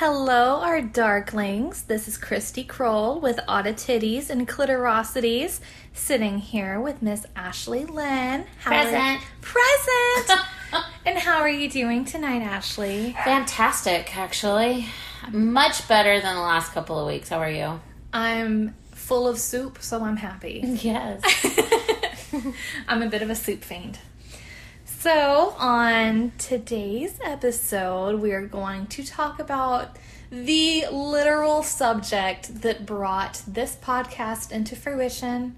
[0.00, 1.86] Hello, our darklings.
[1.86, 5.60] This is Christy Kroll with Audititties and Clitorosities,
[5.92, 8.46] sitting here with Miss Ashley Lynn.
[8.60, 9.20] How Present.
[9.42, 10.40] Present!
[11.04, 13.14] and how are you doing tonight, Ashley?
[13.24, 14.86] Fantastic, actually.
[15.32, 17.28] Much better than the last couple of weeks.
[17.28, 17.78] How are you?
[18.10, 20.62] I'm full of soup, so I'm happy.
[20.80, 21.20] Yes.
[22.88, 23.98] I'm a bit of a soup fiend.
[25.00, 29.96] So, on today's episode, we are going to talk about
[30.30, 35.56] the literal subject that brought this podcast into fruition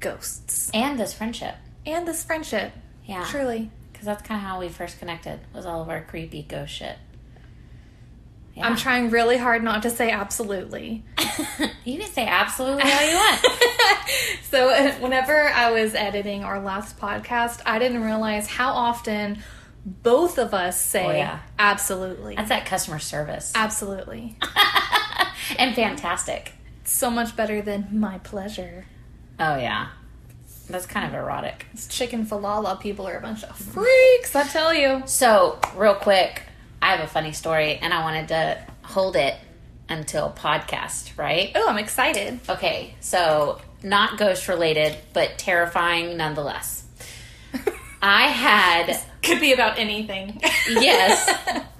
[0.00, 1.54] ghosts and this friendship.
[1.86, 2.72] and this friendship.
[3.06, 3.24] Yeah.
[3.24, 3.70] Truly.
[3.90, 6.98] Because that's kind of how we first connected, was all of our creepy ghost shit.
[8.56, 8.66] Yeah.
[8.66, 11.04] I'm trying really hard not to say absolutely.
[11.84, 13.46] you can say absolutely all you want.
[14.50, 19.42] so, whenever I was editing our last podcast, I didn't realize how often
[19.84, 21.40] both of us say Oh, yeah.
[21.58, 22.34] absolutely.
[22.36, 23.52] That's that customer service.
[23.54, 24.38] Absolutely.
[25.58, 26.52] and fantastic.
[26.84, 28.86] so much better than my pleasure.
[29.38, 29.88] Oh, yeah.
[30.68, 31.66] That's kind of erotic.
[31.74, 35.02] It's Chick-fil-A people are a bunch of freaks, I tell you.
[35.06, 36.42] So, real quick,
[36.86, 39.34] I have a funny story and I wanted to hold it
[39.88, 41.50] until podcast, right?
[41.56, 42.38] Oh, I'm excited.
[42.48, 46.84] Okay, so not ghost related, but terrifying nonetheless.
[48.02, 50.40] I had Could be about anything.
[50.68, 51.28] yes.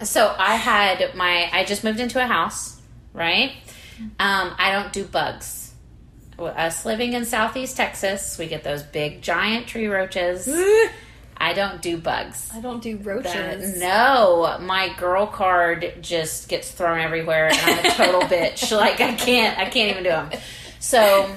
[0.02, 2.80] So I had my I just moved into a house,
[3.12, 3.52] right?
[4.18, 5.72] Um, I don't do bugs.
[6.36, 10.48] Us living in southeast Texas, we get those big giant tree roaches.
[11.38, 12.50] I don't do bugs.
[12.52, 13.78] I don't do roaches.
[13.78, 18.74] no, my girl card just gets thrown everywhere, and I'm a total bitch.
[18.76, 20.30] Like I can't, I can't even do them.
[20.80, 21.30] So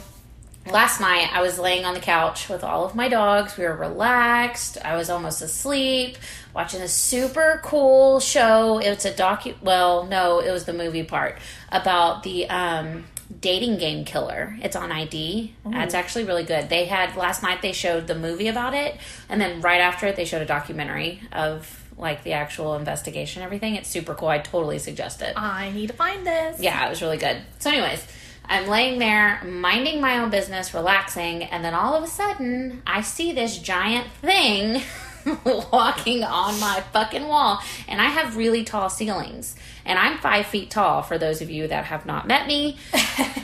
[0.66, 3.58] last night I was laying on the couch with all of my dogs.
[3.58, 4.78] We were relaxed.
[4.84, 6.18] I was almost asleep,
[6.54, 8.80] watching a super cool show.
[8.80, 9.56] It's a docu.
[9.62, 11.38] Well, no, it was the movie part
[11.72, 13.06] about the um,
[13.40, 14.58] dating game killer.
[14.62, 15.54] It's on ID.
[15.66, 15.98] It's oh.
[15.98, 16.70] actually really good.
[16.70, 17.62] They had last night.
[17.62, 18.98] They showed the movie about it,
[19.28, 23.42] and then right after it, they showed a documentary of like the actual investigation.
[23.42, 23.76] and Everything.
[23.76, 24.30] It's super cool.
[24.30, 25.34] I totally suggest it.
[25.38, 26.60] I need to find this.
[26.62, 27.42] Yeah, it was really good.
[27.60, 28.06] So, anyways,
[28.46, 33.02] I'm laying there, minding my own business, relaxing, and then all of a sudden, I
[33.02, 34.82] see this giant thing
[35.72, 37.62] walking on my fucking wall.
[37.88, 39.56] And I have really tall ceilings.
[39.86, 42.78] And I'm five feet tall, for those of you that have not met me.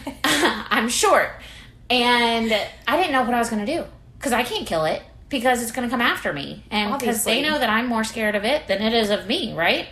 [0.24, 1.30] I'm short.
[1.90, 2.52] And
[2.88, 3.86] I didn't know what I was going to do
[4.18, 6.64] because I can't kill it because it's going to come after me.
[6.72, 9.54] And because they know that I'm more scared of it than it is of me,
[9.54, 9.88] right?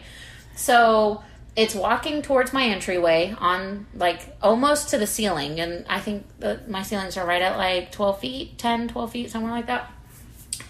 [0.56, 1.24] So
[1.56, 5.60] it's walking towards my entryway on like almost to the ceiling.
[5.60, 9.32] And I think that my ceilings are right at like 12 feet, 10, 12 feet,
[9.32, 9.92] somewhere like that.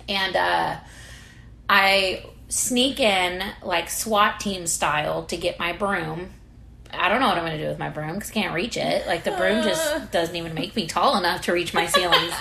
[0.10, 0.78] And uh,
[1.70, 6.30] I sneak in like SWAT team style to get my broom.
[6.92, 8.78] I don't know what I'm going to do with my broom because I can't reach
[8.78, 9.08] it.
[9.08, 12.34] Like the broom just doesn't even make me tall enough to reach my ceilings.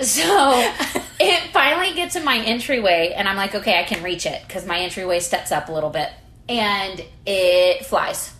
[0.00, 0.72] so
[1.20, 4.66] it finally gets in my entryway, and I'm like, okay, I can reach it because
[4.66, 6.10] my entryway steps up a little bit,
[6.48, 8.32] and it flies.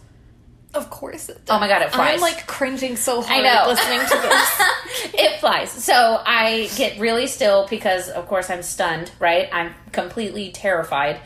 [0.74, 2.14] Of course it Oh my God, it flies.
[2.14, 3.64] I'm like cringing so I hard know.
[3.68, 5.14] listening to this.
[5.14, 5.70] it flies.
[5.70, 9.10] So I get really still because, of course, I'm stunned.
[9.18, 9.48] Right?
[9.52, 11.20] I'm completely terrified,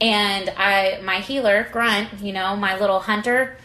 [0.00, 3.56] and I my heeler grunt, you know, my little hunter.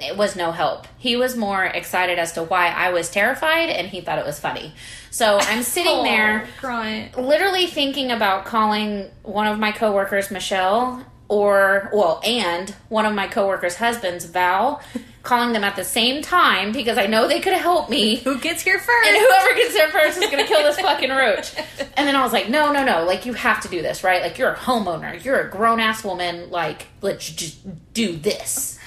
[0.00, 0.88] It was no help.
[0.98, 4.40] He was more excited as to why I was terrified, and he thought it was
[4.40, 4.74] funny.
[5.12, 7.16] So I'm sitting there, Oh, grunt.
[7.16, 13.26] literally thinking about calling one of my coworkers, Michelle, or well, and one of my
[13.26, 14.82] coworkers' husbands, Val,
[15.22, 18.16] calling them at the same time because I know they could help me.
[18.16, 19.08] Who gets here first?
[19.08, 21.54] And whoever gets there first is gonna kill this fucking roach.
[21.96, 23.04] And then I was like, no, no, no.
[23.04, 24.22] Like, you have to do this, right?
[24.22, 25.22] Like, you're a homeowner.
[25.22, 26.50] You're a grown ass woman.
[26.50, 27.58] Like, let's just
[27.94, 28.78] do this.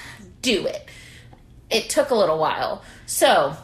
[0.42, 0.88] Do it.
[1.70, 2.82] It took a little while.
[3.06, 3.56] So,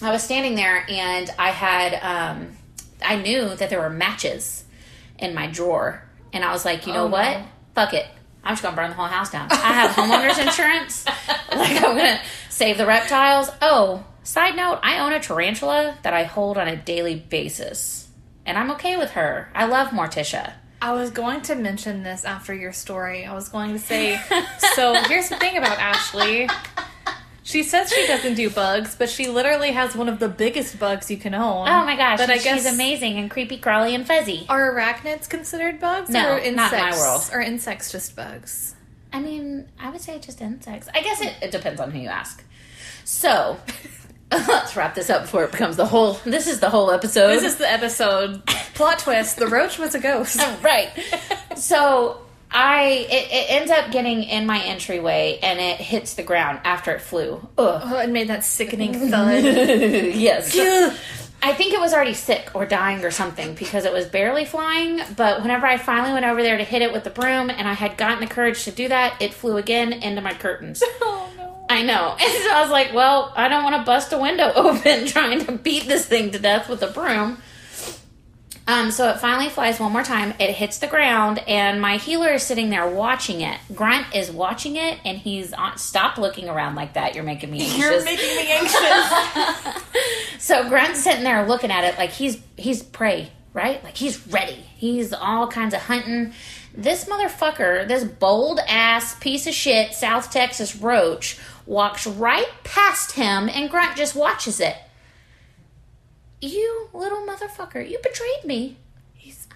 [0.00, 2.56] I was standing there and I had, um,
[3.04, 4.64] I knew that there were matches
[5.18, 6.02] in my drawer.
[6.32, 7.38] And I was like, you know Oh, what?
[7.38, 7.44] no.
[7.74, 8.06] Fuck it.
[8.46, 9.48] I'm just gonna burn the whole house down.
[9.50, 11.04] I have homeowners insurance.
[11.56, 12.20] Like I'm gonna
[12.50, 13.48] save the reptiles.
[13.62, 18.08] Oh, side note, I own a tarantula that I hold on a daily basis.
[18.44, 19.50] And I'm okay with her.
[19.54, 20.52] I love Morticia.
[20.82, 23.24] I was going to mention this after your story.
[23.24, 24.20] I was going to say,
[24.74, 26.48] so here's the thing about Ashley.
[27.46, 31.08] She says she doesn't do bugs, but she literally has one of the biggest bugs
[31.12, 31.68] you can own.
[31.68, 34.46] Oh my gosh, But I she's amazing and creepy, crawly, and fuzzy.
[34.48, 36.10] are arachnids considered bugs?
[36.10, 36.72] No, or not insects?
[36.74, 37.30] in my world.
[37.32, 38.74] Or insects just bugs?
[39.12, 40.88] I mean, I would say just insects.
[40.92, 42.42] I guess it, it depends on who you ask.
[43.04, 43.60] So,
[44.32, 46.14] let's wrap this up before it becomes the whole.
[46.24, 47.28] This is the whole episode.
[47.28, 48.44] This is the episode.
[48.74, 50.40] Plot twist: the roach was a ghost.
[50.62, 50.90] right.
[51.54, 56.60] So I it, it ends up getting in my entryway and it hits the ground
[56.64, 57.46] after it flew.
[57.58, 57.82] Ugh.
[57.84, 59.44] Oh, it made that sickening thud.
[59.44, 60.56] yes.
[61.42, 65.00] I think it was already sick or dying or something because it was barely flying.
[65.16, 67.74] But whenever I finally went over there to hit it with the broom and I
[67.74, 70.82] had gotten the courage to do that, it flew again into my curtains.
[71.02, 71.66] oh no.
[71.68, 72.16] I know.
[72.18, 75.44] And so I was like, well, I don't want to bust a window open trying
[75.44, 77.38] to beat this thing to death with a broom.
[78.68, 80.34] Um, so it finally flies one more time.
[80.40, 83.60] It hits the ground, and my heeler is sitting there watching it.
[83.74, 85.78] Grunt is watching it, and he's on.
[85.78, 87.14] Stop looking around like that.
[87.14, 87.78] You're making me anxious.
[87.78, 89.82] You're making me anxious.
[90.38, 93.82] So Grunt's sitting there looking at it like he's he's prey, right?
[93.82, 94.64] Like he's ready.
[94.76, 96.32] He's all kinds of hunting.
[96.74, 103.48] This motherfucker, this bold ass piece of shit, South Texas roach, walks right past him,
[103.48, 104.76] and Grunt just watches it.
[106.40, 108.76] You little motherfucker, you betrayed me.
[109.14, 109.46] He's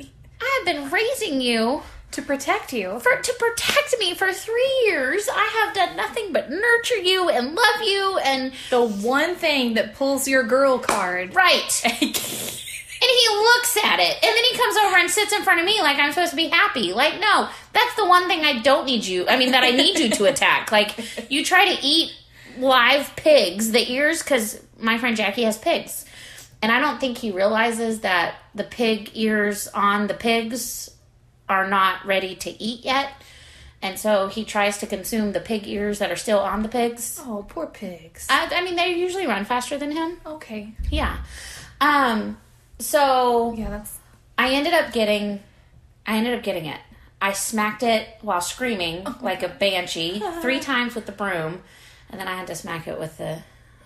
[0.00, 1.82] I have been raising you
[2.12, 3.00] to protect you.
[3.00, 5.28] for to protect me for three years.
[5.32, 9.94] I have done nothing but nurture you and love you and The one thing that
[9.94, 11.34] pulls your girl card.
[11.34, 11.82] right.
[13.00, 15.66] And he looks at it, and then he comes over and sits in front of
[15.66, 16.92] me like I'm supposed to be happy.
[16.92, 19.24] Like, no, that's the one thing I don't need you.
[19.28, 20.72] I mean, that I need you to attack.
[20.72, 22.10] Like, you try to eat
[22.58, 26.06] live pigs, the ears, because my friend Jackie has pigs.
[26.60, 30.90] And I don't think he realizes that the pig ears on the pigs
[31.48, 33.12] are not ready to eat yet.
[33.80, 37.20] And so he tries to consume the pig ears that are still on the pigs.
[37.24, 38.26] Oh, poor pigs.
[38.28, 40.20] I, I mean, they usually run faster than him.
[40.26, 40.72] okay.
[40.90, 41.18] Yeah.
[41.80, 42.38] Um
[42.80, 43.98] so Yeah, that's
[44.36, 45.40] I ended up getting
[46.06, 46.80] I ended up getting it.
[47.20, 51.62] I smacked it while screaming like a banshee three times with the broom
[52.10, 53.42] and then I had to smack it with the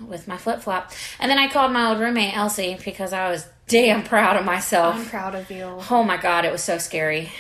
[0.08, 0.92] with my flip flop.
[1.18, 4.96] And then I called my old roommate Elsie because I was damn proud of myself.
[4.96, 5.78] I'm proud of you.
[5.90, 7.30] Oh my god, it was so scary.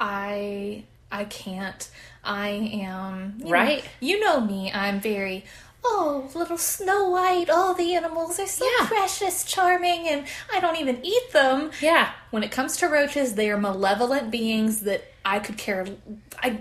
[0.00, 1.88] I I can't.
[2.24, 3.84] I am you know- Right.
[4.00, 4.72] you know me.
[4.72, 5.44] I'm very
[5.84, 7.50] oh little Snow White.
[7.50, 8.86] All the animals are so Yeah.
[8.86, 11.70] precious, charming, and I don't even eat them.
[11.80, 12.10] Yeah.
[12.30, 15.86] When it comes to roaches, they are malevolent beings that I could care.
[16.42, 16.58] I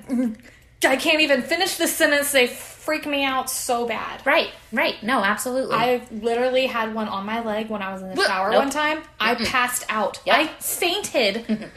[0.86, 2.32] I can't even finish the sentence.
[2.32, 4.26] They freak me out so bad.
[4.26, 5.02] Right, right.
[5.04, 5.76] No, absolutely.
[5.76, 8.28] I literally had one on my leg when I was in the Whoop.
[8.28, 8.64] shower Nope.
[8.64, 9.02] one time.
[9.20, 10.20] I passed out.
[10.26, 10.36] Yep.
[10.36, 11.46] I fainted.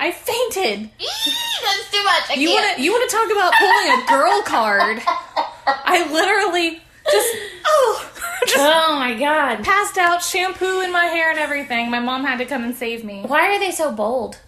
[0.00, 0.90] I fainted.
[0.98, 2.30] That's too much.
[2.30, 5.02] I You want to you want to talk about pulling a girl card?
[5.66, 6.80] I literally
[7.10, 7.36] just
[7.66, 8.10] oh
[8.46, 9.64] just Oh my god.
[9.64, 11.90] passed out, shampoo in my hair and everything.
[11.90, 13.22] My mom had to come and save me.
[13.26, 14.38] Why are they so bold?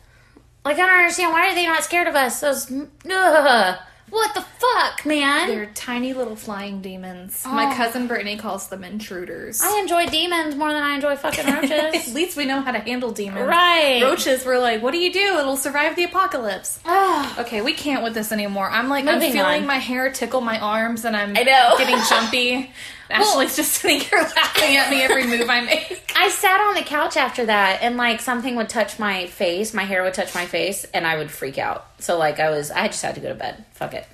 [0.65, 1.33] Like I don't understand.
[1.33, 2.41] Why are they not scared of us?
[2.41, 3.79] Those, ugh,
[4.11, 5.49] what the fuck, man?
[5.49, 7.45] They're tiny little flying demons.
[7.47, 7.77] My Oh.
[7.77, 9.61] cousin Brittany calls them intruders.
[9.63, 11.71] I enjoy demons more than I enjoy fucking roaches.
[11.71, 13.47] At least we know how to handle demons.
[13.49, 14.03] right.
[14.03, 15.39] Roaches were like, what do you do?
[15.39, 16.81] It'll survive the apocalypse.
[16.85, 17.39] Ugh.
[17.41, 18.71] Okay, we can't with this anymore.
[18.71, 19.67] I'm like, Moving I'm feeling on.
[19.67, 21.75] my hair tickle my arms and I'm I know.
[21.79, 22.73] getting jumpy.
[23.11, 26.13] Ashley's just sitting here laughing at me every move I make.
[26.17, 29.85] I sat on the couch after that, and like something would touch my face, my
[29.85, 31.87] hair would touch my face, and I would freak out.
[32.01, 33.65] So like I was, I just had to go to bed.
[33.73, 34.07] Fuck it.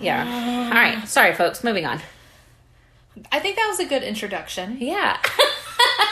[0.00, 0.68] Yeah.
[0.68, 1.08] All right.
[1.08, 1.64] Sorry, folks.
[1.64, 2.00] Moving on.
[3.32, 4.76] I think that was a good introduction.
[4.80, 5.18] Yeah.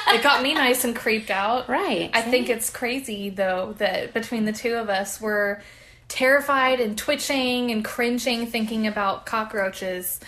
[0.09, 1.69] It got me nice and creeped out.
[1.69, 2.11] right.
[2.15, 5.61] I think it's crazy though that between the two of us we're
[6.09, 10.21] terrified and twitching and cringing thinking about cockroaches.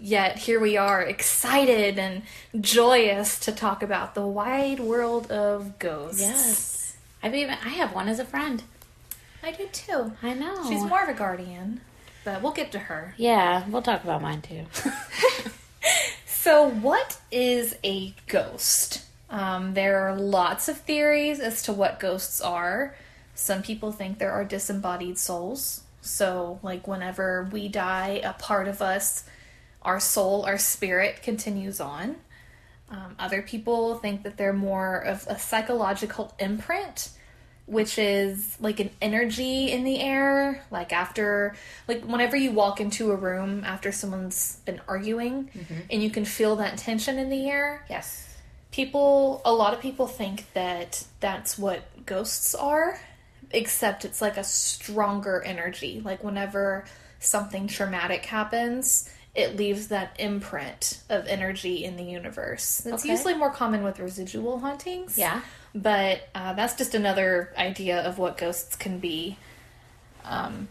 [0.00, 2.22] Yet here we are, excited and
[2.60, 6.20] joyous to talk about the wide world of ghosts.
[6.20, 6.96] Yes.
[7.22, 8.62] I've even I have one as a friend.
[9.42, 10.12] I do too.
[10.22, 10.68] I know.
[10.68, 11.80] She's more of a guardian,
[12.24, 13.14] but we'll get to her.
[13.16, 14.66] Yeah, we'll talk about mine too.
[16.40, 19.04] So, what is a ghost?
[19.28, 22.94] Um, there are lots of theories as to what ghosts are.
[23.34, 25.82] Some people think there are disembodied souls.
[26.00, 29.24] So, like, whenever we die, a part of us,
[29.82, 32.16] our soul, our spirit continues on.
[32.90, 37.10] Um, other people think that they're more of a psychological imprint,
[37.66, 40.64] which is like an energy in the air.
[40.70, 41.54] Like after,
[41.86, 45.50] like whenever you walk into a room after someone's been arguing,
[45.90, 47.84] and you can feel that tension in the air.
[47.90, 48.24] yes.
[48.70, 53.00] People, a lot of people think that that's what ghosts are,
[53.50, 56.02] except it's like a stronger energy.
[56.04, 56.84] Like whenever
[57.18, 62.84] something traumatic happens, it leaves that imprint of energy in the universe.
[62.86, 63.10] It's Okay.
[63.12, 65.16] usually more common with residual hauntings.
[65.16, 65.42] Yeah.
[65.74, 69.36] But uh, that's just another idea of what ghosts can be.
[70.24, 70.68] Um,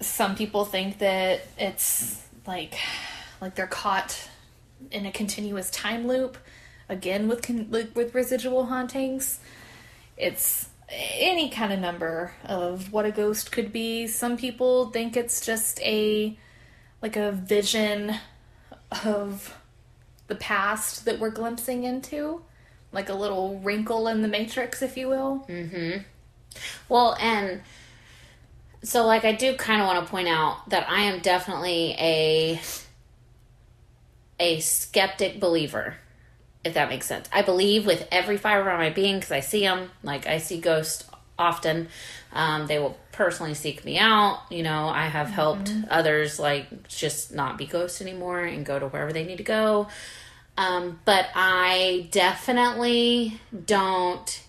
[0.00, 2.74] some people think that it's like
[3.40, 4.28] like they're caught
[4.90, 6.36] in a continuous time loop
[6.88, 9.38] again with con- with residual hauntings
[10.16, 14.06] it's any kind of number of what a ghost could be.
[14.06, 16.36] Some people think it's just a
[17.02, 18.14] like a vision
[19.04, 19.56] of
[20.26, 22.42] the past that we're glimpsing into,
[22.92, 25.44] like a little wrinkle in the matrix, if you will.
[26.88, 27.62] Well, and
[28.82, 32.60] so like I do kind of want to point out that I am definitely a
[34.40, 35.96] a skeptic believer,
[36.64, 37.28] if that makes sense.
[37.32, 39.90] I believe with every fiber of my being because I see them.
[40.02, 41.04] Like I see ghosts
[41.38, 41.88] often.
[42.32, 44.40] Um, they will personally seek me out.
[44.48, 48.86] You know, I have helped others like just not be ghosts anymore and go to
[48.86, 49.88] wherever they need to go.
[50.56, 54.42] Um, but I definitely don't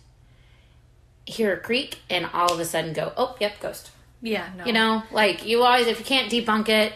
[1.26, 3.90] hear a creak and all of a sudden go, oh, yep, ghost.
[4.22, 4.66] Yeah, no.
[4.66, 6.94] You know, like you always, if you can't debunk it,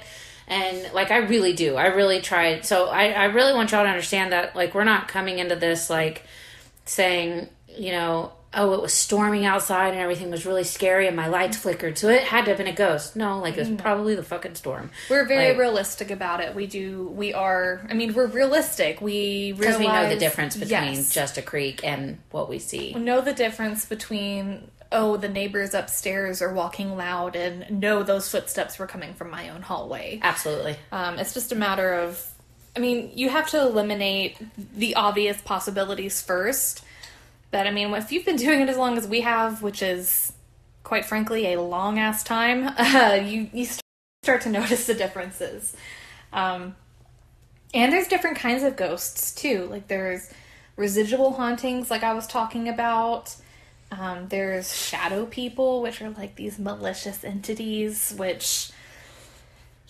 [0.48, 2.66] and like I really do, I really tried.
[2.66, 5.90] So I, I really want y'all to understand that, like, we're not coming into this
[5.90, 6.24] like
[6.86, 11.28] saying, you know, oh, it was storming outside and everything was really scary and my
[11.28, 13.16] lights flickered, so it had to have been a ghost.
[13.16, 14.92] No, like it was probably the fucking storm.
[15.10, 16.54] We're very Like- realistic about it.
[16.56, 17.08] We do.
[17.16, 17.86] We are.
[17.90, 19.02] I mean, we're realistic.
[19.02, 21.12] We Because we know the difference between Yes.
[21.12, 22.94] just a creek and what we see.
[22.94, 28.30] We know the difference between oh the neighbors upstairs are walking loud and no those
[28.30, 30.20] footsteps were coming from my own hallway.
[30.22, 30.76] Absolutely.
[30.92, 32.24] Um, it's just a matter of.
[32.76, 36.84] I mean, you have to eliminate the obvious possibilities first.
[37.54, 40.34] But I mean, if you've been doing it as long as we have, which is
[40.82, 43.68] quite frankly a long ass time, uh, you you
[44.24, 45.76] start to notice the differences.
[46.34, 46.76] Um,
[47.72, 49.68] and there's different kinds of ghosts too.
[49.70, 50.32] Like there's
[50.78, 53.36] residual hauntings, like I was talking about.
[53.92, 58.72] Um, there's shadow people, which are like these malicious entities, which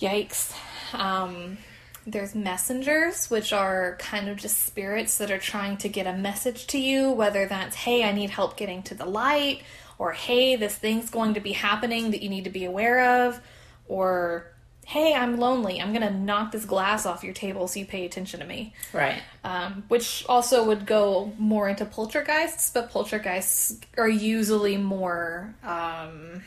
[0.01, 0.53] yikes.
[0.93, 1.59] Um,
[2.05, 6.67] there's messengers, which are kind of just spirits that are trying to get a message
[6.67, 9.61] to you, whether that's, hey, I need help getting to the light,
[9.97, 13.39] or hey, this thing's going to be happening that you need to be aware of,
[13.87, 14.47] or
[14.85, 15.79] hey, I'm lonely.
[15.79, 18.73] I'm going to knock this glass off your table so you pay attention to me.
[18.91, 19.21] Right.
[19.43, 26.43] Um, which also would go more into poltergeists, but poltergeists are usually more um,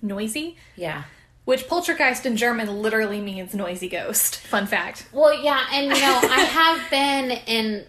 [0.00, 0.56] noisy.
[0.76, 1.02] Yeah.
[1.48, 4.36] Which poltergeist in German literally means noisy ghost.
[4.36, 5.06] Fun fact.
[5.14, 7.86] Well, yeah, and you know, I have been in,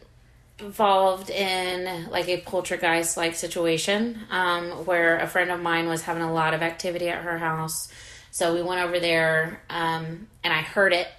[0.59, 6.23] involved in like a poltergeist like situation um, where a friend of mine was having
[6.23, 7.91] a lot of activity at her house.
[8.31, 11.09] So we went over there um, and I heard it,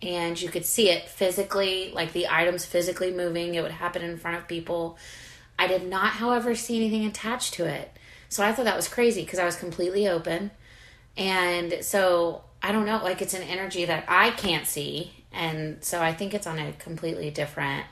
[0.00, 3.56] and you could see it physically, like the items physically moving.
[3.56, 4.96] It would happen in front of people.
[5.58, 7.94] I did not, however, see anything attached to it.
[8.30, 10.50] So I thought that was crazy because I was completely open.
[11.16, 15.12] And so I don't know, like it's an energy that I can't see.
[15.32, 17.86] And so I think it's on a completely different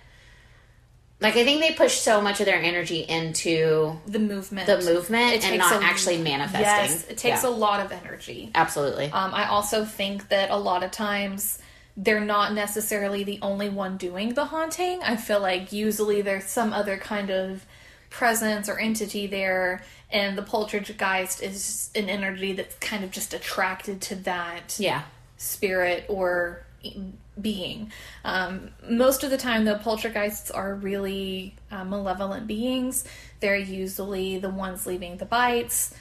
[1.20, 4.66] like I think they push so much of their energy into The movement.
[4.66, 6.62] the movement and not a- actually manifesting.
[6.62, 7.48] Yes, it takes Yeah.
[7.48, 8.50] a lot of energy.
[8.56, 9.04] Absolutely.
[9.12, 11.60] Um, I also think that a lot of times
[11.96, 15.00] they're not necessarily the only one doing the haunting.
[15.04, 17.66] I feel like usually there's some other kind of
[18.10, 24.00] presence or entity there, and the poltergeist is an energy that's kind of just attracted
[24.02, 25.02] to that yeah.
[25.38, 26.64] spirit or
[27.40, 27.90] being.
[28.24, 33.04] Um, most of the time, the poltergeists are really uh, malevolent beings.
[33.40, 35.94] They're usually the ones leaving the bites,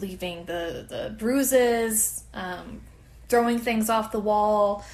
[0.00, 2.80] leaving the, the bruises, um,
[3.28, 4.84] throwing things off the wall.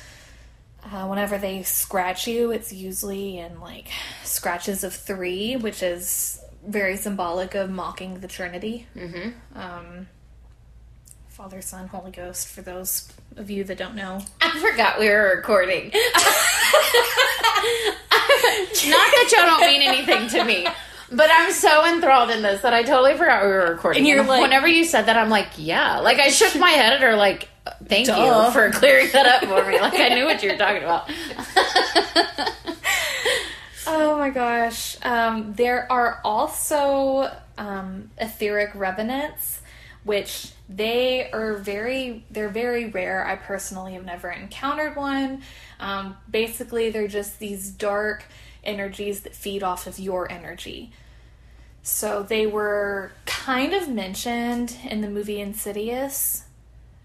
[0.85, 3.89] Uh, whenever they scratch you, it's usually in like
[4.25, 8.87] scratches of three, which is very symbolic of mocking the Trinity.
[8.97, 9.59] Mm-hmm.
[9.59, 10.09] Um,
[11.29, 14.21] Father, Son, Holy Ghost, for those of you that don't know.
[14.41, 15.91] I forgot we were recording.
[18.89, 20.67] Not that y'all don't mean anything to me.
[21.13, 24.01] But I'm so enthralled in this that I totally forgot we were recording.
[24.01, 25.99] And you're like- whenever you said that, I'm like, yeah.
[26.01, 27.49] Like I shook my head at her, like,
[27.87, 28.47] thank Duh.
[28.47, 29.81] you for clearing that up for me.
[29.81, 31.09] Like I knew what you were talking about.
[33.87, 34.97] Oh my gosh.
[35.03, 39.61] Um, there are also um, etheric revenants,
[40.05, 43.27] which they are very they're very rare.
[43.27, 45.43] I personally have never encountered one.
[45.79, 48.25] Um, basically, they're just these dark
[48.65, 50.91] energies that feed off of your energy.
[51.83, 56.45] So they were kind of mentioned in the movie Insidious.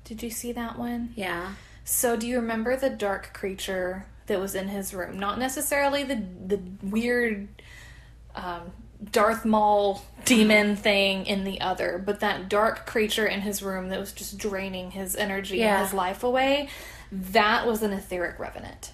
[0.05, 1.13] Did you see that one?
[1.15, 1.53] Yeah.
[1.85, 5.19] So, do you remember the dark creature that was in his room?
[5.19, 6.15] Not necessarily the
[6.47, 7.47] the weird
[8.33, 8.71] um,
[9.11, 13.99] Darth Maul demon thing in the other, but that dark creature in his room that
[13.99, 15.77] was just draining his energy Yeah.
[15.77, 16.69] and his life away.
[17.11, 18.93] That was an etheric revenant,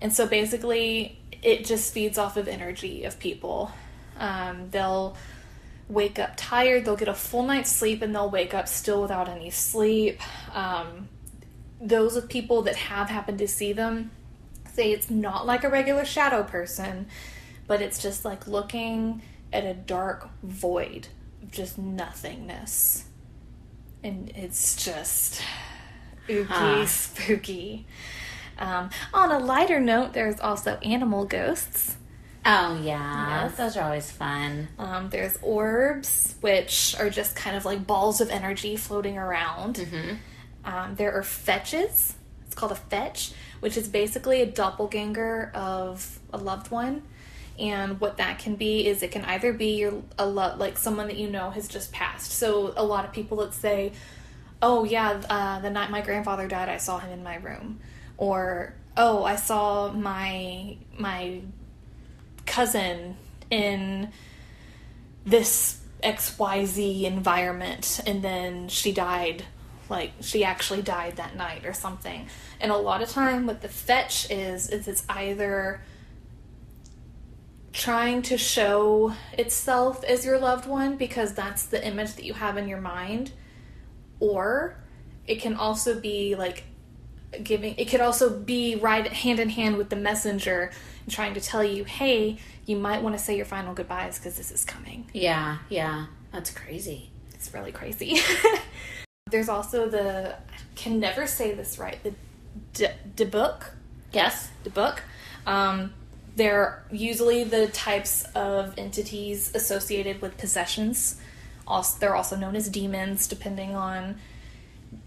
[0.00, 3.70] and so basically, it just feeds off of energy of people.
[4.18, 5.16] Um, they'll
[5.88, 6.84] wake up tired.
[6.84, 10.20] They'll get a full night's sleep and they'll wake up still without any sleep.
[10.54, 11.08] Um,
[11.80, 14.10] those of people that have happened to see them
[14.76, 17.06] say it's not like a regular shadow person,
[17.66, 21.08] but it's just like looking at a dark void
[21.42, 23.04] of just nothingness.
[24.04, 25.40] And it's just
[26.28, 26.86] ooky, Huh.
[26.86, 27.86] spooky.
[28.58, 31.96] Um, on a lighter note, there's also animal ghosts.
[32.44, 33.56] Oh yeah, Yes.
[33.56, 34.68] those are always fun.
[34.78, 39.84] Um, there's orbs, which are just kind of like balls of energy floating around.
[40.64, 42.14] Um, there are fetches.
[42.46, 47.02] It's called a fetch, which is basically a doppelganger of a loved one.
[47.58, 51.06] And what that can be is it can either be your a lot like someone
[51.06, 52.32] that you know has just passed.
[52.32, 53.92] So a lot of people that say,
[54.60, 57.80] "Oh yeah, uh, the night my grandfather died, I saw him in my room,"
[58.18, 61.40] or "Oh, I saw my my
[62.44, 63.16] cousin
[63.50, 64.12] in
[65.24, 69.44] this XYZ environment and then she died
[69.88, 72.26] like she actually died that night or something.
[72.60, 75.80] And a lot of time what the fetch is is it's either
[77.72, 82.56] trying to show itself as your loved one because that's the image that you have
[82.56, 83.32] in your mind
[84.18, 84.78] or
[85.26, 86.64] it can also be like
[87.42, 90.70] giving it could also be right hand in hand with the messenger
[91.04, 94.38] and trying to tell you hey you might want to say your final goodbyes because
[94.38, 97.10] this is coming Yeah, yeah, that's crazy.
[97.34, 98.18] it's really crazy
[99.30, 102.14] there's also the i can never say this right the
[102.74, 103.70] de, dybbuk
[104.12, 104.50] Yes.
[104.64, 105.02] the book
[105.46, 105.92] um,
[106.36, 111.20] they're usually the types of entities associated with possessions
[111.68, 114.16] also, they're also known as demons depending on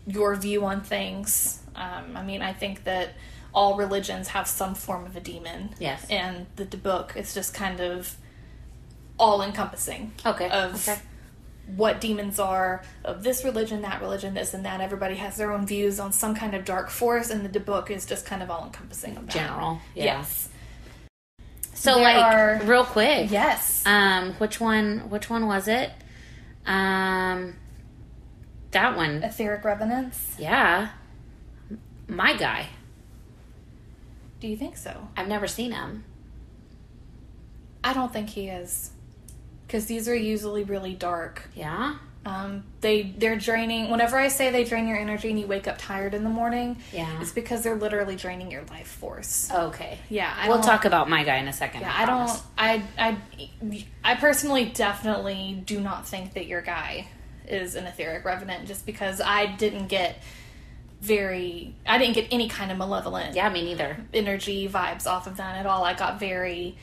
[0.06, 3.14] your view on things um, i mean i think that
[3.54, 6.06] all religions have some form of a demon Yes.
[6.10, 8.16] and the, the book is just kind of
[9.18, 10.50] all encompassing Okay.
[10.50, 11.00] of okay.
[11.76, 14.82] What demons are of this religion, that religion, this and that.
[14.82, 18.06] Everybody has their own views on some kind of dark force, and the book is
[18.06, 19.34] just kind of all encompassing of that.
[19.34, 19.80] General.
[19.96, 20.04] Yeah.
[20.06, 20.50] Yes.
[21.74, 23.32] So There like are- real quick.
[23.32, 23.84] Yes.
[23.86, 25.10] Um, which one?
[25.10, 25.92] Which one was it?
[26.66, 27.56] Um,
[28.72, 29.24] that one.
[29.24, 30.36] Etheric revenants.
[30.38, 30.90] Yeah.
[32.08, 32.68] My guy.
[34.42, 35.08] Do you think so?
[35.16, 36.04] I've never seen him.
[37.84, 38.92] I don't think he is,
[39.70, 41.44] because these are usually really dark.
[41.54, 41.98] Yeah.
[42.26, 43.90] Um, they they're draining.
[43.92, 46.78] Whenever I say they drain your energy and you wake up tired in the morning,
[46.92, 47.22] Yeah.
[47.22, 49.50] it's because they're literally draining your life force.
[49.52, 50.00] Okay.
[50.10, 51.82] Yeah, I we'll talk about my guy in a second.
[51.82, 52.42] Yeah, I, I don't.
[52.58, 57.08] I I I personally definitely do not think that your guy
[57.48, 60.22] is an etheric revenant, just because I didn't get
[61.02, 61.74] very.
[61.86, 63.98] I didn't get any kind of malevolent Yeah, me neither.
[64.14, 65.84] energy vibes off of that at all.
[65.84, 66.78] I got very.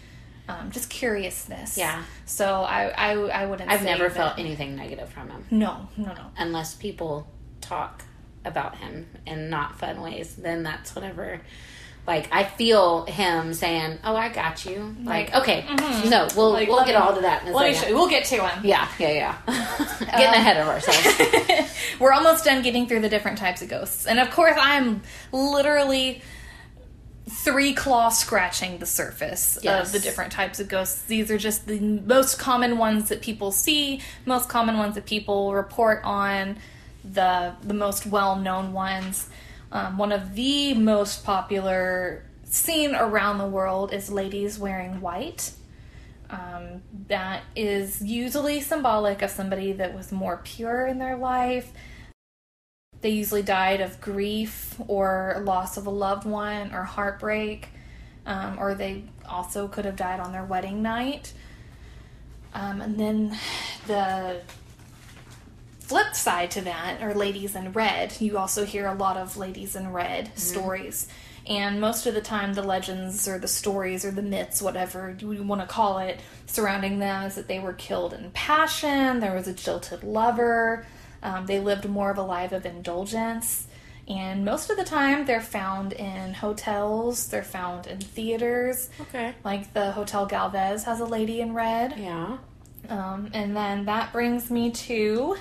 [0.48, 1.76] Um, just curiousness.
[1.76, 2.02] Yeah.
[2.24, 3.70] So I I, I wouldn't.
[3.70, 5.44] I've never that- felt anything negative from him.
[5.50, 6.26] No, no, no.
[6.38, 7.26] unless people
[7.60, 8.04] talk
[8.44, 11.40] about him in not fun ways, then that's whatever.
[12.06, 16.08] Like I feel him saying, "Oh, I got you." Like, Like, okay, mhm.
[16.08, 17.94] no, we'll Like, we'll get me- all to that in a Let me show you.
[17.96, 18.64] We'll get to him.
[18.64, 19.38] Yeah, yeah, yeah.
[19.98, 21.72] Getting ahead of ourselves.
[21.98, 24.06] We're almost done getting through the different types of ghosts.
[24.06, 26.22] And of course, I'm literally
[27.28, 29.86] three claw scratching the surface Yes.
[29.86, 31.02] of the different types of ghosts.
[31.02, 35.52] These are just the most common ones that people see, most common ones that people
[35.54, 36.58] report on,
[37.04, 39.28] the the most well-known ones.
[39.72, 45.50] Um, one of the most popular seen around the world is ladies wearing white.
[46.30, 51.70] Um, that is usually symbolic of somebody that was more pure in their life.
[53.06, 57.68] They usually died of grief or loss of a loved one or heartbreak,
[58.26, 61.32] um, or they also could have died on their wedding night.
[62.52, 63.38] Um, and then
[63.86, 64.40] the
[65.78, 68.20] flip side to that are ladies in red.
[68.20, 71.06] You also hear a lot of ladies in red stories.
[71.46, 75.44] And most of the time, the legends or the stories or the myths, whatever you
[75.44, 79.46] want to call it, surrounding them is that they were killed in passion, there was
[79.46, 80.84] a jilted lover,
[81.26, 83.66] um, they lived more of a life of indulgence.
[84.06, 88.88] And most of the time, they're found in hotels, they're found in theaters.
[89.00, 89.34] okay.
[89.44, 91.98] Like the Hotel Galvez has a lady in red.
[91.98, 92.38] Yeah.
[92.88, 95.36] Um, and then that brings me to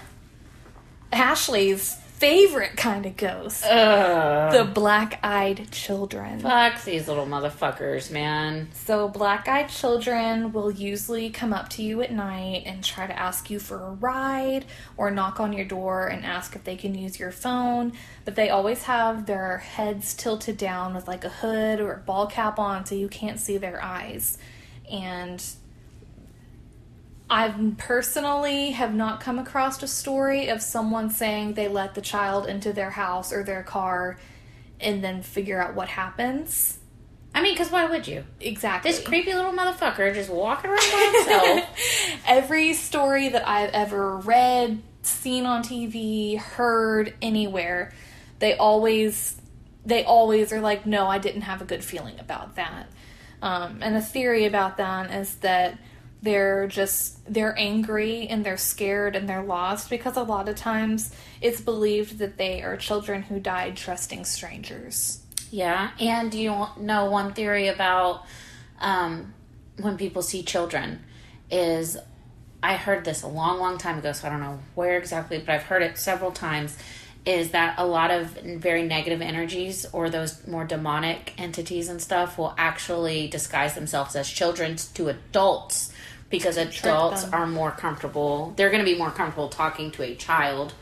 [1.11, 4.53] Ashley's favorite kind of ghost Ugh.
[4.53, 6.39] the black eyed children.
[6.39, 8.69] Fuck these little motherfuckers, man.
[8.73, 13.17] So, black eyed children will usually come up to you at night and try to
[13.17, 16.95] ask you for a ride or knock on your door and ask if they can
[16.95, 17.91] use your phone.
[18.23, 22.27] But they always have their heads tilted down with like a hood or a ball
[22.27, 24.37] cap on so you can't see their eyes.
[24.89, 25.43] And
[27.29, 32.47] I personally have not come across a story of someone saying they let the child
[32.47, 34.19] into their house or their car
[34.79, 36.79] and then figure out what happens.
[37.33, 38.23] I mean, because why would you?
[38.39, 38.91] Exactly.
[38.91, 42.19] This creepy little motherfucker just walking around by himself.
[42.27, 47.93] Every story that I've ever read, seen on TV, heard anywhere,
[48.39, 49.41] they always
[49.85, 52.87] they always are like, no, I didn't have a good feeling about that.
[53.41, 55.77] Um, and the theory about that is that
[56.25, 61.13] they're just they're angry and they're scared and they're lost because a lot of times
[61.39, 65.21] it's believed that they are children who died trusting strangers.
[65.51, 68.25] Yeah, and you know one theory about
[68.79, 69.35] um,
[69.79, 71.03] when people see children
[71.51, 71.95] is
[72.63, 75.49] I heard this a long, long time ago, so I don't know where exactly, but
[75.49, 76.75] I've heard it several times.
[77.23, 82.37] Is that a lot of very negative energies or those more demonic entities and stuff
[82.37, 85.91] will actually disguise themselves as children to adults
[86.29, 87.33] because adults them.
[87.33, 88.53] are more comfortable.
[88.55, 90.73] They're going to be more comfortable talking to a child.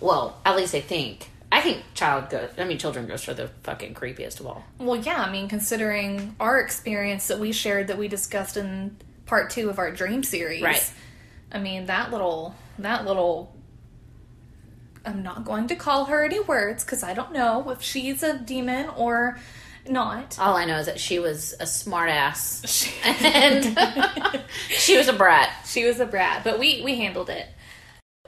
[0.00, 1.30] Well, at least they think.
[1.50, 2.58] I think child ghosts.
[2.58, 4.64] I mean, children ghosts are the fucking creepiest of all.
[4.78, 8.96] Well, yeah, I mean, considering our experience that we shared that we discussed in
[9.26, 10.92] part two of our dream series, Right.
[11.52, 13.54] I mean, that little that little.
[15.04, 18.36] I'm not going to call her any words because I don't know if she's a
[18.38, 19.38] demon or
[19.90, 20.38] not.
[20.38, 25.12] All I know is that she was a smart ass She, and she was a
[25.12, 25.50] brat.
[25.66, 27.46] she was a brat, but we we handled it.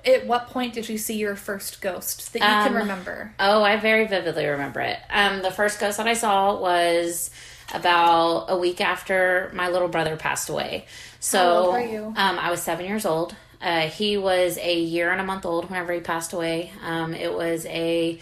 [0.07, 3.35] At what point did you see your first ghost that you can Um, remember?
[3.41, 4.97] Oh, I very vividly remember it.
[5.11, 7.31] Um, the first ghost that I saw was
[7.75, 10.87] about a week after my little brother passed away.
[11.21, 12.05] So How old were you?
[12.17, 13.35] Um, I was seven years old.
[13.61, 16.71] Uh, he was a year and a month old whenever he passed away.
[16.83, 18.21] Um, it was a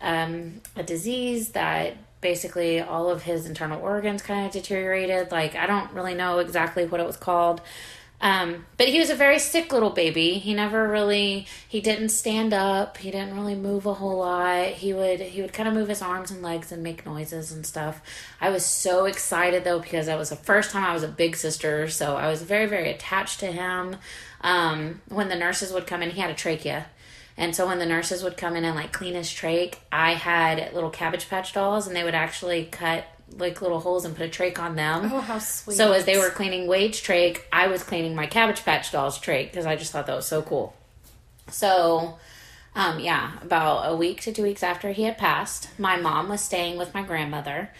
[0.00, 5.30] um, a disease that basically all of his internal organs kind of deteriorated.
[5.30, 7.60] Like I don't really know exactly what it was called.
[8.22, 10.34] Um, but he was a very sick little baby.
[10.34, 12.96] He never really he didn't stand up.
[12.98, 14.68] He didn't really move a whole lot.
[14.68, 17.66] He would he would kind of move his arms and legs and make noises and
[17.66, 18.00] stuff.
[18.40, 21.34] I was so excited though because that was the first time I was a big
[21.34, 23.96] sister, so I was very very attached to him.
[24.40, 26.86] Um, when the nurses would come in, he had a trachea.
[27.42, 30.72] And so when the nurses would come in and like clean his trach, I had
[30.74, 33.04] little cabbage patch dolls and they would actually cut
[33.36, 35.10] like little holes and put a trach on them.
[35.12, 35.76] Oh, how sweet!
[35.76, 39.50] So as they were cleaning Wade's trach, I was cleaning my Cabbage Patch Dolls trach
[39.50, 40.76] because I just thought that was so cool.
[41.48, 42.16] So,
[42.76, 46.42] um, yeah, about a week to two weeks after he had passed, my mom was
[46.42, 47.70] staying with my grandmother,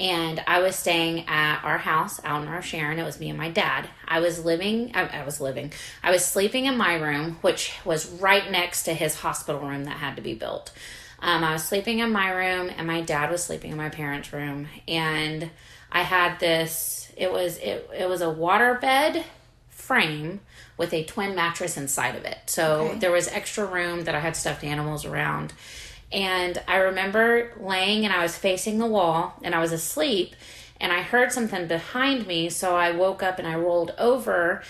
[0.00, 2.98] and I was staying at our house out in Rosharon.
[2.98, 3.86] It was me and my dad.
[4.08, 4.92] I was living.
[4.94, 5.72] I, I was living.
[6.02, 9.98] I was sleeping in my room, which was right next to his hospital room that
[9.98, 10.72] had to be built.
[11.20, 14.32] Um, I was sleeping in my room, and my dad was sleeping in my parents'
[14.32, 15.50] room, and
[15.92, 17.12] I had this.
[17.14, 17.90] It was it.
[17.94, 19.22] It was a waterbed
[19.68, 20.40] frame
[20.78, 22.38] with a twin mattress inside of it.
[22.46, 22.98] So Okay.
[23.00, 25.52] there was extra room that I had stuffed animals around.
[26.12, 30.34] And I remember laying and I was facing the wall and I was asleep
[30.80, 32.48] and I heard something behind me.
[32.50, 34.62] So I woke up and I rolled over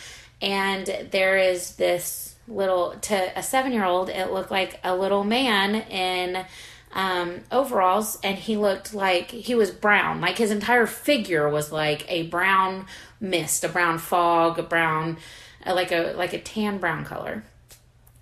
[0.42, 5.24] and there is this little, to a seven year old, it looked like a little
[5.24, 6.44] man in
[6.92, 10.20] um, overalls and he looked like he was brown.
[10.20, 12.87] Like his entire figure was like a brown
[13.20, 15.18] mist, a brown fog, a brown,
[15.64, 17.44] uh, like a like a tan brown color.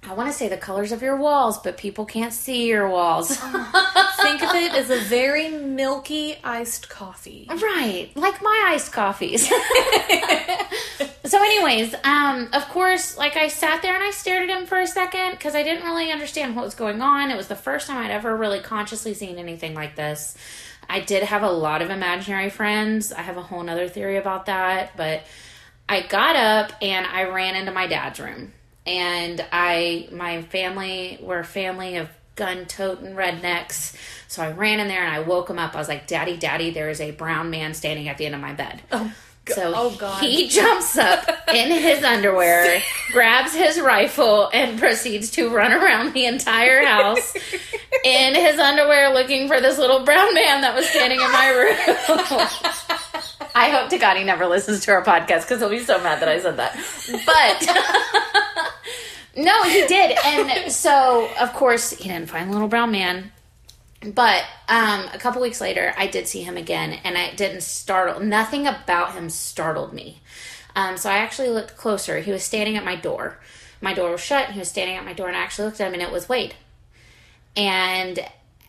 [0.09, 3.29] I want to say the colors of your walls, but people can't see your walls.
[3.37, 7.47] Think of it as a very milky iced coffee.
[7.51, 9.47] right, like my iced coffees.
[11.25, 14.81] so, anyways, um, of course, like I sat there and I stared at him for
[14.81, 17.31] a second because I didn't really understand what was going on.
[17.31, 20.39] It was the first time I'd ever really consciously seen anything like this.
[20.89, 23.13] I did have a lot of imaginary friends.
[23.13, 25.25] I have a whole nother theory about that, but
[25.87, 28.55] I got up and I ran into my dad's room.
[28.89, 33.95] And I, my family, were a family of gun toting rednecks.
[34.29, 35.75] So I ran in there and I woke him up.
[35.75, 38.41] I was like, Daddy, Daddy, there is a brown man standing at the end of
[38.41, 38.81] my bed.
[38.91, 39.13] Oh,
[39.47, 40.23] So oh God.
[40.23, 42.81] he jumps up in his underwear,
[43.13, 47.35] grabs his rifle, and proceeds to run around the entire house
[48.05, 52.98] in his underwear looking for this little brown man that was standing in my room.
[53.55, 56.21] I hope to God he never listens to our podcast because he'll be so mad
[56.21, 56.75] that I said that.
[57.27, 58.73] But
[59.43, 60.17] no, he did.
[60.25, 63.33] And so, of course, he didn't find the little brown man.
[64.01, 68.21] But um, a couple weeks later, I did see him again, and I didn't startle.
[68.21, 70.21] Nothing about him startled me.
[70.77, 72.21] Um, so I actually looked closer.
[72.21, 73.39] He was standing at my door.
[73.81, 74.51] My door was shut.
[74.51, 76.29] He was standing at my door, and I actually looked at him, and it was
[76.29, 76.55] Wade.
[77.57, 78.21] And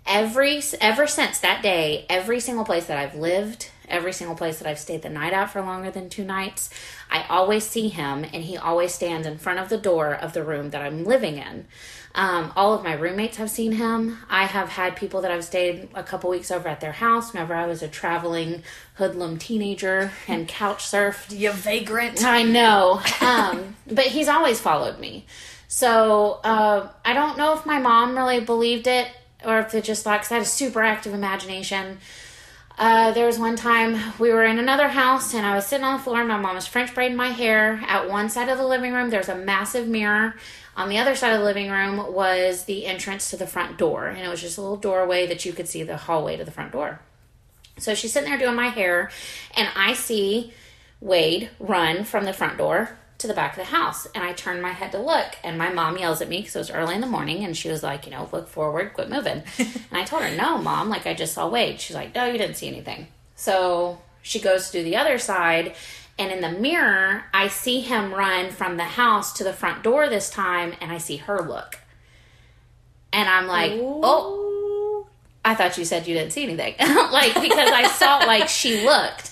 [0.08, 4.67] every ever since that day, every single place that I've lived, every single place that
[4.67, 6.69] I've stayed the night at for longer than two nights,
[7.10, 10.43] I always see him and he always stands in front of the door of the
[10.43, 11.65] room that I'm living in.
[12.15, 14.17] Um, all of my roommates have seen him.
[14.30, 17.54] I have had people that I've stayed a couple weeks over at their house whenever
[17.54, 18.63] I was a traveling
[18.95, 21.38] hoodlum teenager and couch surfed.
[21.38, 22.23] You vagrant.
[22.23, 23.02] I know.
[23.21, 25.25] Um, but he's always followed me.
[25.67, 29.08] So uh, I don't know if my mom really believed it
[29.45, 31.99] or if it just thought, because I had a super active imagination.
[32.80, 35.98] Uh, there was one time we were in another house and I was sitting on
[35.98, 37.84] the floor and my mom was French braiding my hair.
[37.86, 40.36] At one side of the living room, there's a massive mirror.
[40.78, 44.08] On the other side of the living room was the entrance to the front door,
[44.08, 46.52] and it was just a little doorway that you could see the hallway to the
[46.52, 47.02] front door.
[47.80, 49.12] So she's sitting there doing my hair,
[49.58, 50.54] and I see
[51.02, 54.08] Wade run from the front door to the back of the house.
[54.15, 56.60] And I turn my head to look, and my mom yells at me because it
[56.60, 59.43] was early in the morning, and she was like, you know, look forward, quit moving.
[59.60, 61.79] and I told her, no, mom, like I just saw Wade.
[61.79, 63.08] She's like, no, you didn't see anything.
[63.36, 65.75] So she goes to do the other side,
[66.17, 70.10] and in the mirror, I see him run from the house to the front door
[70.10, 71.79] this time, and I see her look.
[73.12, 75.08] And I'm like, oh,
[75.43, 76.75] I thought you said you didn't see anything.
[76.79, 79.29] like, because I saw, like, she looked.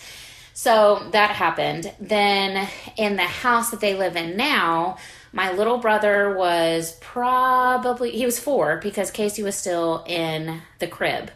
[0.58, 1.94] So that happened.
[2.00, 2.68] Then
[2.98, 4.98] in the house that they live in now,
[5.32, 11.30] my little brother was probably, he was four because Casey was still in the crib.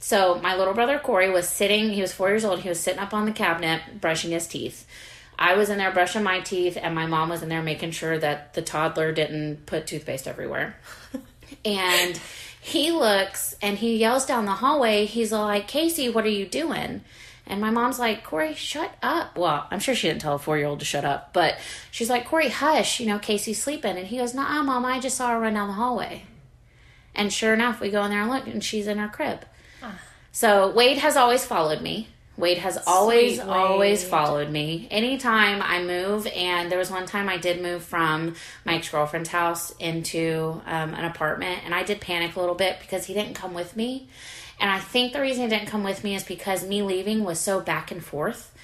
[0.00, 2.98] So my little brother Corey was sitting, he was four years old, he was sitting
[2.98, 4.84] up on the cabinet brushing his teeth.
[5.38, 8.18] I was in there brushing my teeth, and my mom was in there making sure
[8.18, 10.74] that the toddler didn't put toothpaste everywhere.
[11.64, 12.20] and
[12.60, 17.02] he looks and he yells down the hallway, he's like, Casey, what are you doing?
[17.46, 19.38] And my mom's like, Corey, shut up.
[19.38, 21.58] Well, I'm sure she didn't tell a four year old to shut up, but
[21.90, 23.96] she's like, Corey, hush, you know, Casey's sleeping.
[23.96, 26.24] And he goes, Nah, mom, I just saw her run down the hallway.
[27.14, 29.44] And sure enough, we go in there and look, and she's in her crib.
[30.32, 32.08] So Wade has always followed me.
[32.36, 33.48] Wade has always, Wade.
[33.48, 34.86] always followed me.
[34.90, 38.34] Anytime I move, and there was one time I did move from
[38.66, 42.80] my ex girlfriend's house into um, an apartment, and I did panic a little bit
[42.80, 44.08] because he didn't come with me.
[44.58, 47.38] And I think the reason he didn't come with me is because me leaving was
[47.38, 48.54] so back and forth.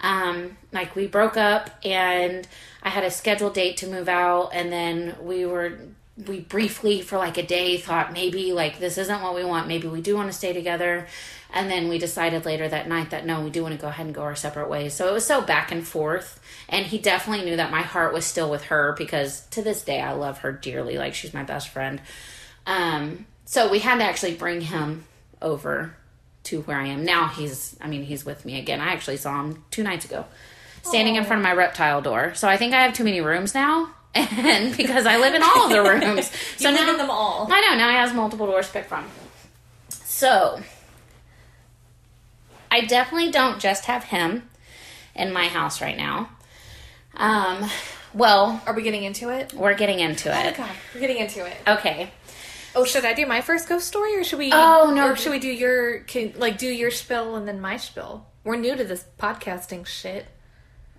[0.00, 2.46] Um, like we broke up, and
[2.82, 5.78] I had a scheduled date to move out, and then we were
[6.26, 9.88] we briefly for like a day thought maybe like this isn't what we want maybe
[9.88, 11.06] we do want to stay together.
[11.52, 14.06] And then we decided later that night that no we do want to go ahead
[14.06, 14.94] and go our separate ways.
[14.94, 16.40] So it was so back and forth.
[16.68, 20.00] And he definitely knew that my heart was still with her because to this day
[20.00, 20.96] i love her dearly.
[20.98, 22.00] Like she's my best friend.
[22.66, 25.04] Um so we had to actually bring him
[25.42, 25.94] over
[26.44, 29.40] to where i am now he's i mean he's with me again i actually saw
[29.42, 30.24] him two nights ago
[30.82, 33.54] standing in front of my reptile door so i think i have too many rooms
[33.54, 36.32] now and because I live in all of the rooms.
[36.60, 37.46] Live in them all.
[37.48, 39.06] I know, now he has multiple doors to pick from.
[39.88, 40.60] So,
[42.72, 44.50] I definitely don't just have him
[45.14, 46.28] in my house right now.
[47.14, 47.70] Um,
[48.12, 49.52] well, Are we getting into it?
[49.54, 50.44] we're getting into it.
[50.44, 50.56] Oh it.
[50.56, 51.56] god, we're getting into it.
[51.68, 52.10] Okay.
[52.74, 54.50] Oh, should I do my first ghost story, or should we?
[54.52, 55.08] Oh, no.
[55.08, 58.26] Or should we do your can, like do your spill and then my spill?
[58.44, 60.26] We're new to this podcasting shit.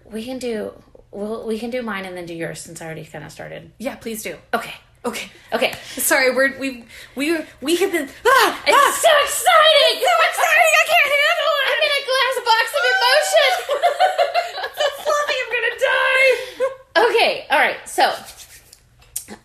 [0.06, 0.74] We can do
[1.12, 3.72] well, we can do mine and then do yours since I already kind of started.
[3.78, 4.36] Yeah, please do.
[4.54, 4.74] Okay.
[5.04, 5.30] Okay.
[5.52, 5.74] Okay.
[5.98, 6.84] Sorry, we're we
[7.16, 8.08] we we have been.
[8.26, 10.04] Ah, It's ah, so exciting!
[10.04, 10.74] so exciting!
[10.82, 11.66] I can't handle it.
[11.72, 13.52] I'm in a glass box of emotion.
[14.78, 15.38] so fluffy.
[15.42, 17.10] I'm gonna die.
[17.10, 17.90] Okay, all right.
[17.90, 18.14] So,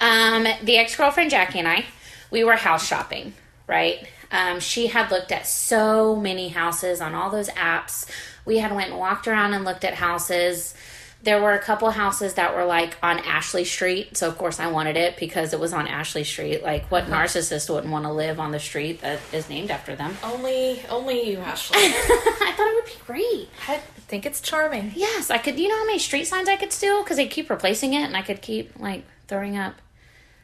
[0.00, 1.86] um, the ex girlfriend Jackie and I,
[2.30, 3.34] we were house shopping,
[3.66, 4.06] right?
[4.30, 8.06] Um, she had looked at so many houses on all those apps.
[8.44, 10.74] We had went and walked around and looked at houses.
[11.22, 14.68] There were a couple houses that were like on Ashley Street, so of course I
[14.68, 16.62] wanted it because it was on Ashley Street.
[16.62, 20.16] Like, what narcissist wouldn't want to live on the street that is named after them?
[20.22, 21.78] Only only you, Ashley.
[21.80, 23.48] I thought it would be great.
[23.66, 24.92] I think it's charming.
[24.94, 25.58] Yes, I could.
[25.58, 28.16] You know how many street signs I could steal because they keep replacing it, and
[28.16, 29.74] I could keep like throwing up.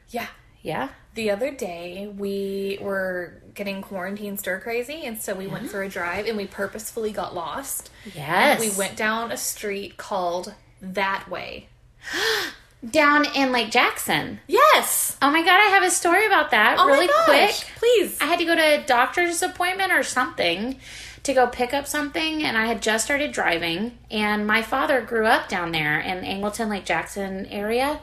[0.08, 0.26] Yeah.
[0.62, 0.88] Yeah.
[1.14, 5.88] The other day we were getting quarantine stir crazy, and so we went for a
[5.88, 7.90] drive, and we purposefully got lost.
[8.14, 8.60] Yes.
[8.60, 11.68] We went down a street called That Way.
[12.90, 14.40] down in Lake Jackson.
[14.48, 15.16] Yes.
[15.22, 17.54] Oh my god, I have a story about that Oh really quick.
[17.76, 18.18] Please.
[18.20, 20.80] I had to go to a doctor's appointment or something
[21.22, 25.26] to go pick up something and I had just started driving and my father grew
[25.26, 28.00] up down there in Angleton Lake Jackson area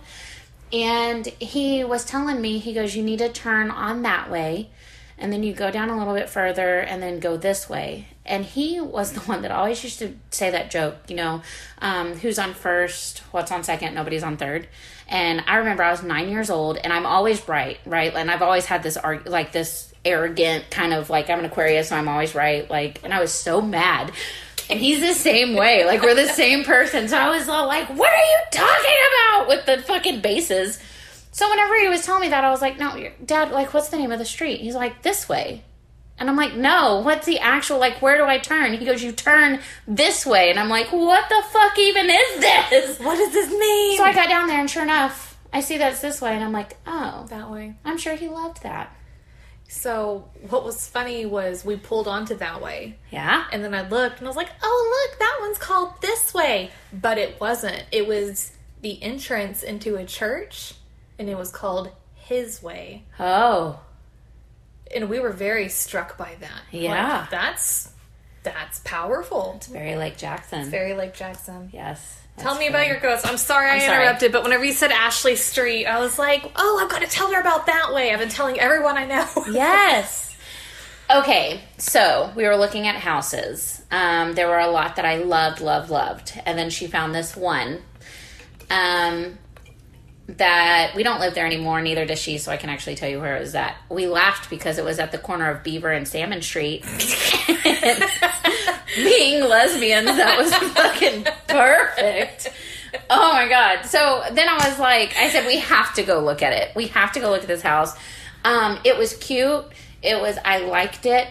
[0.71, 4.69] and he was telling me he goes you need to turn on that way
[5.17, 8.08] and then you go down a little bit further and then go this way.
[8.25, 11.41] And he was the one that always used to say that joke you know
[11.79, 13.19] um, who's on first?
[13.32, 13.93] What's on second?
[13.93, 14.67] Nobody's on third.
[15.08, 18.13] And i remember i was nine years old and i'm always right right?
[18.13, 21.89] And i've always had this arg- like this arrogant kind of like i'm an aquarius
[21.89, 24.13] so i'm always right like and i was so mad
[24.69, 25.86] And he's the same way.
[25.86, 27.08] Like we're the same person.
[27.08, 30.79] So I was all like, "What are you talking about?" with the fucking bases.
[31.32, 33.51] So whenever he was telling me that, I was like, "No, Dad.
[33.51, 35.63] Like, what's the name of the street?" He's like, "This way."
[36.19, 36.99] And I'm like, "No.
[36.99, 38.01] What's the actual like?
[38.01, 41.41] Where do I turn?" He goes, "You turn this way." And I'm like, "What the
[41.49, 43.97] fuck even is this?" What does this mean?
[43.97, 46.43] So I got down there, and sure enough, I see that it's this way, and
[46.43, 47.73] I'm like, "Oh, that way.
[47.86, 48.93] I'm sure he loved that."
[49.71, 52.97] So what was funny was we pulled onto that way.
[53.12, 53.45] Yeah.
[53.51, 56.71] And then I looked and I was like, oh, look, that one's called this way.
[56.91, 57.86] But it wasn't.
[57.91, 58.51] It was
[58.82, 60.73] the entrance into a church
[61.19, 63.03] and it was called his way.
[63.19, 63.79] Oh.
[64.93, 66.62] And we were very struck by that.
[66.71, 67.19] Yeah.
[67.19, 67.93] Like, that's
[68.41, 69.62] that's powerful.
[69.69, 70.67] Very like Jackson.
[70.71, 71.69] Very like Jackson.
[71.71, 72.21] yes.
[72.39, 73.28] Tell me about your ghost.
[73.28, 74.04] I'm sorry i sorry.
[74.04, 77.32] interrupted, but whenever you said Ashley Street, I was like, oh, I've got to tell
[77.32, 78.13] her about that way.
[78.13, 79.28] I've been telling everyone I know.
[79.52, 80.28] Yes.
[81.12, 83.82] Okay, so we were looking at houses.
[83.89, 87.36] Um, there were a lot that I loved, loved, loved, and then she found this
[87.36, 87.82] one.
[88.69, 89.39] Um,
[90.38, 91.82] that we don't live there anymore.
[91.82, 93.75] Neither does she, so I can actually tell you where it was at.
[93.89, 96.86] We laughed because it was at the corner of Beaver and Salmon Street.
[98.95, 102.52] Being lesbians, that was fucking perfect.
[103.10, 103.86] Oh my god!
[103.86, 106.75] So then I was like, I said, we have to go look at it.
[106.75, 107.95] We have to go look at this house.
[108.43, 109.65] Um, it was cute.
[110.02, 110.38] It was.
[110.43, 111.28] I liked it,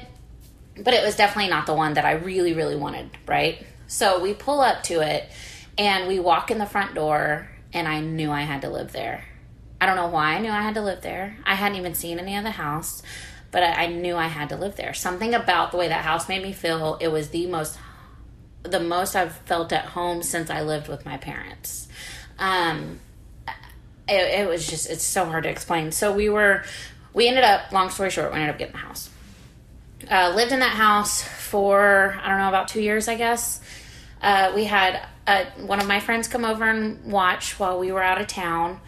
[0.77, 3.11] but it was definitely not the one that I really, really wanted.
[3.27, 3.67] Right.
[3.87, 5.29] So we pull up to it,
[5.77, 9.25] and we walk in the front door, and I knew I had to live there.
[9.81, 11.39] I don't know why I knew I had to live there.
[11.45, 13.03] I hadn't even seen any of the house,
[13.51, 14.95] but I, I knew I had to live there.
[14.95, 16.99] Something about the way that house made me feel.
[17.01, 17.79] It was the most,
[18.63, 21.89] the most I've felt at home since I lived with my parents.
[22.39, 23.01] Um,
[24.09, 25.93] it, it was just it's so hard to explain.
[25.93, 26.65] So we were,
[27.13, 27.73] we ended up.
[27.73, 29.11] Long story short, we ended up getting the house.
[30.11, 33.61] Uh, lived in that house for I don't know about two years, I guess.
[34.23, 38.03] Uh, we had uh, one of my friends come over and watch while we were
[38.03, 38.81] out of town,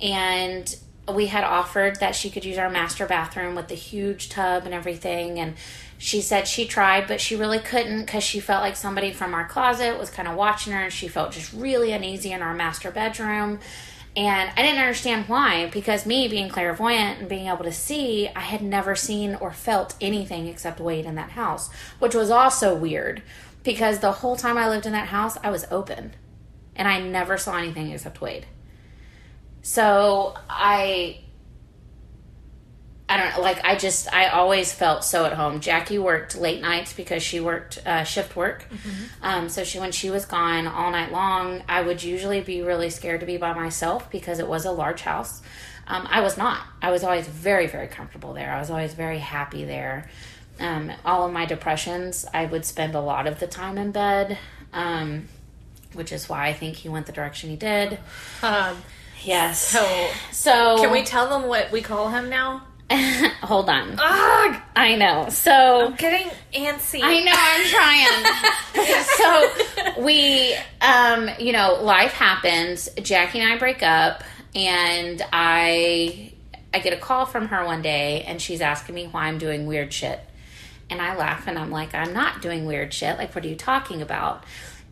[0.00, 0.74] and
[1.08, 4.74] we had offered that she could use our master bathroom with the huge tub and
[4.74, 5.38] everything.
[5.38, 5.54] And
[5.98, 9.46] she said she tried, but she really couldn't because she felt like somebody from our
[9.46, 12.90] closet was kind of watching her, and she felt just really uneasy in our master
[12.90, 13.60] bedroom.
[14.14, 18.40] And I didn't understand why, because me being clairvoyant and being able to see, I
[18.40, 23.22] had never seen or felt anything except Wade in that house, which was also weird
[23.62, 26.14] because the whole time I lived in that house, I was open
[26.76, 28.46] and I never saw anything except Wade.
[29.62, 31.18] So I.
[33.08, 35.60] I don't know, like I just I always felt so at home.
[35.60, 38.64] Jackie worked late nights because she worked uh, shift work,
[39.20, 42.88] um, so she when she was gone all night long, I would usually be really
[42.88, 45.42] scared to be by myself because it was a large house.
[45.86, 46.62] Um, I was not.
[46.80, 48.50] I was always very very comfortable there.
[48.50, 50.08] I was always very happy there.
[50.58, 54.38] Um, all of my depressions, I would spend a lot of the time in bed,
[54.72, 55.28] um,
[55.92, 57.98] which is why I think he went the direction he did.
[59.24, 59.60] Yes.
[59.68, 62.62] so, So can we tell them what we call him now?
[63.42, 63.96] hold on?
[63.98, 64.60] Ugh!
[64.76, 65.28] I know.
[65.30, 67.00] So I'm getting antsy.
[67.02, 69.04] I know I'm trying.
[69.96, 72.88] so we, um, you know, life happens.
[73.02, 76.32] Jackie and I break up, and I,
[76.74, 79.66] I get a call from her one day, and she's asking me why I'm doing
[79.66, 80.20] weird shit,
[80.90, 83.16] and I laugh and I'm like, I'm not doing weird shit.
[83.16, 84.44] Like, what are you talking about?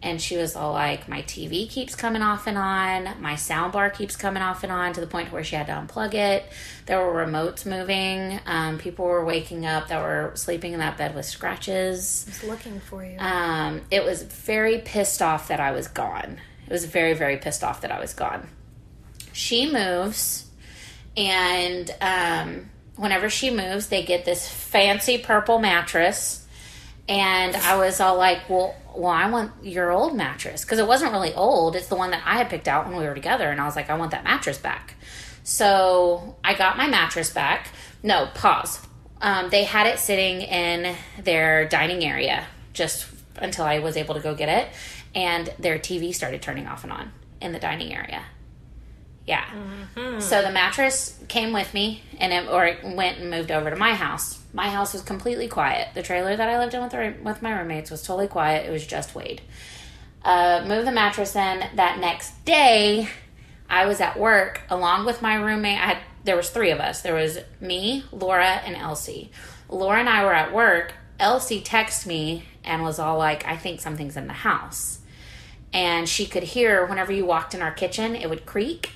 [0.03, 3.91] And she was all like, my TV keeps coming off and on, my sound bar
[3.91, 6.51] keeps coming off and on to the point where she had to unplug it.
[6.87, 8.41] There were remotes moving.
[8.47, 12.25] Um, people were waking up that were sleeping in that bed with scratches.
[12.27, 13.19] I was looking for you.
[13.19, 16.41] Um, it was very pissed off that I was gone.
[16.67, 18.49] It was very, very pissed off that I was gone.
[19.33, 20.49] She moves,
[21.17, 26.47] and um, whenever she moves, they get this fancy purple mattress.
[27.09, 31.13] And I was all like, well, well, I want your old mattress because it wasn't
[31.13, 31.77] really old.
[31.77, 33.51] It's the one that I had picked out when we were together.
[33.51, 34.95] And I was like, I want that mattress back.
[35.43, 37.69] So I got my mattress back.
[38.03, 38.81] No, pause.
[39.21, 44.21] Um, they had it sitting in their dining area just until I was able to
[44.21, 44.69] go get it.
[45.15, 48.23] And their TV started turning off and on in the dining area.
[49.27, 49.45] Yeah.
[50.21, 53.77] So the mattress came with me, and it, or it went and moved over to
[53.77, 54.40] my house.
[54.53, 55.89] My house was completely quiet.
[55.95, 58.67] The trailer that I lived in with the, with my roommates was totally quiet.
[58.67, 59.43] It was just Wade.
[60.25, 61.65] Uh, moved the mattress in.
[61.77, 63.09] That next day,
[63.69, 65.79] I was at work along with my roommate.
[65.79, 67.01] I had there was three of us.
[67.01, 69.31] There was me, Laura, and Elsie.
[69.69, 70.93] Laura and I were at work.
[71.19, 74.99] Elsie texted me and was all like, "I think something's in the house."
[75.73, 78.91] And she could hear whenever you walked in our kitchen, it would creak.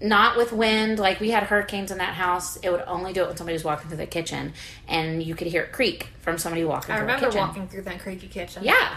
[0.00, 0.98] Not with wind.
[0.98, 2.56] Like we had hurricanes in that house.
[2.56, 4.52] It would only do it when somebody was walking through the kitchen,
[4.86, 6.92] and you could hear it creak from somebody walking.
[6.92, 7.46] I through remember the kitchen.
[7.48, 8.64] walking through that creaky kitchen.
[8.64, 8.96] Yeah,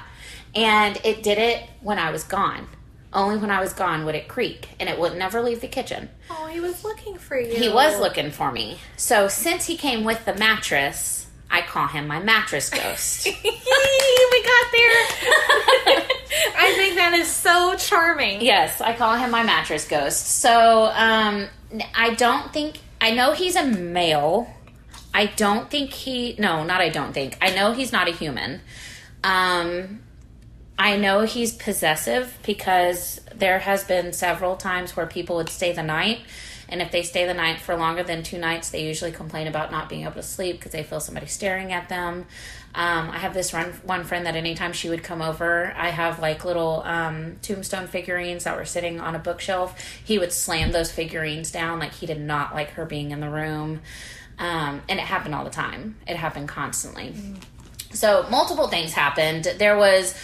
[0.56, 2.68] and it did it when I was gone.
[3.14, 6.10] Only when I was gone would it creak, and it would never leave the kitchen.
[6.30, 7.54] Oh, he was looking for you.
[7.56, 8.78] He was looking for me.
[8.96, 11.21] So since he came with the mattress,
[11.52, 13.26] I call him my mattress ghost.
[13.26, 14.98] we got there.
[16.58, 18.42] I think that is so charming.
[18.42, 20.40] yes, I call him my mattress ghost.
[20.40, 21.48] So um,
[21.94, 24.48] I don't think I know he's a male.
[25.14, 26.36] I don't think he.
[26.40, 27.38] No, not I don't think.
[27.42, 28.62] I know he's not a human.
[29.24, 30.02] Um,
[30.80, 35.84] I know he's possessive because there has been several times where people would stay the
[35.84, 36.22] night.
[36.72, 39.72] And if they stay the night for longer than two nights, they usually complain about
[39.72, 42.26] not being able to sleep because they feel somebody staring at them.
[42.74, 46.20] Um, I have this run, one friend that anytime she would come over, I have
[46.20, 49.78] like little um, tombstone figurines that were sitting on a bookshelf.
[50.04, 53.30] He would slam those figurines down like he did not like her being in the
[53.30, 53.82] room.
[54.40, 57.14] Um, and it happened all the time, it happened constantly.
[57.94, 59.44] So multiple things happened.
[59.58, 60.16] There was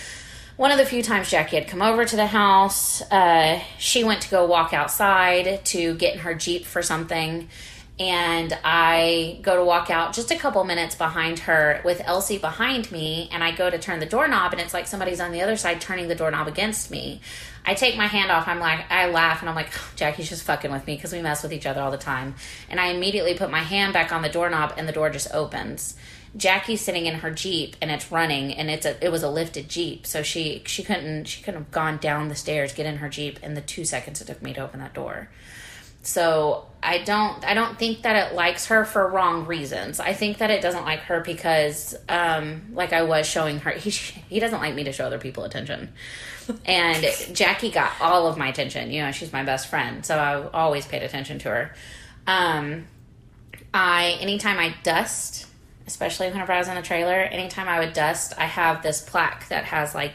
[0.57, 3.01] one of the few times Jackie had come over to the house.
[3.11, 7.47] Uh, she went to go walk outside to get in her Jeep for something.
[7.99, 12.91] And I go to walk out just a couple minutes behind her with Elsie behind
[12.91, 13.29] me.
[13.31, 15.81] And I go to turn the doorknob, and it's like somebody's on the other side
[15.81, 17.21] turning the doorknob against me.
[17.65, 18.47] I take my hand off.
[18.47, 21.41] I'm like, I laugh, and I'm like, Jackie's just fucking with me because we mess
[21.41, 22.35] with each other all the time.
[22.69, 25.95] And I immediately put my hand back on the doorknob, and the door just opens.
[26.37, 29.67] Jackie's sitting in her Jeep and it's running and it's a it was a lifted
[29.69, 30.05] Jeep.
[30.05, 33.43] So she she couldn't she couldn't have gone down the stairs, get in her Jeep
[33.43, 35.29] in the two seconds it took me to open that door.
[36.03, 39.99] So I don't I don't think that it likes her for wrong reasons.
[39.99, 43.89] I think that it doesn't like her because um like I was showing her he
[44.29, 45.91] he doesn't like me to show other people attention.
[46.65, 48.91] And Jackie got all of my attention.
[48.91, 51.75] You know, she's my best friend, so I always paid attention to her.
[52.27, 52.87] Um
[53.73, 55.46] I anytime I dust
[55.87, 59.47] especially whenever I was in the trailer, anytime I would dust, I have this plaque
[59.49, 60.13] that has like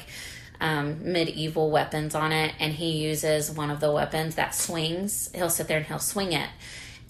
[0.60, 5.30] um, medieval weapons on it, and he uses one of the weapons that swings.
[5.34, 6.48] He'll sit there and he'll swing it.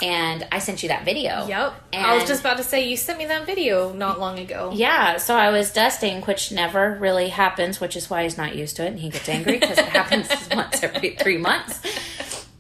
[0.01, 1.47] And I sent you that video.
[1.47, 1.75] Yep.
[1.93, 4.73] And I was just about to say you sent me that video not long ago.
[4.75, 8.77] yeah, so I was dusting, which never really happens, which is why he's not used
[8.77, 11.81] to it, and he gets angry because it happens once every three months.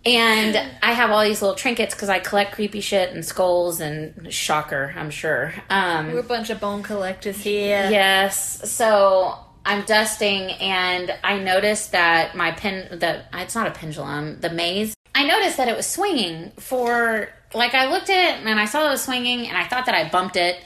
[0.04, 4.32] And I have all these little trinkets because I collect creepy shit and skulls and
[4.32, 5.54] shocker, I'm sure.
[5.70, 7.88] Um, We're a bunch of bone collectors here.
[7.90, 8.68] Yes.
[8.70, 14.50] So I'm dusting and I noticed that my pen the it's not a pendulum, the
[14.50, 14.94] maze.
[15.14, 18.86] I noticed that it was swinging for like I looked at it and I saw
[18.88, 20.56] it was swinging and I thought that I bumped it.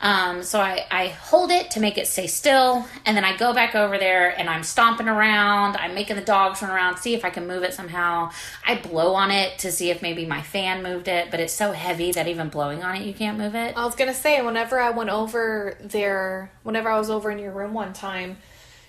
[0.00, 3.54] Um, so I, I hold it to make it stay still, and then I go
[3.54, 5.76] back over there and I'm stomping around.
[5.76, 8.30] I'm making the dogs run around, see if I can move it somehow.
[8.66, 11.72] I blow on it to see if maybe my fan moved it, but it's so
[11.72, 13.76] heavy that even blowing on it, you can't move it.
[13.76, 17.52] I was gonna say, whenever I went over there, whenever I was over in your
[17.52, 18.36] room one time,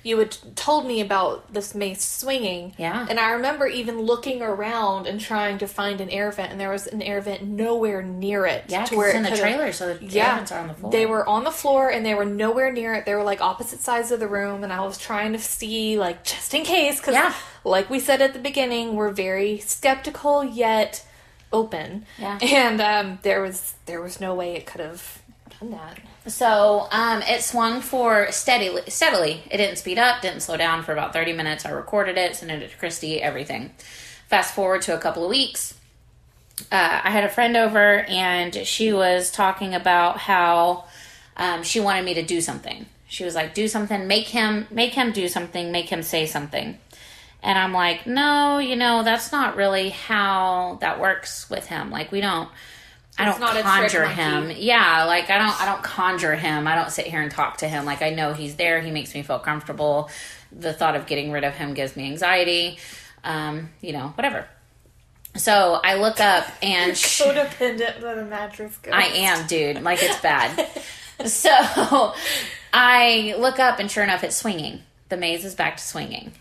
[0.07, 2.73] you had told me about this mace swinging.
[2.77, 3.05] Yeah.
[3.09, 6.69] And I remember even looking around and trying to find an air vent, and there
[6.69, 8.63] was an air vent nowhere near it.
[8.69, 10.91] Yeah, to where it's in the trailer, so the yeah, vents are on the floor.
[10.91, 13.05] They were on the floor, and they were nowhere near it.
[13.05, 16.23] They were like opposite sides of the room, and I was trying to see, like,
[16.23, 17.33] just in case, because, Yeah.
[17.65, 21.05] like we said at the beginning, we're very skeptical yet
[21.51, 22.05] open.
[22.17, 22.39] Yeah.
[22.41, 25.21] And um, there was there was no way it could have
[25.59, 25.99] done that.
[26.31, 28.83] So um, it swung for steadily.
[28.87, 31.65] Steadily, it didn't speed up, didn't slow down for about thirty minutes.
[31.65, 33.71] I recorded it, sent it to Christy, everything.
[34.27, 35.73] Fast forward to a couple of weeks.
[36.71, 40.85] Uh, I had a friend over, and she was talking about how
[41.37, 42.85] um, she wanted me to do something.
[43.07, 46.77] She was like, "Do something, make him, make him do something, make him say something."
[47.43, 51.89] And I'm like, "No, you know, that's not really how that works with him.
[51.89, 52.49] Like, we don't."
[53.17, 54.51] I don't not conjure him.
[54.55, 56.67] Yeah, like I don't I don't conjure him.
[56.67, 57.85] I don't sit here and talk to him.
[57.85, 58.79] Like I know he's there.
[58.81, 60.09] He makes me feel comfortable.
[60.51, 62.77] The thought of getting rid of him gives me anxiety.
[63.23, 64.47] Um, you know, whatever.
[65.35, 68.95] So I look up and sh- Codependent by the mattress ghost.
[68.95, 69.81] I am, dude.
[69.81, 70.67] Like it's bad.
[71.25, 72.13] so
[72.73, 74.81] I look up and sure enough, it's swinging.
[75.09, 76.33] The maze is back to swinging.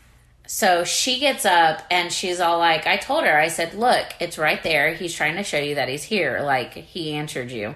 [0.46, 4.38] So she gets up and she's all like, I told her, I said, look, it's
[4.38, 4.94] right there.
[4.94, 6.40] He's trying to show you that he's here.
[6.42, 7.74] Like he answered you.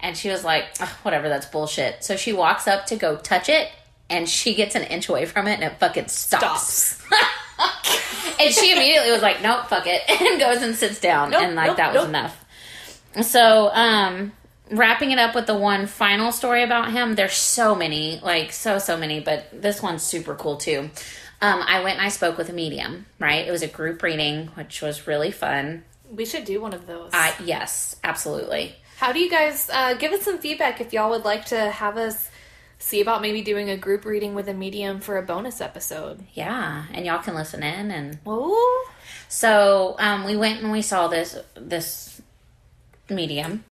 [0.00, 2.04] And she was like, "Ugh, whatever, that's bullshit.
[2.04, 3.70] So she walks up to go touch it
[4.10, 7.02] and she gets an inch away from it and it fucking stops.
[8.40, 10.02] and she immediately was like, nope, fuck it.
[10.20, 11.30] And goes and sits down.
[11.30, 12.08] Nope, and like nope, that was nope.
[12.08, 12.44] enough.
[13.22, 14.32] So, um,
[14.70, 18.78] wrapping it up with the one final story about him, there's so many, like so,
[18.78, 20.90] so many, but this one's super cool too.
[21.40, 23.46] Um, I went and I spoke with a medium, right?
[23.46, 25.84] It was a group reading, which was really fun.
[26.10, 27.10] We should do one of those.
[27.12, 28.76] I yes, absolutely.
[28.98, 31.96] How do you guys uh, give us some feedback if y'all would like to have
[31.96, 32.28] us
[32.78, 36.24] see about maybe doing a group reading with a medium for a bonus episode?
[36.34, 38.88] Yeah, and y'all can listen in and Oh,
[39.28, 42.22] So um, we went and we saw this this
[43.10, 43.64] medium,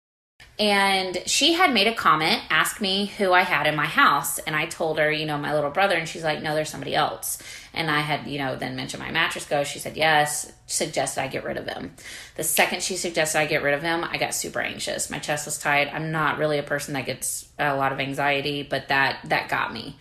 [0.62, 4.54] and she had made a comment, asked me who I had in my house, and
[4.54, 7.42] I told her, you know, my little brother, and she's like, no, there's somebody else.
[7.74, 9.72] And I had, you know, then mentioned my mattress ghost.
[9.72, 11.96] She said yes, suggested I get rid of him.
[12.36, 15.10] The second she suggested I get rid of him, I got super anxious.
[15.10, 15.92] My chest was tight.
[15.92, 19.72] I'm not really a person that gets a lot of anxiety, but that that got
[19.72, 19.96] me.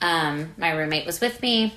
[0.00, 1.74] Um, my roommate was with me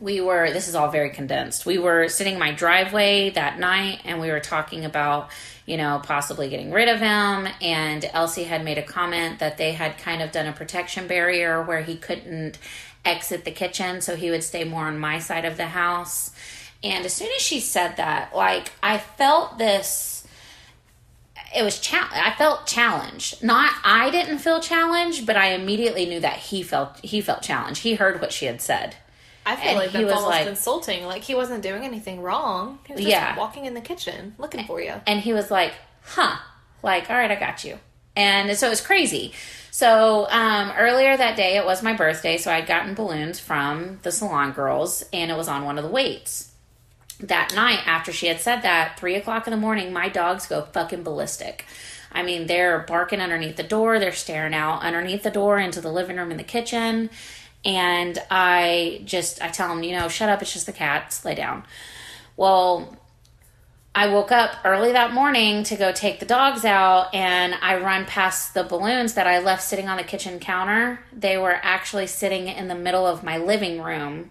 [0.00, 4.00] we were this is all very condensed we were sitting in my driveway that night
[4.04, 5.30] and we were talking about
[5.66, 9.72] you know possibly getting rid of him and elsie had made a comment that they
[9.72, 12.58] had kind of done a protection barrier where he couldn't
[13.04, 16.30] exit the kitchen so he would stay more on my side of the house
[16.82, 20.16] and as soon as she said that like i felt this
[21.54, 23.42] it was cha- I felt challenged.
[23.42, 27.82] Not I didn't feel challenged, but I immediately knew that he felt he felt challenged.
[27.82, 28.94] He heard what she had said.
[29.52, 31.06] I feel And like he that's was almost like- insulting.
[31.06, 32.78] Like he wasn't doing anything wrong.
[32.86, 33.36] He was just Yeah.
[33.36, 34.94] walking in the kitchen looking for you.
[35.06, 35.72] and he was like,
[36.04, 36.36] "Huh,"
[36.82, 37.78] like, "All right, I got you."
[38.16, 39.32] And so it was crazy.
[39.70, 44.10] So um, earlier that day, it was my birthday, so I'd gotten balloons from the
[44.12, 46.50] salon girls, and it was on one of the weights.
[47.20, 50.62] That night, after she had said that, three o'clock in the morning, my dogs go
[50.62, 51.66] fucking ballistic.
[52.12, 55.92] I mean, they're barking underneath the door, they're staring out underneath the door into the
[55.92, 57.10] living room and the kitchen.
[57.64, 61.34] And I just, I tell them, you know, shut up, it's just the cats, lay
[61.34, 61.64] down.
[62.36, 62.96] Well,
[63.94, 68.06] I woke up early that morning to go take the dogs out, and I run
[68.06, 71.00] past the balloons that I left sitting on the kitchen counter.
[71.12, 74.30] They were actually sitting in the middle of my living room,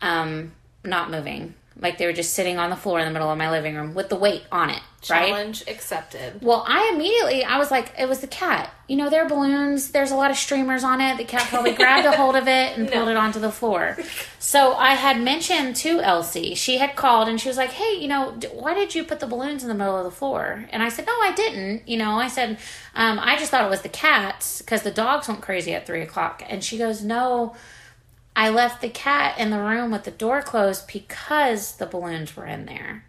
[0.00, 0.52] um,
[0.82, 1.54] not moving.
[1.78, 3.92] Like they were just sitting on the floor in the middle of my living room
[3.94, 5.28] with the weight on it, right?
[5.28, 6.40] Challenge accepted.
[6.42, 8.72] Well, I immediately I was like, it was the cat.
[8.88, 9.90] You know, there are balloons.
[9.90, 11.18] There's a lot of streamers on it.
[11.18, 13.98] The cat probably grabbed a hold of it and pulled it onto the floor.
[14.38, 16.54] So I had mentioned to Elsie.
[16.54, 19.20] She had called and she was like, "Hey, you know, d- why did you put
[19.20, 21.86] the balloons in the middle of the floor?" And I said, "No, I didn't.
[21.86, 22.56] You know, I said
[22.94, 26.00] um, I just thought it was the cats because the dogs went crazy at three
[26.00, 27.54] o'clock." And she goes, "No."
[28.36, 32.44] I left the cat in the room with the door closed because the balloons were
[32.44, 33.06] in there.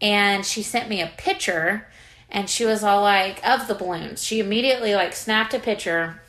[0.00, 1.88] And she sent me a picture
[2.30, 4.22] and she was all like of the balloons.
[4.22, 6.20] She immediately like snapped a picture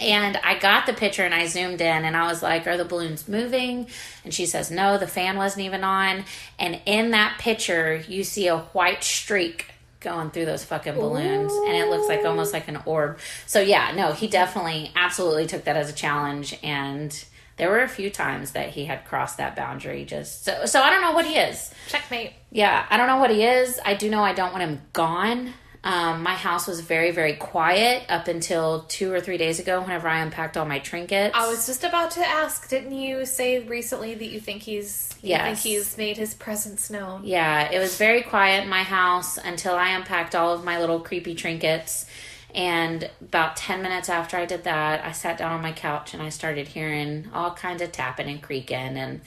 [0.00, 2.84] and i got the picture and i zoomed in and i was like are the
[2.84, 3.86] balloons moving?
[4.24, 6.24] And she says no the fan wasn't even on.
[6.58, 9.66] And in that picture you see a white streak
[10.02, 13.92] going through those fucking balloons and it looks like almost like an orb so yeah
[13.94, 17.24] no he definitely absolutely took that as a challenge and
[17.58, 20.90] there were a few times that he had crossed that boundary just so so i
[20.90, 22.32] don't know what he is Checkmate.
[22.50, 23.78] yeah, I don't know what he is.
[23.84, 25.52] I do know I don't want him gone.
[25.84, 30.06] Um, my house was very, very quiet up until two or three days ago whenever
[30.06, 31.34] I unpacked all my trinkets.
[31.36, 35.36] I was just about to ask, didn't you say recently that you think he's you
[35.36, 37.22] think he's made his presence known?
[37.24, 41.00] Yeah, it was very quiet in my house until I unpacked all of my little
[41.00, 42.06] creepy trinkets.
[42.54, 46.22] And about 10 minutes after I did that, I sat down on my couch and
[46.22, 48.76] I started hearing all kinds of tapping and creaking.
[48.96, 49.22] And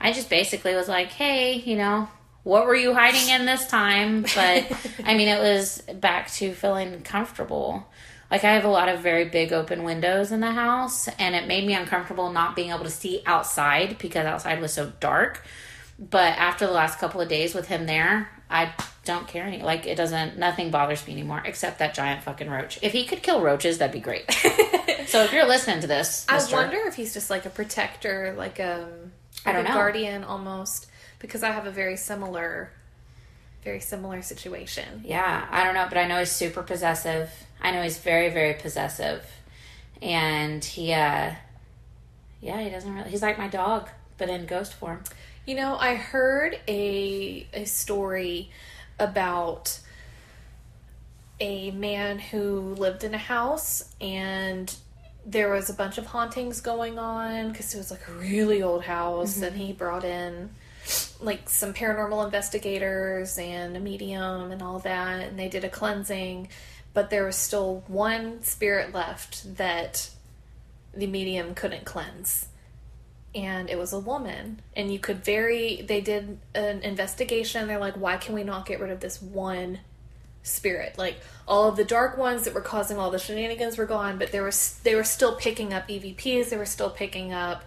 [0.00, 2.08] I just basically was like, hey, you know,
[2.42, 4.22] what were you hiding in this time?
[4.22, 4.72] But
[5.04, 7.86] I mean, it was back to feeling comfortable.
[8.30, 11.48] Like, I have a lot of very big open windows in the house, and it
[11.48, 15.44] made me uncomfortable not being able to see outside because outside was so dark.
[15.98, 18.72] But after the last couple of days with him there, I
[19.04, 19.62] don't care any.
[19.62, 20.38] Like it doesn't.
[20.38, 22.78] Nothing bothers me anymore except that giant fucking roach.
[22.82, 24.30] If he could kill roaches, that'd be great.
[25.06, 28.34] so if you're listening to this, I mister, wonder if he's just like a protector,
[28.36, 29.12] like um,
[29.46, 29.74] I don't a know.
[29.74, 30.86] guardian almost,
[31.20, 32.70] because I have a very similar,
[33.62, 35.02] very similar situation.
[35.04, 37.30] Yeah, I don't know, but I know he's super possessive.
[37.62, 39.24] I know he's very, very possessive,
[40.02, 41.34] and he, uh
[42.40, 43.10] yeah, he doesn't really.
[43.10, 45.04] He's like my dog, but in ghost form.
[45.46, 48.50] You know, I heard a a story
[48.98, 49.78] about
[51.40, 54.74] a man who lived in a house and
[55.24, 58.84] there was a bunch of hauntings going on because it was like a really old
[58.84, 60.50] house and he brought in
[61.20, 66.48] like some paranormal investigators and a medium and all that and they did a cleansing
[66.92, 70.10] but there was still one spirit left that
[70.94, 72.46] the medium couldn't cleanse.
[73.34, 74.60] And it was a woman.
[74.74, 77.68] And you could very they did an investigation.
[77.68, 79.78] They're like why can we not get rid of this one
[80.42, 80.98] spirit?
[80.98, 84.32] Like all of the dark ones that were causing all the shenanigans were gone but
[84.32, 87.64] there was they were still picking up evps they were still picking up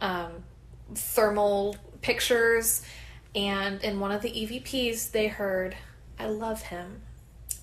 [0.00, 0.30] um,
[0.94, 2.82] thermal pictures
[3.34, 5.74] and in one of the EVPs, they heard,
[6.20, 7.00] "I love him,"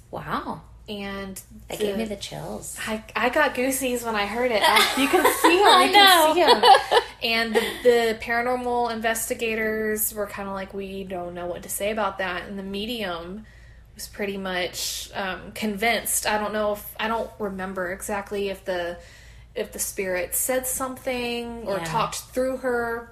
[0.09, 0.61] Wow.
[0.89, 2.77] and That gave me the chills.
[2.85, 4.61] I, I got goosies when I heard it.
[4.65, 5.67] I- you can see him.
[5.67, 7.01] I You can see him.
[7.23, 11.91] And the, the paranormal investigators were kind of like, we don't know what to say
[11.91, 12.47] about that.
[12.47, 13.45] And the medium
[13.93, 16.25] was pretty much um, convinced.
[16.25, 18.97] I don't know if I don't remember exactly if the
[19.53, 21.83] if the spirit said something or Yeah.
[21.83, 23.11] talked through her,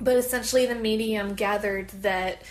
[0.00, 2.42] but essentially the medium gathered that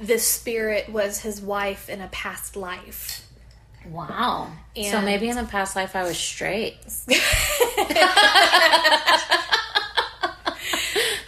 [0.00, 3.26] this spirit was his wife in a past life.
[3.88, 4.48] Wow.
[4.76, 6.76] so maybe in the past life I was straight.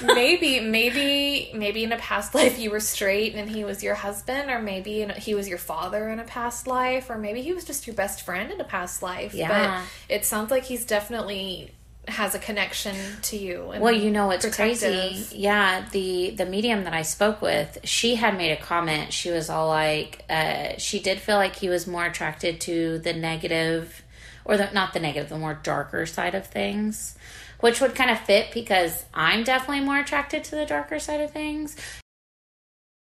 [0.02, 4.50] maybe maybe maybe in a past life you were straight and he was your husband
[4.50, 7.52] or maybe in a, he was your father in a past life or maybe he
[7.52, 9.82] was just your best friend in a past life Yeah.
[10.08, 11.72] but it sounds like he's definitely
[12.08, 15.26] has a connection to you and Well, you know it's crazy?
[15.32, 19.12] Yeah, the the medium that I spoke with, she had made a comment.
[19.12, 23.12] She was all like, uh, she did feel like he was more attracted to the
[23.12, 24.02] negative,
[24.44, 27.16] or the not the negative, the more darker side of things,
[27.60, 31.30] which would kind of fit because I'm definitely more attracted to the darker side of
[31.30, 31.76] things.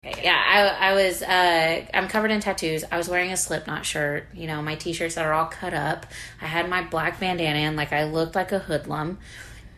[0.06, 0.39] Yeah,
[0.80, 1.24] I, I was.
[1.24, 2.84] Uh, I'm covered in tattoos.
[2.91, 4.28] I was wearing a Slipknot shirt.
[4.36, 6.06] You know, my t-shirts that are all cut up.
[6.41, 9.18] I had my black bandana in, like I looked like a hoodlum,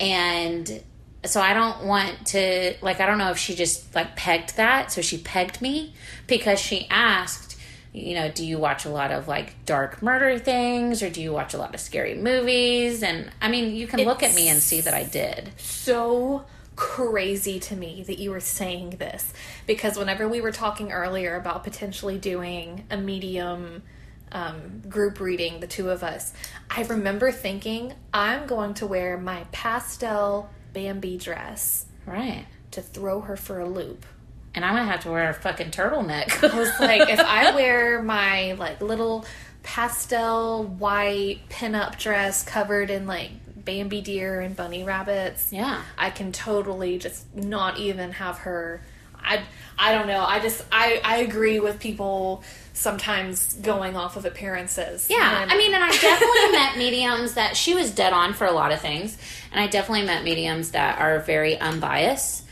[0.02, 0.84] and
[1.26, 2.76] so I don't want to.
[2.82, 4.92] Like, I don't know if she just like pegged that.
[4.92, 5.94] So she pegged me
[6.28, 7.58] because she asked,
[7.94, 11.32] you know, do you watch a lot of like dark murder things, or do you
[11.32, 13.02] watch a lot of scary movies?
[13.02, 15.52] And I mean, you can look at me and see that I did.
[15.58, 16.44] so
[16.78, 19.34] crazy to me that you were saying this
[19.66, 23.84] because whenever we were talking earlier about potentially doing a medium
[24.32, 26.32] um, group reading, the two of us,
[26.70, 32.46] I remember thinking, I'm going to wear my pastel Bambi dress Right.
[32.72, 34.06] to throw her for a loop.
[34.54, 36.44] And I'm gonna have to wear a fucking turtleneck.
[36.50, 39.26] I was like, if I wear my like little
[39.64, 43.32] pastel white pinup dress covered in like
[43.68, 45.84] Bambi deer and bunny rabbits, yeah.
[45.98, 48.82] I can totally just not even have her.
[49.24, 49.42] I
[49.78, 50.24] I don't know.
[50.26, 52.44] I just I I agree with people
[52.74, 55.08] sometimes going off of appearances.
[55.10, 58.46] Yeah, And- I mean, and I definitely met mediums that she was dead on for
[58.48, 59.18] a lot of things,
[59.52, 62.44] and I definitely met mediums that are very unbiased.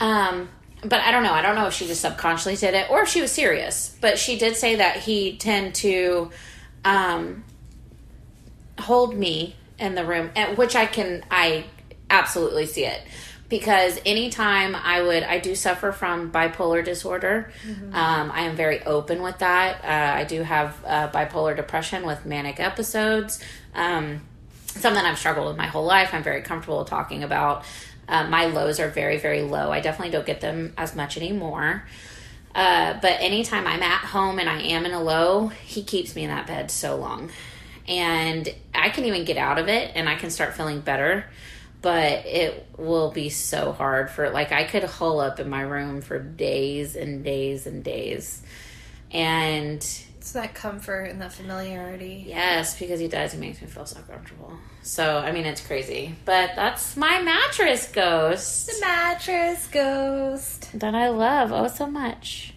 [0.00, 0.48] Um,
[0.82, 1.32] but I don't know.
[1.32, 3.96] I don't know if she just subconsciously did it or if she was serious.
[4.00, 6.30] But she did say that he tend to
[6.84, 7.42] um,
[8.78, 11.64] hold me in the room, and which I can, I
[12.10, 13.00] absolutely see it
[13.48, 17.52] because anytime I would, I do suffer from bipolar disorder.
[17.94, 19.84] Um, I am very open with that.
[19.84, 23.42] Uh, I do have uh, bipolar depression with manic episodes.
[23.74, 24.22] Um,
[24.66, 26.12] something I've struggled with my whole life.
[26.12, 27.64] I'm very comfortable talking about.
[28.08, 29.70] Uh, my lows are very, very low.
[29.70, 31.84] I definitely don't get them as much anymore.
[32.54, 36.24] Uh, but anytime I'm at home and I am in a low, he keeps me
[36.24, 37.30] in that bed so long.
[37.88, 41.26] And I can even get out of it and I can start feeling better.
[41.82, 46.00] But it will be so hard for, like, I could hole up in my room
[46.00, 48.42] for days and days and days.
[49.12, 49.76] And
[50.16, 52.24] it's that comfort and that familiarity.
[52.26, 53.32] Yes, because he does.
[53.32, 54.56] He makes me feel so comfortable.
[54.82, 56.14] So, I mean, it's crazy.
[56.24, 60.70] But that's my mattress ghost The mattress ghost.
[60.78, 62.53] that I love oh so much.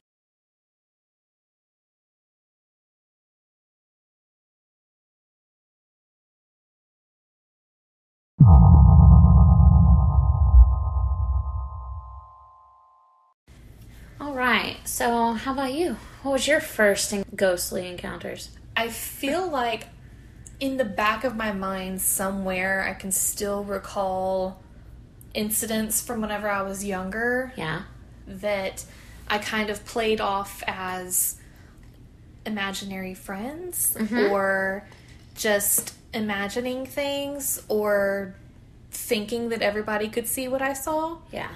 [14.19, 14.77] All right.
[14.85, 15.97] So, how about you?
[16.23, 18.49] What was your first in- ghostly encounters?
[18.75, 19.87] I feel like
[20.59, 24.59] in the back of my mind somewhere I can still recall
[25.33, 27.83] incidents from whenever I was younger Yeah.
[28.27, 28.83] that
[29.27, 31.37] I kind of played off as
[32.45, 34.31] imaginary friends mm-hmm.
[34.31, 34.87] or
[35.35, 38.33] just imagining things or
[38.89, 41.17] thinking that everybody could see what I saw.
[41.31, 41.49] Yeah.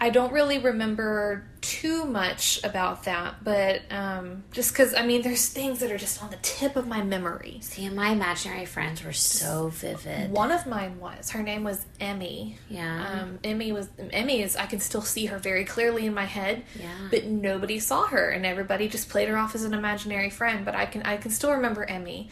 [0.00, 5.48] I don't really remember too much about that, but um, just because, I mean, there's
[5.48, 7.58] things that are just on the tip of my memory.
[7.62, 10.30] See, my imaginary friends were so vivid.
[10.32, 12.58] One of mine was, her name was Emmy.
[12.68, 13.20] Yeah.
[13.22, 16.64] Um, Emmy was, Emmy is, I can still see her very clearly in my head,
[16.78, 16.88] Yeah.
[17.10, 20.74] but nobody saw her and everybody just played her off as an imaginary friend, but
[20.74, 22.28] I can, I can still remember Emmy.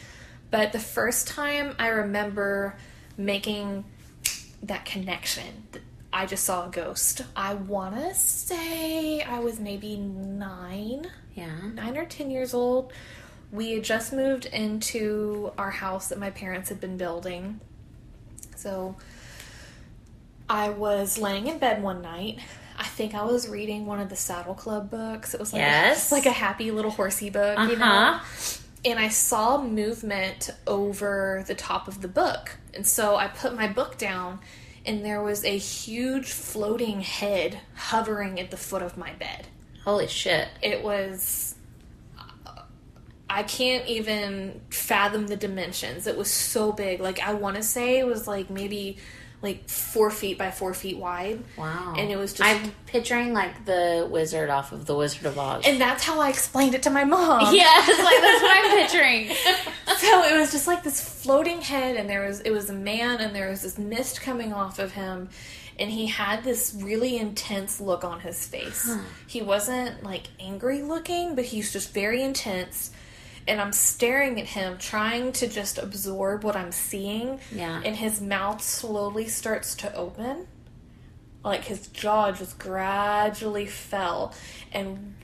[0.51, 2.77] But the first time I remember
[3.17, 3.85] making
[4.63, 5.63] that connection,
[6.13, 7.21] I just saw a ghost.
[7.35, 11.55] I want to say I was maybe nine, yeah.
[11.73, 12.93] nine or ten years old.
[13.51, 17.59] We had just moved into our house that my parents had been building.
[18.55, 18.95] So
[20.49, 22.39] I was laying in bed one night.
[22.77, 25.33] I think I was reading one of the Saddle Club books.
[25.33, 26.11] It was like Yes.
[26.11, 27.85] a, like a happy little horsey book, you know.
[27.85, 28.59] Uh-huh.
[28.85, 33.67] And I saw movement over the top of the book, and so I put my
[33.67, 34.39] book down,
[34.85, 39.47] and there was a huge floating head hovering at the foot of my bed.
[39.83, 40.47] Holy shit.
[40.61, 41.55] It was.
[43.29, 46.05] I can't even fathom the dimensions.
[46.05, 46.99] It was so big.
[46.99, 48.97] Like I want to say it was like maybe
[49.43, 51.43] like four feet by four feet wide.
[51.57, 51.93] Wow.
[51.97, 55.63] And it was just I'm picturing like the wizard off of the Wizard of Oz.
[55.65, 57.41] And that's how I explained it to my mom.
[57.53, 59.69] yes, like that's what I'm picturing.
[59.97, 63.21] So it was just like this floating head, and there was it was a man,
[63.21, 65.29] and there was this mist coming off of him,
[65.79, 68.93] and he had this really intense look on his face.
[69.27, 72.91] He wasn't like angry looking, but he's just very intense.
[73.47, 77.39] And I'm staring at him, trying to just absorb what I'm seeing.
[77.51, 77.81] Yeah.
[77.83, 80.47] And his mouth slowly starts to open.
[81.43, 84.33] Like his jaw just gradually fell.
[84.71, 85.15] And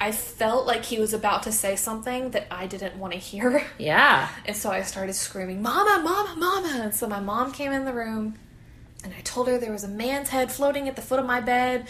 [0.00, 3.64] I felt like he was about to say something that I didn't want to hear.
[3.78, 4.28] yeah.
[4.46, 6.82] And so I started screaming, Mama, Mama, Mama.
[6.84, 8.36] And so my mom came in the room
[9.04, 11.40] and I told her there was a man's head floating at the foot of my
[11.40, 11.88] bed.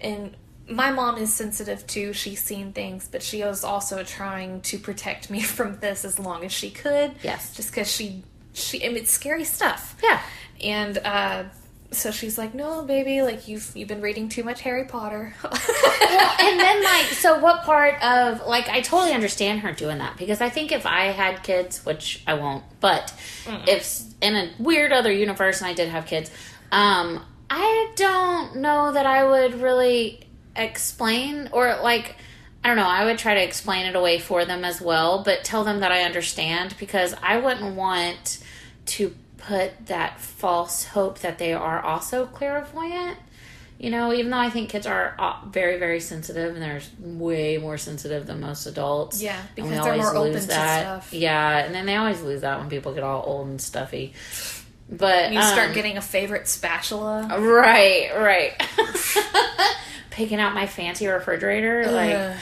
[0.00, 0.36] And
[0.70, 2.12] my mom is sensitive too.
[2.12, 6.44] She's seen things, but she was also trying to protect me from this as long
[6.44, 7.12] as she could.
[7.22, 7.54] Yes.
[7.54, 9.96] Just because she, she, I mean, it's scary stuff.
[10.02, 10.20] Yeah.
[10.62, 11.44] And, uh,
[11.92, 15.52] so she's like, "No, baby, like you've you've been reading too much Harry Potter." well,
[16.40, 20.40] and then like, so what part of like I totally understand her doing that because
[20.40, 23.12] I think if I had kids, which I won't, but
[23.66, 26.30] if in a weird other universe and I did have kids,
[26.70, 32.16] um, I don't know that I would really explain or like.
[32.62, 32.86] I don't know.
[32.86, 35.92] I would try to explain it away for them as well, but tell them that
[35.92, 38.44] I understand because I wouldn't want
[38.84, 43.16] to put that false hope that they are also clairvoyant.
[43.78, 47.56] You know, even though I think kids are uh, very, very sensitive, and they're way
[47.56, 49.22] more sensitive than most adults.
[49.22, 51.14] Yeah, because they're always more open lose to stuff.
[51.14, 54.12] Yeah, and then they always lose that when people get all old and stuffy.
[54.90, 57.40] But you start um, getting a favorite spatula.
[57.40, 58.52] right, right.
[60.10, 62.36] Picking out my fancy refrigerator, like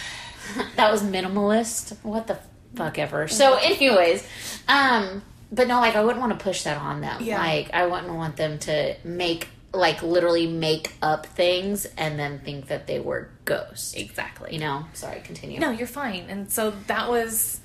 [0.77, 1.97] that was minimalist.
[2.03, 2.39] What the
[2.75, 3.29] fuck ever.
[3.29, 4.27] So, anyways,
[4.69, 7.23] um, but no, like I wouldn't want to push that on them.
[7.23, 7.39] Yeah.
[7.39, 12.69] Like I wouldn't want them to make like literally make up things and then think
[12.69, 13.95] that they were ghosts.
[13.95, 14.55] exactly.
[14.55, 14.87] You know.
[14.95, 15.61] Sorry, continue.
[15.61, 16.25] No, you're fine.
[16.29, 17.61] And so that was.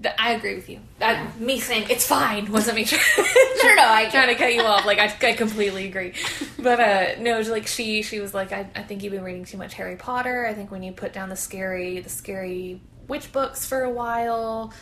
[0.00, 0.80] That, I agree with you.
[0.98, 1.40] That.
[1.40, 3.00] Me saying it's fine wasn't me trying,
[3.60, 4.84] Sure, no, I- trying to cut you off.
[4.84, 6.12] Like I, I completely agree.
[6.58, 9.56] But uh, no, like she she was like, I, I think you've been reading too
[9.56, 10.46] much Harry Potter.
[10.46, 14.72] I think when you put down the scary the scary witch books for a while,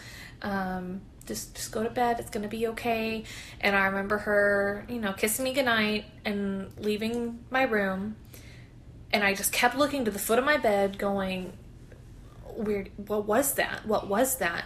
[0.43, 2.19] um, just just go to bed.
[2.19, 3.23] It's gonna be okay.
[3.61, 8.17] And I remember her, you know, kissing me goodnight and leaving my room.
[9.13, 11.53] And I just kept looking to the foot of my bed, going,
[12.57, 14.65] weird what was that what was that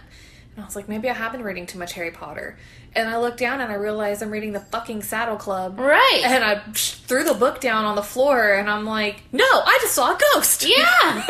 [0.59, 2.59] and i was like maybe i have been reading too much harry potter
[2.95, 6.23] and i looked down and i realized i'm reading the fucking saddle club Right.
[6.25, 9.95] and i threw the book down on the floor and i'm like no i just
[9.95, 11.25] saw a ghost yeah.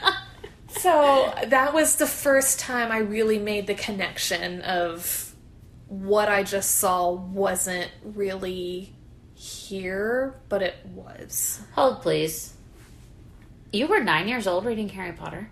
[0.68, 5.34] so that was the first time i really made the connection of
[5.88, 8.94] what i just saw wasn't really
[9.34, 12.54] here but it was Hold, please.
[13.72, 15.50] You were nine years old reading Harry Potter.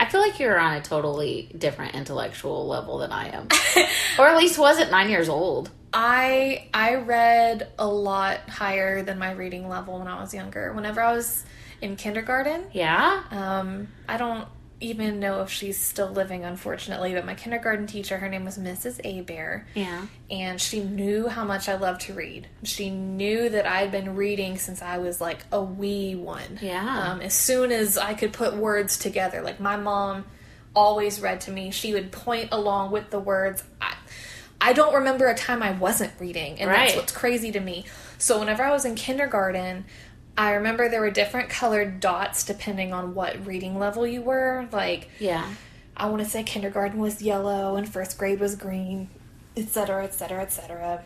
[0.00, 3.48] I feel like you're on a totally different intellectual level than I am,
[4.18, 5.70] or at least wasn't nine years old.
[5.92, 10.72] I I read a lot higher than my reading level when I was younger.
[10.72, 11.44] Whenever I was
[11.80, 13.22] in kindergarten, Yeah.
[13.30, 14.48] um, I don't
[14.84, 17.14] even know if she's still living, unfortunately.
[17.14, 19.00] But my kindergarten teacher, her name was Mrs.
[19.04, 20.06] Abear, Yeah.
[20.30, 22.48] and she knew how much I loved to read.
[22.62, 26.58] She knew that I'd been reading since I was like a wee one.
[26.60, 27.08] Yeah.
[27.12, 30.24] Um, as soon as I could put words together, like my mom
[30.76, 31.70] always read to me.
[31.70, 33.62] She would point along with the words.
[33.80, 33.94] I,
[34.60, 37.84] I don't remember a time I wasn't reading, and that's what's crazy to me.
[38.18, 39.84] So whenever I was in kindergarten,
[40.36, 44.68] I remember there were different colored dots depending on what reading level you were.
[44.72, 45.48] Like Yeah.
[45.96, 49.08] I want to say kindergarten was yellow and first grade was green,
[49.56, 51.04] etc., etc., etc.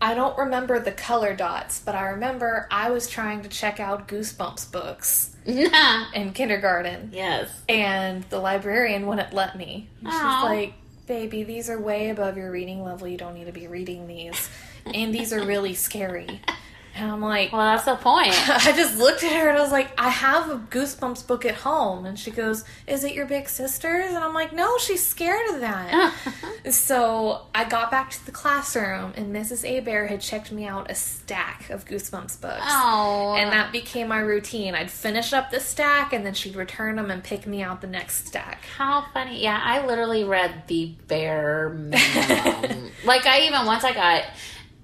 [0.00, 4.08] I don't remember the color dots, but I remember I was trying to check out
[4.08, 7.50] Goosebumps books in kindergarten, yes.
[7.68, 9.88] and the librarian wouldn't let me.
[10.00, 10.74] She's like,
[11.06, 13.06] "Baby, these are way above your reading level.
[13.06, 14.48] You don't need to be reading these,
[14.86, 16.40] and these are really scary."
[16.94, 18.32] And I'm like, Well, that's the point.
[18.48, 21.54] I just looked at her and I was like, I have a Goosebumps book at
[21.54, 22.04] home.
[22.04, 24.10] And she goes, Is it your big sister's?
[24.10, 26.14] And I'm like, No, she's scared of that.
[26.70, 29.64] so I got back to the classroom and Mrs.
[29.64, 32.62] Abear had checked me out a stack of Goosebumps books.
[32.62, 33.36] Oh.
[33.38, 34.74] And that became my routine.
[34.74, 37.86] I'd finish up the stack and then she'd return them and pick me out the
[37.86, 38.64] next stack.
[38.76, 39.42] How funny.
[39.42, 42.90] Yeah, I literally read the bare minimum.
[43.04, 44.24] like, I even, once I got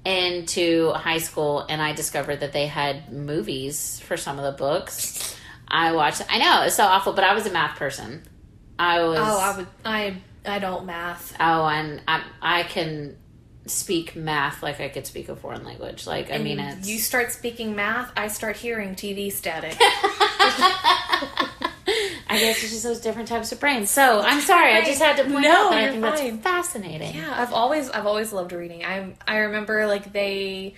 [0.09, 5.37] into high school and I discovered that they had movies for some of the books,
[5.69, 8.23] I watched, I know, it's so awful, but I was a math person.
[8.79, 11.37] I oh, was, Oh, I would, I, I don't math.
[11.39, 13.17] oh, and I, I can
[13.67, 16.07] speak math like I could speak a foreign language.
[16.07, 16.89] Like, I mean, it's.
[16.89, 19.77] You start speaking math, I start hearing TV static.
[22.31, 23.91] I guess it's just those different types of brains.
[23.91, 26.41] So I'm sorry, I just had to point No, out that I think fine.
[26.41, 27.15] that's fascinating.
[27.17, 28.85] Yeah, I've always I've always loved reading.
[28.85, 30.75] I I remember like they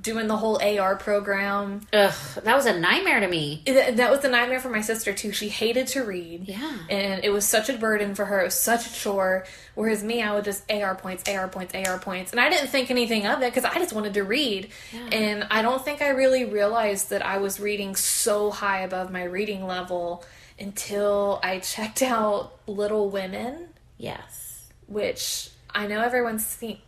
[0.00, 1.80] doing the whole AR program.
[1.92, 2.14] Ugh,
[2.44, 3.60] that was a nightmare to me.
[3.66, 5.32] It- that was a nightmare for my sister too.
[5.32, 6.46] She hated to read.
[6.48, 6.78] Yeah.
[6.88, 8.40] And it was such a burden for her.
[8.40, 9.46] It was such a chore.
[9.74, 12.30] Whereas me, I would just AR points, AR points, AR points.
[12.30, 14.68] And I didn't think anything of it because I just wanted to read.
[14.92, 15.08] Yeah.
[15.18, 19.24] And I don't think I really realized that I was reading so high above my
[19.24, 20.22] reading level
[20.58, 24.70] until I checked out Little Women Yes.
[24.86, 26.78] which I know everyone's seen.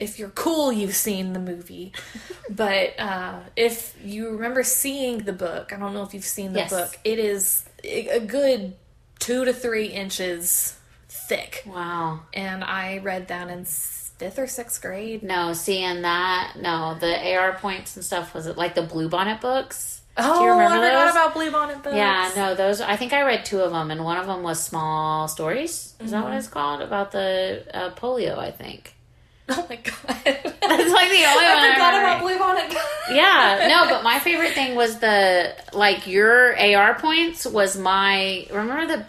[0.00, 1.92] If you're cool, you've seen the movie.
[2.50, 6.60] but uh, if you remember seeing the book, I don't know if you've seen the
[6.60, 6.70] Yes.
[6.70, 6.98] book.
[7.04, 8.74] It is a good
[9.20, 10.76] two to three inches
[11.08, 12.22] thick, Wow.
[12.32, 15.22] and I read that in fifth or sixth grade.
[15.22, 20.00] No, seeing that, no, the AR points and stuff was it like the Bluebonnet books?
[20.16, 21.10] Oh, Do you remember I forgot those?
[21.14, 21.96] about Bluebonnet books.
[21.96, 22.80] Yeah, no, those.
[22.80, 25.94] I think I read two of them, and one of them was Small Stories.
[25.98, 26.82] Is that what it's called?
[26.82, 28.94] About the uh, polio, I think.
[29.46, 29.92] Oh my god.
[30.24, 32.38] That's like the only one I forgot remember.
[32.38, 33.14] about Bluebonnet.
[33.14, 38.86] yeah, no, but my favorite thing was the like your AR points was my remember
[38.96, 39.06] the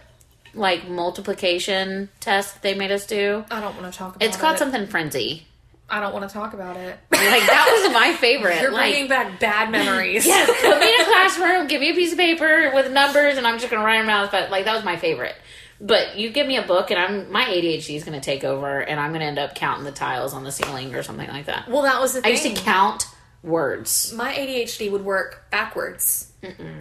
[0.53, 3.45] like multiplication test they made us do.
[3.49, 4.59] I don't want to talk about It's called it.
[4.59, 5.45] something frenzy.
[5.89, 6.97] I don't want to talk about it.
[7.25, 8.61] Like that was my favorite.
[8.61, 10.27] You're like, bringing back bad memories.
[10.27, 13.47] yes, put me in a classroom, give me a piece of paper with numbers, and
[13.47, 14.31] I'm just gonna write them out.
[14.31, 15.35] But like that was my favorite.
[15.81, 18.99] But you give me a book, and I'm my ADHD is gonna take over, and
[18.99, 21.67] I'm gonna end up counting the tiles on the ceiling or something like that.
[21.67, 23.07] Well, that was the I used to count
[23.43, 24.13] words.
[24.13, 26.31] my ADHD would work backwards.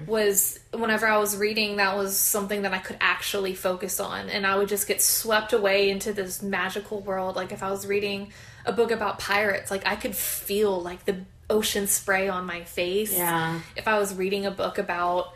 [0.07, 4.47] Was whenever I was reading, that was something that I could actually focus on, and
[4.47, 7.35] I would just get swept away into this magical world.
[7.35, 8.31] Like if I was reading
[8.65, 11.19] a book about pirates, like I could feel like the
[11.51, 13.17] ocean spray on my face.
[13.17, 13.61] Yeah.
[13.77, 15.33] If I was reading a book about,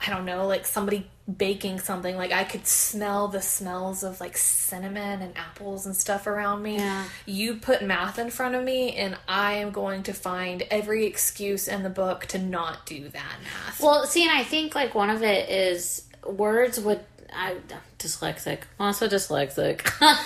[0.00, 4.36] I don't know, like somebody baking something, like I could smell the smells of like
[4.36, 6.76] cinnamon and apples and stuff around me.
[6.76, 7.04] Yeah.
[7.24, 11.66] You put math in front of me, and I am going to find every excuse
[11.66, 13.80] in the book to not do that math.
[13.80, 17.00] Well, see, and I think like one of it is words would.
[17.32, 17.56] I
[17.98, 19.86] dyslexic, also dyslexic.
[20.02, 20.16] um,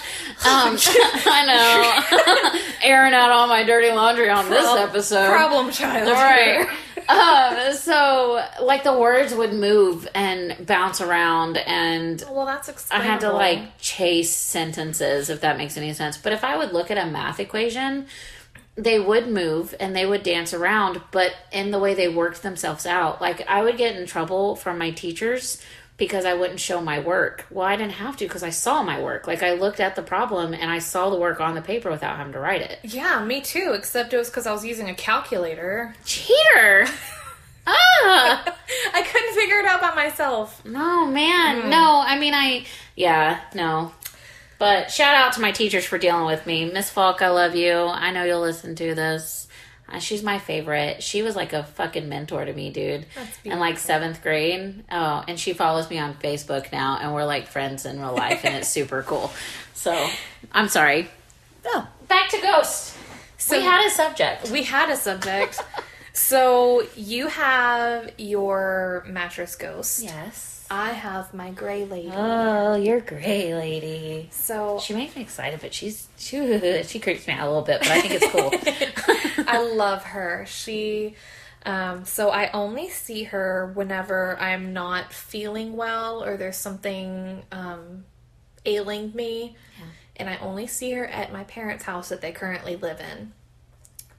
[1.26, 5.28] I know, airing out all my dirty laundry on this episode.
[5.28, 6.09] Problem child.
[6.09, 6.68] All right.
[7.09, 13.20] um, so like the words would move and bounce around, and Well, that's I had
[13.20, 16.16] to like chase sentences if that makes any sense.
[16.16, 18.07] But if I would look at a math equation,
[18.76, 22.86] they would move and they would dance around, but in the way they worked themselves
[22.86, 25.62] out, like I would get in trouble from my teachers
[26.01, 27.44] because I wouldn't show my work.
[27.51, 29.26] Well, I didn't have to because I saw my work.
[29.26, 32.16] Like I looked at the problem and I saw the work on the paper without
[32.16, 32.78] having to write it.
[32.82, 33.74] Yeah, me too.
[33.76, 35.94] Except it was because I was using a calculator.
[36.07, 36.86] Cheater!
[37.66, 38.57] ah!
[38.94, 40.64] I couldn't figure it out by myself.
[40.64, 41.68] No, man.
[41.68, 42.64] No, I mean, I,
[42.96, 43.92] yeah, no.
[44.59, 46.64] But shout out to my teachers for dealing with me.
[46.72, 47.74] Miss Falk, I love you.
[47.74, 49.48] I know you'll listen to this.
[49.93, 51.03] Uh, she's my favorite.
[51.03, 53.07] She was like a fucking mentor to me, dude.
[53.45, 54.84] In like seventh grade.
[54.91, 58.45] Oh, and she follows me on Facebook now, and we're like friends in real life,
[58.45, 59.32] and it's super cool.
[59.74, 60.09] So,
[60.53, 61.09] I'm sorry.
[61.64, 62.97] Oh, Back to Ghost.
[63.38, 64.51] So- we had a subject.
[64.51, 65.61] we had a subject.
[66.12, 70.03] so you have your mattress ghost.
[70.03, 70.59] Yes.
[70.71, 72.12] I have my gray lady.
[72.14, 74.29] Oh, you're gray, lady.
[74.31, 77.81] so She makes me excited, but she's she she creeps me out a little bit,
[77.81, 79.45] but I think it's cool.
[79.49, 80.45] I love her.
[80.47, 81.16] She
[81.66, 88.05] um so I only see her whenever I'm not feeling well or there's something um
[88.64, 89.57] ailing me.
[90.16, 93.33] And I only see her at my parents' house that they currently live in.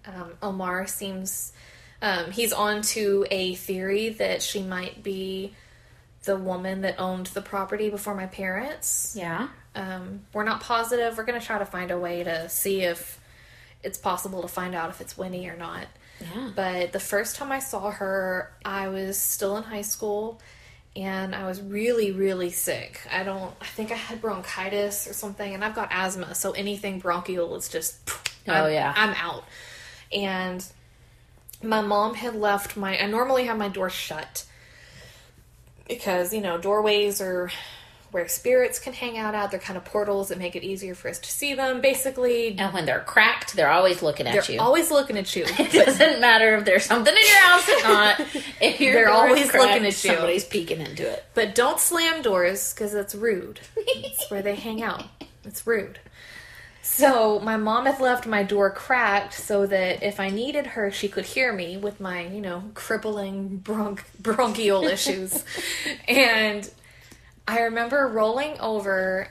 [0.03, 1.53] Um, Omar seems
[2.01, 5.53] um, he's on to a theory that she might be
[6.23, 9.15] the woman that owned the property before my parents.
[9.17, 9.47] yeah.
[9.73, 11.17] Um, we're not positive.
[11.17, 13.19] We're going to try to find a way to see if
[13.83, 15.87] it's possible to find out if it's Winnie or not.
[16.19, 16.51] Yeah.
[16.55, 20.41] But the first time I saw her, I was still in high school
[20.95, 22.99] and I was really, really sick.
[23.11, 26.99] I don't, I think I had bronchitis or something, and I've got asthma, so anything
[26.99, 27.97] bronchial is just,
[28.47, 28.93] Oh, I'm- yeah.
[28.95, 29.45] I'm out.
[30.11, 30.63] And
[31.63, 34.43] my mom had left my, I normally have my door shut
[35.97, 37.51] because, you know, doorways are
[38.11, 39.51] where spirits can hang out at.
[39.51, 41.79] They're kind of portals that make it easier for us to see them.
[41.79, 44.59] Basically, And when they're cracked, they're always looking at they're you.
[44.61, 45.45] always looking at you.
[45.59, 48.21] it doesn't matter if there's something in your house or not.
[48.61, 50.11] If your They're always cracked, looking at you.
[50.11, 51.23] Somebody's peeking into it.
[51.33, 53.59] But don't slam doors because that's rude.
[53.77, 55.05] It's where they hang out.
[55.45, 55.99] It's rude.
[56.81, 61.07] So my mom had left my door cracked so that if I needed her, she
[61.07, 65.43] could hear me with my, you know, crippling bronch- bronchial issues.
[66.07, 66.69] and
[67.47, 69.27] I remember rolling over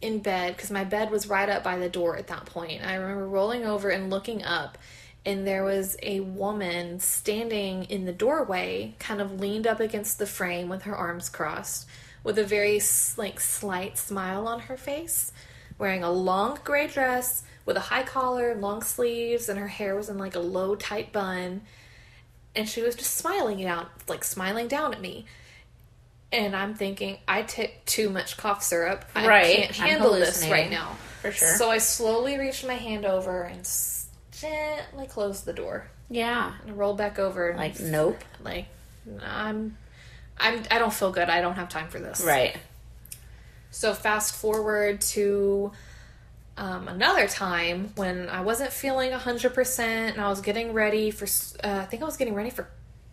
[0.00, 2.84] in bed because my bed was right up by the door at that point.
[2.84, 4.78] I remember rolling over and looking up,
[5.26, 10.26] and there was a woman standing in the doorway, kind of leaned up against the
[10.26, 11.86] frame with her arms crossed,
[12.22, 12.80] with a very
[13.16, 15.32] like slight smile on her face,
[15.78, 20.08] wearing a long gray dress with a high collar, long sleeves, and her hair was
[20.08, 21.62] in like a low tight bun.
[22.56, 25.26] And she was just smiling it out, like smiling down at me.
[26.32, 29.04] And I'm thinking, I took too much cough syrup.
[29.14, 29.56] I Right.
[29.56, 30.96] can't handle this right now.
[31.22, 31.56] For sure.
[31.56, 33.66] So I slowly reached my hand over and
[34.32, 36.52] gently closed the door Yeah.
[36.66, 37.48] and rolled back over.
[37.48, 38.22] And Like, nope.
[38.42, 38.66] like
[39.22, 39.76] I'm,
[40.38, 41.28] I'm, I don't feel good.
[41.30, 42.20] I don't have time for this.
[42.20, 42.56] Right.
[43.70, 45.72] So fast forward to
[46.56, 51.26] um, another time when I wasn't feeling hundred percent, and I was getting ready for,
[51.62, 52.68] uh, I think I was getting ready for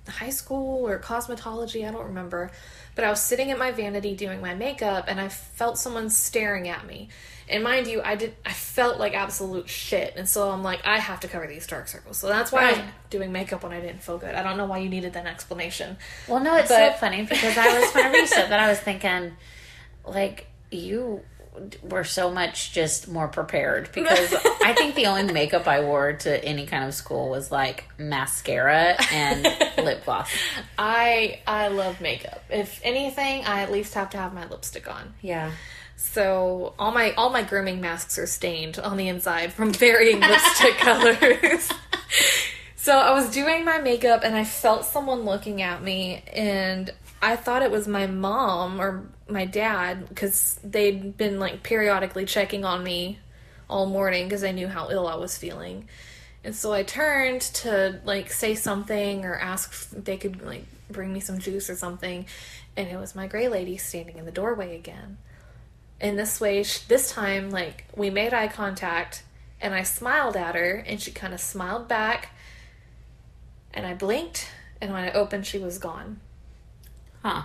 [0.08, 1.88] high school or cosmetology.
[1.88, 2.51] I don't remember,
[2.95, 6.68] but I was sitting at my vanity doing my makeup, and I felt someone staring
[6.68, 7.10] at me.
[7.47, 8.34] And mind you, I did.
[8.43, 11.88] I felt like absolute shit, and so I'm like, I have to cover these dark
[11.88, 12.18] circles.
[12.18, 14.34] So that's why I'm doing makeup when I didn't feel good.
[14.34, 15.97] I don't know why you needed that explanation.
[16.28, 18.80] Well, no, it's But- so funny because I was whenever you said that, I was
[18.80, 19.34] thinking,
[20.08, 21.22] like you
[21.82, 26.43] were so much just more prepared because I think the only makeup I wore to
[26.43, 29.43] any kind of school was like mascara and
[29.78, 30.30] lip gloss.
[30.78, 32.43] I I love makeup.
[32.49, 35.14] If anything, I at least have to have my lipstick on.
[35.22, 35.51] Yeah.
[35.95, 40.74] So all my all my grooming masks are stained on the inside from varying lipstick
[40.78, 41.70] colors.
[42.76, 46.93] so I was doing my makeup and I felt someone looking at me and
[47.26, 52.63] I thought it was my mom or my dad because they'd been like periodically checking
[52.63, 53.17] on me
[53.67, 55.89] all morning because they knew how ill I was feeling.
[56.43, 61.11] And so I turned to like say something or ask if they could like bring
[61.11, 62.28] me some juice or something,
[62.78, 65.17] and it was my gray lady standing in the doorway again.
[65.99, 69.23] And this way, this time, like we made eye contact,
[69.59, 72.36] and I smiled at her, and she kind of smiled back,
[73.73, 74.47] and I blinked,
[74.80, 76.19] and when I opened, she was gone.
[77.26, 77.41] Huh.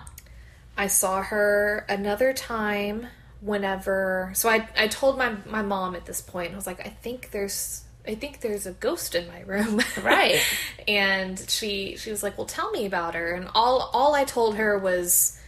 [0.77, 3.07] I saw her another time
[3.41, 6.91] whenever so I I told my my mom at this point I was like I
[6.91, 9.81] think there's I think there's a ghost in my room.
[10.03, 10.41] Right.
[10.87, 14.57] and she she was like, "Well, tell me about her." And all all I told
[14.57, 15.39] her was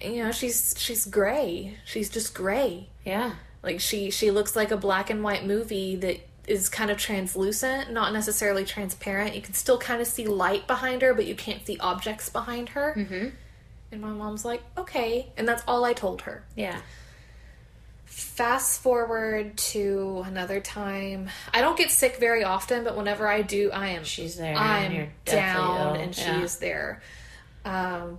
[0.00, 1.78] you know, she's she's gray.
[1.84, 2.88] She's just gray.
[3.04, 3.34] Yeah.
[3.62, 7.92] Like she she looks like a black and white movie that is kind of translucent,
[7.92, 9.34] not necessarily transparent.
[9.34, 12.70] You can still kind of see light behind her, but you can't see objects behind
[12.70, 12.94] her.
[12.96, 13.28] Mm-hmm.
[13.92, 15.30] And my mom's like, okay.
[15.36, 16.42] And that's all I told her.
[16.56, 16.80] Yeah.
[18.06, 21.28] Fast forward to another time.
[21.52, 24.56] I don't get sick very often, but whenever I do, I am She's there.
[24.56, 26.40] I'm down and Yeah.
[26.40, 27.02] she's there.
[27.66, 28.18] Um,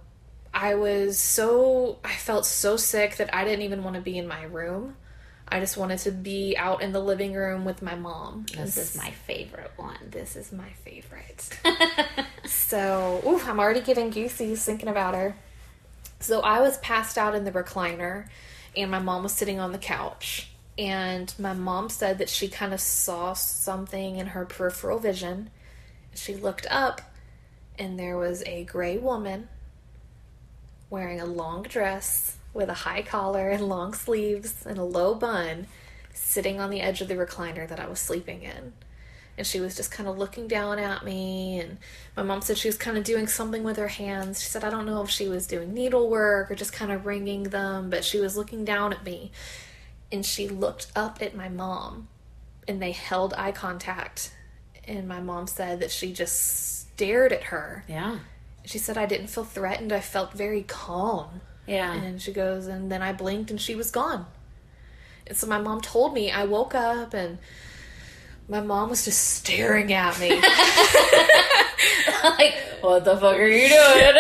[0.54, 4.28] I was so I felt so sick that I didn't even want to be in
[4.28, 4.96] my room.
[5.48, 8.46] I just wanted to be out in the living room with my mom.
[8.56, 9.98] This is my favorite one.
[10.10, 11.50] This is my favorite.
[12.46, 15.36] so, ooh, I'm already getting goosies thinking about her.
[16.24, 18.28] So I was passed out in the recliner,
[18.78, 20.50] and my mom was sitting on the couch.
[20.78, 25.50] And my mom said that she kind of saw something in her peripheral vision.
[26.16, 27.02] She looked up,
[27.78, 29.50] and there was a gray woman
[30.90, 35.68] wearing a long dress with a high collar and long sleeves and a low bun
[36.14, 38.72] sitting on the edge of the recliner that I was sleeping in
[39.38, 41.78] and she was just kind of looking down at me and
[42.16, 44.70] my mom said she was kind of doing something with her hands she said i
[44.70, 48.20] don't know if she was doing needlework or just kind of wringing them but she
[48.20, 49.32] was looking down at me
[50.12, 52.08] and she looked up at my mom
[52.68, 54.32] and they held eye contact
[54.88, 58.20] and my mom said that she just stared at her Yeah.
[58.66, 61.92] she said i didn't feel threatened i felt very calm Yeah.
[61.94, 64.26] and she goes, and then I blinked and she was gone.
[65.26, 67.38] And so my mom told me, I woke up and
[68.48, 70.30] my mom was just staring at me.
[72.24, 74.14] like, what the fuck are you doing?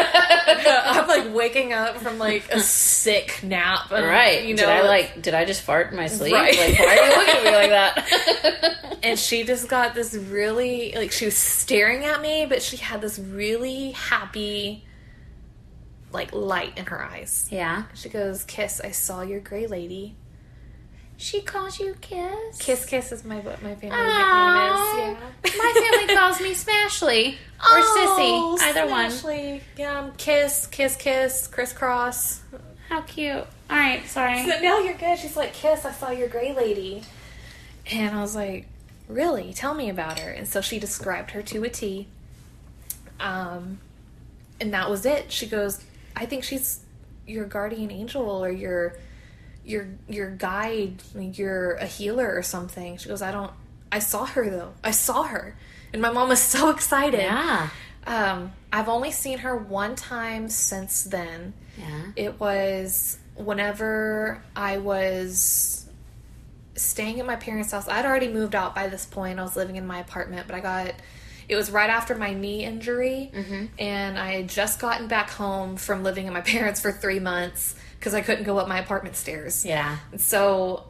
[0.65, 3.91] I'm like waking up from like a sick nap.
[3.91, 4.45] and, right.
[4.45, 5.21] You know, did I like?
[5.21, 6.33] Did I just fart in my sleep?
[6.33, 6.55] Right.
[6.57, 8.99] Like, why are you looking at me like that?
[9.03, 13.01] and she just got this really like she was staring at me, but she had
[13.01, 14.85] this really happy
[16.11, 17.47] like light in her eyes.
[17.51, 17.83] yeah.
[17.93, 20.15] She goes, "Kiss, I saw your gray lady."
[21.23, 22.57] She calls you Kiss.
[22.57, 24.03] Kiss, kiss is my what my family nickname
[24.67, 24.77] is.
[24.97, 25.17] Yeah.
[25.57, 28.67] My family calls me Smashly or Oh, Sissy.
[28.67, 29.09] Either one.
[29.09, 29.61] Smashly.
[29.77, 32.41] Yeah, um, kiss, kiss, kiss, crisscross.
[32.89, 33.37] How cute.
[33.37, 34.05] All right.
[34.05, 34.43] Sorry.
[34.43, 35.17] So now you're good.
[35.17, 37.03] She's like, Kiss, I saw your gray lady.
[37.89, 38.67] And I was like,
[39.07, 39.53] Really?
[39.53, 40.29] Tell me about her.
[40.29, 42.07] And so she described her to a T.
[43.21, 43.79] Um,
[44.59, 45.31] and that was it.
[45.31, 45.81] She goes,
[46.17, 46.81] I think she's
[47.25, 48.97] your guardian angel or your
[49.65, 52.97] your your guide, like you're a healer or something.
[52.97, 53.51] She goes, I don't
[53.91, 54.73] I saw her though.
[54.83, 55.55] I saw her.
[55.93, 57.21] And my mom was so excited.
[57.21, 57.69] Yeah.
[58.05, 61.53] Um, I've only seen her one time since then.
[61.77, 62.05] Yeah.
[62.15, 65.85] It was whenever I was
[66.75, 67.87] staying at my parents' house.
[67.87, 69.39] I'd already moved out by this point.
[69.39, 70.93] I was living in my apartment, but I got
[71.47, 73.29] it was right after my knee injury,
[73.77, 77.75] and I had just gotten back home from living at my parents for three months
[78.03, 79.63] because I couldn't go up my apartment stairs.
[79.63, 79.97] Yeah.
[80.17, 80.83] So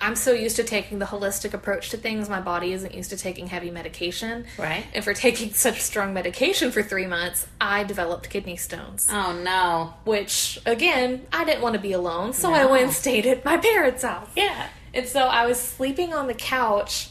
[0.00, 3.16] I'm so used to taking the holistic approach to things, my body isn't used to
[3.16, 4.46] taking heavy medication.
[4.56, 4.86] Right.
[4.94, 9.94] And for taking such strong medication for three months, I developed kidney stones Oh no.
[10.04, 13.56] which again i didn't want to be alone so i went and stayed at my
[13.56, 14.68] parents house Yeah.
[14.94, 17.09] and so i was sleeping on the couch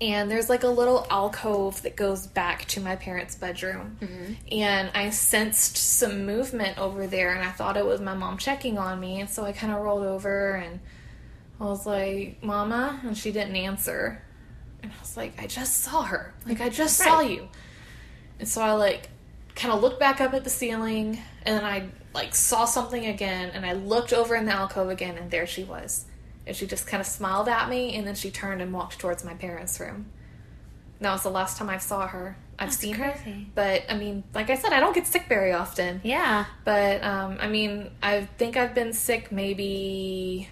[0.00, 3.96] and there's like a little alcove that goes back to my parents bedroom.
[4.00, 4.32] Mm-hmm.
[4.52, 8.78] And i sensed some movement over there and i thought it was my mom checking
[8.78, 10.80] on me and so i kind of rolled over and
[11.60, 14.22] i was like mama and she didn't answer.
[14.82, 16.34] And i was like i just saw her.
[16.46, 17.48] Like i just saw you.
[18.38, 19.08] And so I like
[19.54, 23.50] kind of looked back up at the ceiling and then I like saw something again
[23.54, 26.06] and I looked over in the alcove again and there she was.
[26.46, 29.24] And she just kind of smiled at me and then she turned and walked towards
[29.24, 30.06] my parents' room.
[30.98, 32.36] And that was the last time I saw her.
[32.58, 33.14] I've That's seen her.
[33.54, 36.00] But I mean, like I said, I don't get sick very often.
[36.04, 36.44] Yeah.
[36.64, 40.48] But um, I mean, I think I've been sick maybe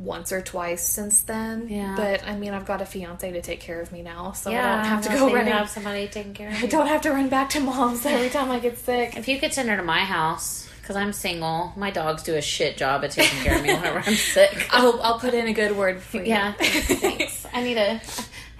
[0.00, 1.68] once or twice since then.
[1.68, 1.94] Yeah.
[1.96, 4.72] But I mean, I've got a fiance to take care of me now, so yeah.
[4.72, 5.52] I don't have to go running.
[5.52, 8.50] have somebody taking care of I don't have to run back to mom's every time
[8.50, 9.16] I get sick.
[9.16, 12.40] If you could send her to my house, because I'm single, my dogs do a
[12.40, 14.66] shit job at taking care of me whenever I'm sick.
[14.72, 16.24] I'll I'll put in a good word for you.
[16.24, 17.46] Yeah, thanks.
[17.54, 18.00] I need a,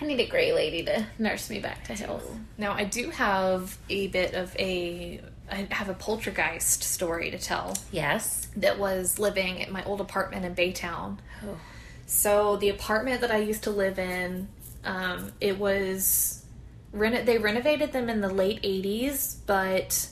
[0.00, 2.30] I need a gray lady to nurse me back to health.
[2.56, 5.20] Now I do have a bit of a
[5.50, 8.46] I have a poltergeist story to tell Yes.
[8.58, 11.18] that was living at my old apartment in Baytown.
[11.44, 11.58] Oh.
[12.06, 14.46] So the apartment that I used to live in,
[14.84, 16.44] um, it was
[16.92, 20.06] reno- they renovated them in the late '80s, but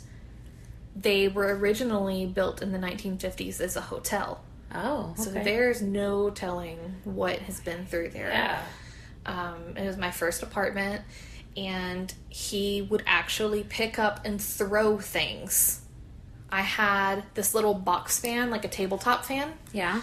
[1.01, 4.41] they were originally built in the 1950s as a hotel.
[4.75, 5.15] Oh.
[5.17, 8.29] So there's no telling what has been through there.
[8.31, 8.63] Yeah.
[9.25, 11.03] Um, it was my first apartment,
[11.57, 15.83] and he would actually pick up and throw things.
[16.51, 20.01] I had this little box fan, like a tabletop fan, Yeah.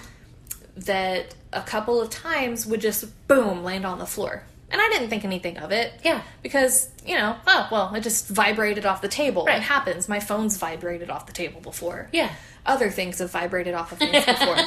[0.78, 4.44] that a couple of times would just boom land on the floor.
[4.72, 5.94] And I didn't think anything of it.
[6.04, 6.22] Yeah.
[6.42, 9.46] Because, you know, oh, well, it just vibrated off the table.
[9.46, 9.58] Right.
[9.58, 10.10] It happens.
[10.10, 12.10] My phone's vibrated off the table before.
[12.12, 12.32] Yeah.
[12.66, 14.58] Other things have vibrated off of things before.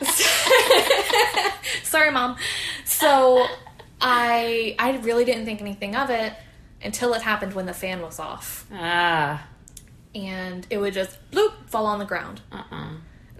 [1.84, 2.36] Sorry, mom.
[2.84, 3.46] So
[4.00, 6.32] I I really didn't think anything of it
[6.82, 8.66] until it happened when the fan was off.
[8.72, 9.46] Ah.
[10.14, 12.40] And it would just bloop fall on the ground.
[12.50, 12.64] Uh.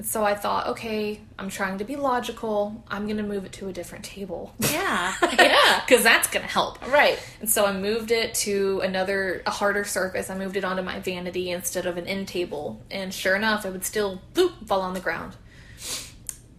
[0.01, 2.85] So I thought, okay, I'm trying to be logical.
[2.89, 4.55] I'm going to move it to a different table.
[4.59, 5.13] Yeah.
[5.39, 5.83] yeah.
[5.85, 6.81] Because that's going to help.
[6.89, 7.19] Right.
[7.41, 10.31] And so I moved it to another, a harder surface.
[10.31, 12.81] I moved it onto my vanity instead of an end table.
[12.91, 15.35] And sure enough, it would still bloop, fall on the ground.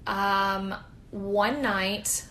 [0.05, 0.75] Um,
[1.11, 2.25] one night,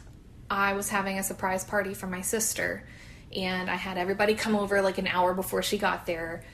[0.51, 2.87] I was having a surprise party for my sister.
[3.35, 6.45] And I had everybody come over like an hour before she got there.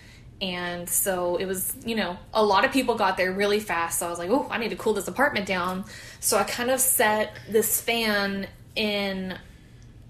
[0.44, 3.98] And so it was, you know, a lot of people got there really fast.
[3.98, 5.86] So I was like, oh, I need to cool this apartment down.
[6.20, 8.46] So I kind of set this fan
[8.76, 9.38] in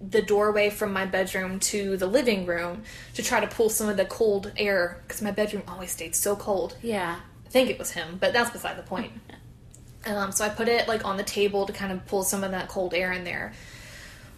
[0.00, 2.82] the doorway from my bedroom to the living room
[3.14, 6.34] to try to pull some of the cold air because my bedroom always stayed so
[6.34, 6.76] cold.
[6.82, 7.20] Yeah.
[7.46, 9.12] I think it was him, but that's beside the point.
[10.06, 12.50] Um, so I put it like on the table to kind of pull some of
[12.50, 13.54] that cold air in there.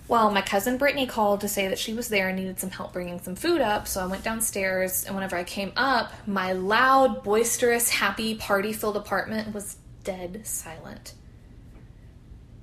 [0.09, 2.93] Well, my cousin Brittany called to say that she was there and needed some help
[2.93, 3.89] bringing some food up.
[3.89, 8.97] So I went downstairs, and whenever I came up, my loud, boisterous, happy, party filled
[8.97, 11.15] apartment was dead silent.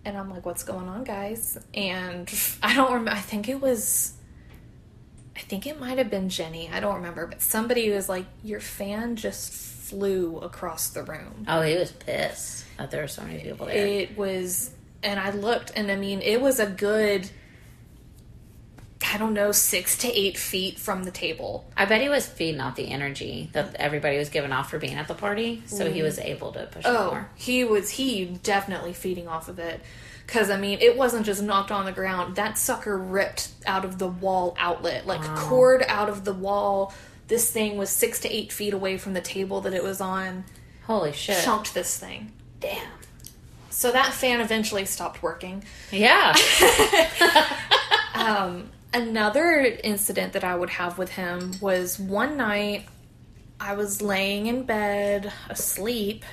[0.06, 1.58] And I'm like, what's going on, guys?
[1.74, 2.32] And
[2.64, 3.12] I don't remember.
[3.12, 4.14] I think it was,
[5.36, 6.70] I think it might have been Jenny.
[6.72, 7.28] I don't remember.
[7.28, 11.46] But somebody was like, your fan just flew across the room.
[11.48, 13.86] Oh, he was pissed that there were so many people there.
[13.86, 14.72] It was,
[15.04, 17.30] and I looked, and I mean, it was a good,
[19.12, 21.66] I don't know, six to eight feet from the table.
[21.76, 24.96] I bet he was feeding off the energy that everybody was giving off for being
[24.96, 26.04] at the party, so he mm.
[26.04, 27.30] was able to push it Oh, more.
[27.36, 29.82] he was he definitely feeding off of it.
[30.26, 32.38] Cause I mean, it wasn't just knocked on the ground.
[32.38, 36.94] That sucker ripped out of the wall outlet, like cord out of the wall.
[37.28, 40.46] This thing was six to eight feet away from the table that it was on.
[40.86, 41.44] Holy shit!
[41.44, 42.32] Chunked this thing.
[42.62, 42.88] Damn.
[43.74, 45.64] So that fan eventually stopped working.
[45.92, 46.36] Yeah.
[48.14, 52.86] Um, another incident that I would have with him was one night
[53.60, 56.24] I was laying in bed asleep,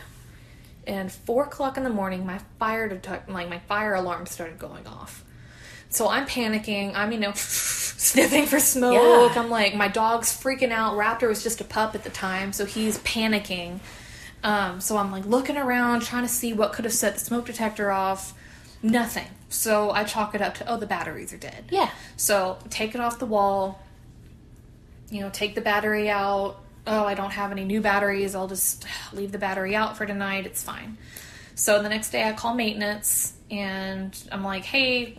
[0.86, 4.86] and four o'clock in the morning, my fire detect like my fire alarm started going
[4.86, 5.24] off.
[5.88, 6.94] So I'm panicking.
[6.94, 8.94] I'm you know sniffing for smoke.
[8.94, 9.40] Yeah.
[9.40, 10.94] I'm like my dog's freaking out.
[10.94, 13.80] Raptor was just a pup at the time, so he's panicking.
[14.42, 17.46] Um, so I'm like looking around, trying to see what could have set the smoke
[17.46, 18.32] detector off.
[18.82, 19.26] Nothing.
[19.50, 21.64] So I chalk it up to oh the batteries are dead.
[21.70, 21.90] yeah.
[22.16, 23.80] So take it off the wall.
[25.10, 26.56] You know, take the battery out.
[26.86, 28.34] Oh, I don't have any new batteries.
[28.34, 30.46] I'll just leave the battery out for tonight.
[30.46, 30.96] It's fine.
[31.54, 35.18] So the next day I call maintenance and I'm like, hey,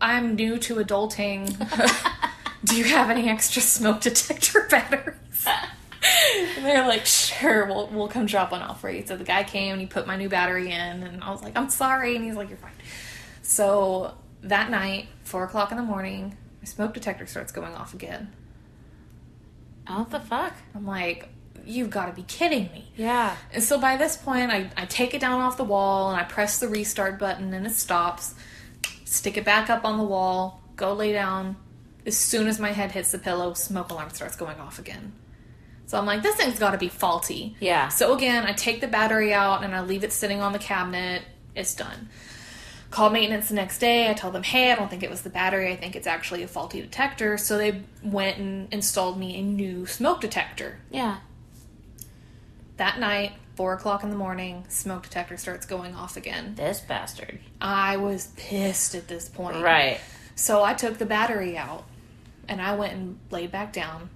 [0.00, 1.54] I'm new to adulting.
[2.64, 5.46] Do you have any extra smoke detector batteries?
[6.56, 9.04] And they're like, sure, we'll, we'll come drop one off for you.
[9.06, 11.56] So the guy came and he put my new battery in, and I was like,
[11.56, 12.16] I'm sorry.
[12.16, 12.72] And he's like, you're fine.
[13.42, 18.32] So that night, four o'clock in the morning, my smoke detector starts going off again.
[19.88, 20.54] Oh, what the fuck?
[20.74, 21.28] I'm like,
[21.64, 22.90] you've got to be kidding me.
[22.96, 23.36] Yeah.
[23.52, 26.24] And so by this point, I, I take it down off the wall and I
[26.24, 28.34] press the restart button and it stops.
[29.04, 31.56] Stick it back up on the wall, go lay down.
[32.06, 35.12] As soon as my head hits the pillow, smoke alarm starts going off again.
[35.92, 37.54] So I'm like, this thing's got to be faulty.
[37.60, 37.88] Yeah.
[37.88, 41.20] So again, I take the battery out and I leave it sitting on the cabinet.
[41.54, 42.08] It's done.
[42.90, 44.08] Call maintenance the next day.
[44.08, 45.70] I tell them, hey, I don't think it was the battery.
[45.70, 47.36] I think it's actually a faulty detector.
[47.36, 50.78] So they went and installed me a new smoke detector.
[50.90, 51.18] Yeah.
[52.78, 56.54] That night, four o'clock in the morning, smoke detector starts going off again.
[56.54, 57.38] This bastard.
[57.60, 59.62] I was pissed at this point.
[59.62, 60.00] Right.
[60.36, 61.84] So I took the battery out
[62.48, 64.08] and I went and laid back down.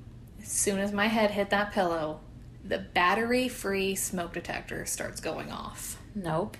[0.46, 2.20] Soon as my head hit that pillow,
[2.64, 5.98] the battery free smoke detector starts going off.
[6.14, 6.56] Nope.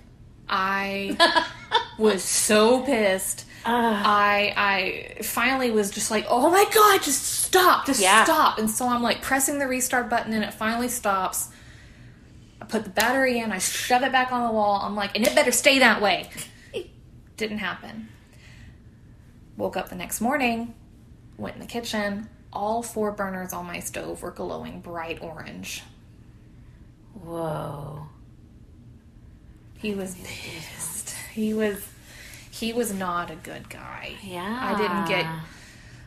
[0.49, 1.17] I
[1.97, 3.45] was so pissed.
[3.65, 4.01] Ah.
[4.05, 4.53] I
[5.17, 8.23] I finally was just like, oh my god, just stop, just Yeah.
[8.23, 8.57] stop.
[8.59, 11.49] And so I'm like pressing the restart button and it finally stops.
[12.61, 14.81] I put the battery in, I shove it back on the wall.
[14.83, 16.29] I'm like, and it better stay that way.
[17.37, 18.09] Didn't happen.
[19.57, 20.73] Woke up the next morning,
[21.37, 22.29] went in the kitchen.
[22.57, 25.83] All four burners on my stove were glowing bright orange.
[27.13, 28.07] Whoa.
[29.77, 31.13] He was pissed.
[31.35, 31.87] He was
[32.49, 34.13] he was not a good guy.
[34.23, 34.59] Yeah.
[34.59, 35.27] I didn't get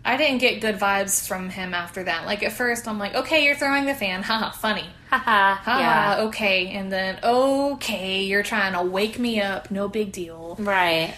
[0.05, 2.27] I didn't get good vibes from him after that.
[2.27, 4.23] Like at first I'm like, okay, you're throwing the fan.
[4.25, 4.89] Haha, funny.
[5.09, 5.55] Haha.
[5.55, 6.23] Haha, yeah.
[6.25, 6.71] okay.
[6.71, 9.71] And then okay, you're trying to wake me up.
[9.71, 10.57] No big deal.
[10.59, 11.15] Right.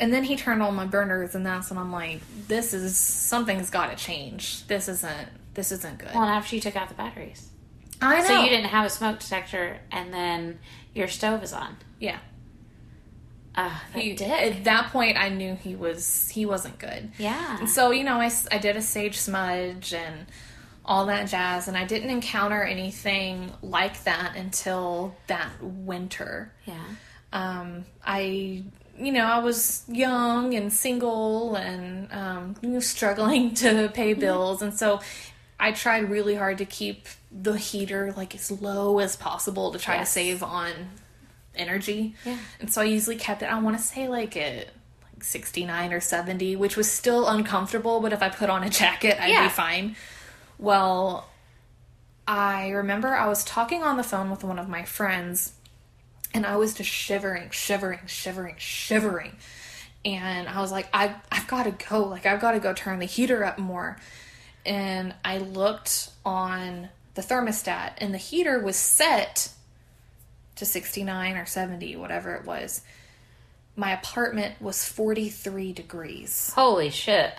[0.00, 3.70] And then he turned on my burners and that's when I'm like, this is something's
[3.70, 4.66] got to change.
[4.66, 6.10] This isn't this isn't good.
[6.12, 7.48] Well, and after you took out the batteries.
[8.00, 8.24] I know.
[8.26, 10.58] So you didn't have a smoke detector and then
[10.94, 11.76] your stove is on.
[11.98, 12.18] Yeah.
[13.58, 14.28] Ah, that He, dick.
[14.28, 17.12] at that point I knew he was he wasn't good.
[17.18, 17.58] Yeah.
[17.58, 20.26] And so, you know, I I did a sage smudge and
[20.88, 26.52] all that jazz, and I didn't encounter anything like that until that winter.
[26.64, 26.78] Yeah.
[27.32, 28.62] Um, I,
[28.98, 34.62] you know, I was young and single and um, you know, struggling to pay bills,
[34.62, 35.00] and so
[35.60, 39.96] I tried really hard to keep the heater like as low as possible to try
[39.96, 40.08] Yes.
[40.08, 40.70] to save on
[41.54, 42.14] energy.
[42.24, 42.38] Yeah.
[42.60, 43.46] And so I usually kept it.
[43.46, 44.68] I want to say like at
[45.02, 48.00] like sixty nine or seventy, which was still uncomfortable.
[48.00, 49.44] But if I put on a jacket, I'd Yeah.
[49.44, 49.96] be fine.
[50.58, 51.28] Well,
[52.28, 55.52] I remember I was talking on the phone with one of my friends,
[56.36, 59.32] and I was just shivering, shivering, shivering, shivering.
[60.04, 62.02] And I was like, I, I've got to go.
[62.04, 63.96] Like, I've got to go turn the heater up more.
[64.66, 69.48] And I looked on the thermostat, and the heater was set
[70.56, 72.82] to 69 or 70, whatever it was.
[73.74, 77.34] My apartment was 43 degrees Holy shit.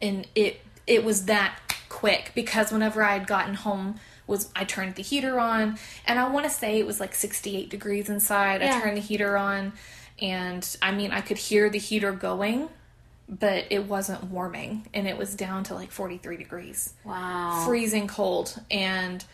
[0.00, 1.58] and it it was that
[1.90, 3.96] quick because whenever I had gotten home
[4.28, 7.68] was I turned the heater on and I want to say it was like 68
[7.70, 8.60] degrees inside.
[8.60, 8.76] Yeah.
[8.76, 9.72] I turned the heater on
[10.20, 12.68] and I mean I could hear the heater going,
[13.28, 16.92] but it wasn't warming and it was down to like 43 degrees.
[17.04, 17.64] Wow.
[17.66, 19.24] Freezing cold and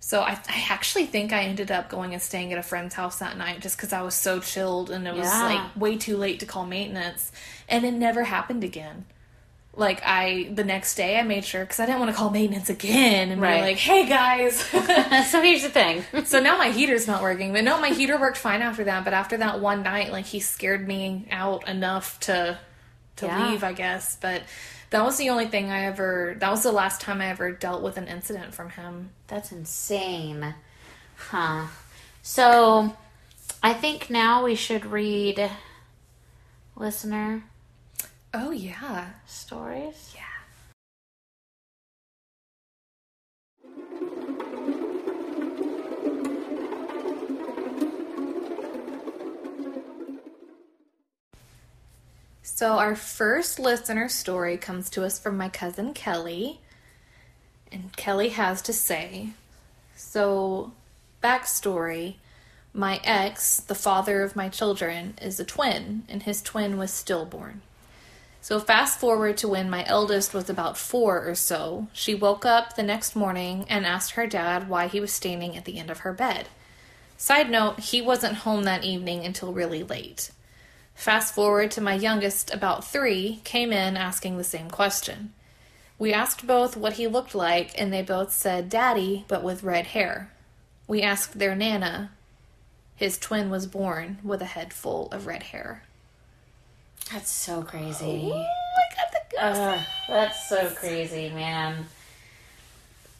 [0.00, 3.20] so I, I actually think I ended up going and staying at a friend's house
[3.20, 5.44] that night just because I was so chilled and it was Yeah.
[5.44, 7.32] like way too late to call maintenance,
[7.70, 9.06] and it never happened again.
[9.76, 12.70] Like I, the next day I made sure because I didn't want to call maintenance
[12.70, 13.56] again and Right.
[13.56, 14.60] be like, "Hey guys."
[15.30, 16.04] so here's the thing.
[16.24, 19.04] so now my heater's not working, but no, my heater worked fine after that.
[19.04, 22.58] But after that one night, like he scared me out enough to
[23.16, 23.50] to Yeah.
[23.50, 24.16] leave, I guess.
[24.20, 24.42] But
[24.90, 26.36] that was the only thing I ever.
[26.38, 29.10] That was the last time I ever dealt with an incident from him.
[29.26, 30.54] That's insane.
[31.16, 31.66] Huh.
[32.22, 32.96] So
[33.62, 35.50] I think now we should read
[36.76, 37.42] listener
[38.36, 39.10] Oh yeah.
[39.26, 40.12] stories.
[40.12, 40.22] Yeah.
[52.42, 56.58] So, our first listener story comes to us from my cousin Kelly.
[57.70, 59.28] And Kelly has to say
[59.94, 60.72] So,
[61.22, 62.16] backstory
[62.72, 67.62] my ex, the father of my children, is a twin, and his twin was stillborn.
[68.44, 72.76] So, fast forward to when my eldest was about four or so, she woke up
[72.76, 76.00] the next morning and asked her dad why he was standing at the end of
[76.00, 76.48] her bed.
[77.16, 80.30] Side note, he wasn't home that evening until really late.
[80.94, 85.32] Fast forward to my youngest, about three, came in asking the same question.
[85.98, 89.86] We asked both what he looked like, and they both said daddy, but with red
[89.86, 90.30] hair.
[90.86, 92.10] We asked their Nana.
[92.94, 95.84] His twin was born with a head full of red hair.
[97.12, 98.30] That's so crazy.
[98.32, 101.86] Oh I got the Ugh, that's so crazy, man.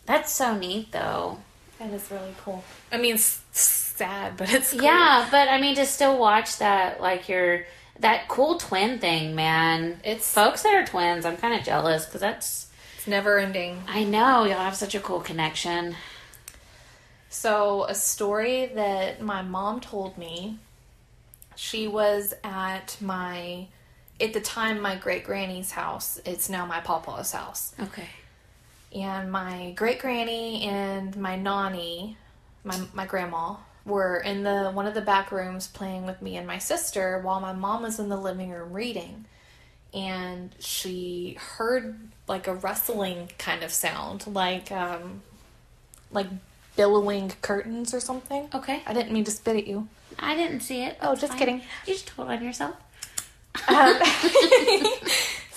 [0.07, 1.39] That's so neat, though.
[1.79, 2.63] That is really cool.
[2.93, 4.83] I mean, it's sad, but it's cool.
[4.83, 7.65] Yeah, but I mean, to still watch that, like your
[8.01, 10.01] that cool twin thing, man.
[10.05, 11.25] It's- folks that are twins.
[11.25, 12.69] I'm kind of jealous because that's.
[12.97, 13.83] It's never ending.
[13.87, 15.95] I know y'all have such a cool connection.
[17.29, 20.59] So, a story that my mom told me,
[21.57, 23.67] she was at my,
[24.21, 26.21] at the time, my great granny's house.
[26.25, 27.75] It's now my papa's house.
[27.81, 28.09] Okay.
[28.95, 32.17] And my great granny and my nanny,
[32.63, 36.47] my, my grandma, were in the one of the back rooms playing with me and
[36.47, 39.25] my sister while my mom was in the living room reading.
[39.93, 41.97] And she heard
[42.27, 45.23] like a rustling kind of sound, like um,
[46.11, 46.27] like
[46.77, 48.49] billowing curtains or something.
[48.55, 48.83] Okay.
[48.87, 49.89] I didn't mean to spit at you.
[50.19, 50.99] I didn't see it.
[51.01, 51.39] Oh, just fine.
[51.39, 51.63] kidding.
[51.87, 52.77] You just told on yourself.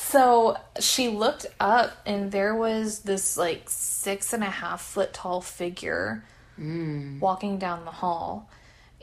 [0.10, 5.42] So she looked up, and there was this like six and a half foot tall
[5.42, 6.24] figure
[7.20, 8.50] walking down the hall.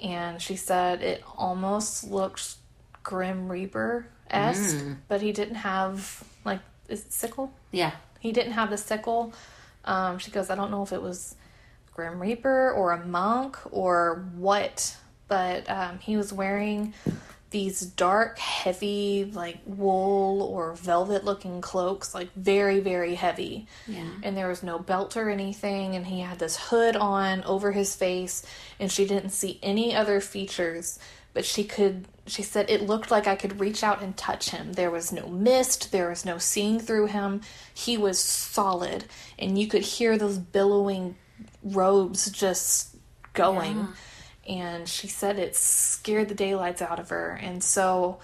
[0.02, 2.54] And she said it almost looked
[3.02, 7.52] Grim Reaper esque, but he didn't have like is it sickle?
[7.70, 7.92] Yeah.
[8.20, 9.34] He didn't have the sickle.
[9.84, 11.36] Um, she goes, I don't know if it was
[11.92, 14.96] Grim Reaper or a monk or what,
[15.28, 16.94] but um, he was wearing
[17.54, 23.68] these dark, heavy, like wool or velvet looking cloaks, like very, very heavy.
[23.86, 24.10] Yeah.
[24.24, 27.94] And there was no belt or anything, and he had this hood on over his
[27.94, 28.44] face,
[28.80, 30.98] and she didn't see any other features,
[31.32, 32.06] but she could.
[32.26, 34.72] She said it looked like I could reach out and touch him.
[34.72, 37.42] There was no mist, there was no seeing through him.
[37.72, 39.04] He was solid,
[39.38, 41.14] and you could hear those billowing
[41.62, 42.96] robes just
[43.32, 43.86] going.
[44.48, 47.38] And she said it scared the daylights out of her.
[47.42, 48.18] And so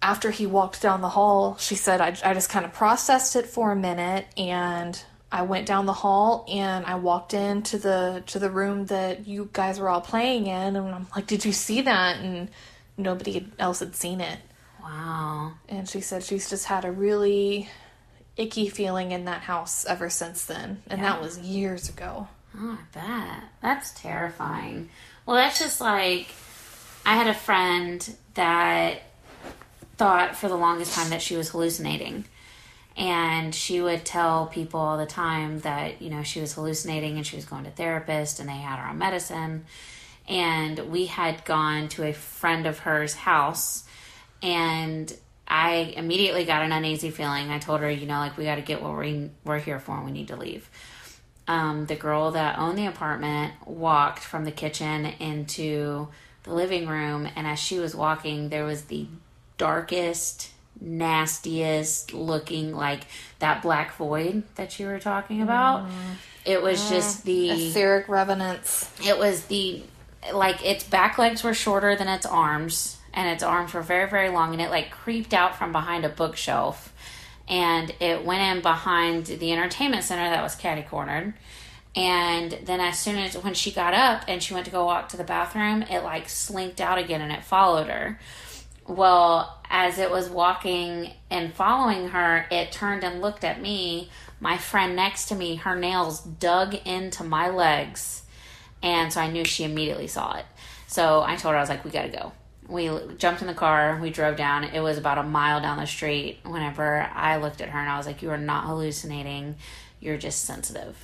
[0.00, 3.46] after he walked down the hall, she said, I, I just kind of processed it
[3.46, 5.00] for a minute and
[5.30, 9.48] I went down the hall and I walked into the to the room that you
[9.52, 12.18] guys were all playing in and I'm like, Did you see that?
[12.18, 12.50] And
[12.98, 14.38] nobody else had seen it.
[14.82, 15.52] Wow.
[15.68, 17.70] And she said she's just had a really
[18.36, 20.82] icky feeling in that house ever since then.
[20.88, 22.28] And that was years ago.
[22.58, 23.44] Oh, I bet.
[23.62, 24.90] That's terrifying.
[25.26, 26.28] Well, that's just like
[27.06, 29.02] I had a friend that
[29.96, 32.24] thought for the longest time that she was hallucinating.
[32.96, 37.26] And she would tell people all the time that, you know, she was hallucinating and
[37.26, 39.64] she was going to therapist and they had her on medicine.
[40.28, 43.84] And we had gone to a friend of hers house
[44.42, 45.12] and
[45.48, 47.50] I immediately got an uneasy feeling.
[47.50, 49.96] I told her, you know, like we got to get what we, we're here for
[49.96, 50.68] and we need to leave
[51.52, 56.08] um, the girl that owned the apartment walked from the kitchen into
[56.44, 59.06] the living room, and as she was walking, there was the
[59.58, 60.50] darkest,
[60.80, 63.02] nastiest looking, like
[63.38, 65.88] that black void that you were talking about.
[66.44, 68.90] It was just the Etheric revenants.
[69.06, 69.82] it was the
[70.32, 74.28] like its back legs were shorter than its arms and its arms were very very
[74.28, 76.91] long and it like creeped out from behind a bookshelf
[77.48, 81.34] and it went in behind the entertainment center that was catty cornered
[81.94, 85.08] and then as soon as when she got up and she went to go walk
[85.08, 88.18] to the bathroom it like slinked out again and it followed her
[88.86, 94.10] well as it was walking and following her it turned and looked at me
[94.40, 98.22] my friend next to me her nails dug into my legs
[98.82, 100.44] and so I knew she immediately saw it.
[100.86, 102.32] So I told her, I was like, we gotta go.
[102.68, 104.64] We jumped in the car, we drove down.
[104.64, 107.96] It was about a mile down the street whenever I looked at her and I
[107.98, 109.56] was like, you are not hallucinating.
[110.00, 110.96] You're just sensitive.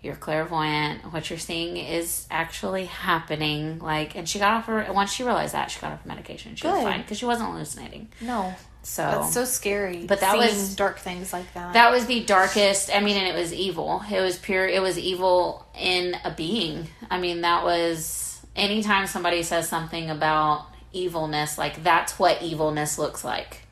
[0.00, 1.12] You're clairvoyant.
[1.12, 3.80] What you're seeing is actually happening.
[3.80, 6.54] Like, and she got off her, once she realized that, she got off her medication.
[6.54, 8.08] She was fine because she wasn't hallucinating.
[8.20, 8.54] No.
[8.82, 10.06] So, That's so scary.
[10.06, 11.72] But that was- dark things like that.
[11.72, 14.96] that was the darkest i mean and it was evil it was pure it was
[14.98, 21.82] evil in a being i mean that was anytime somebody says something about evilness like
[21.82, 23.62] that's what evilness looks like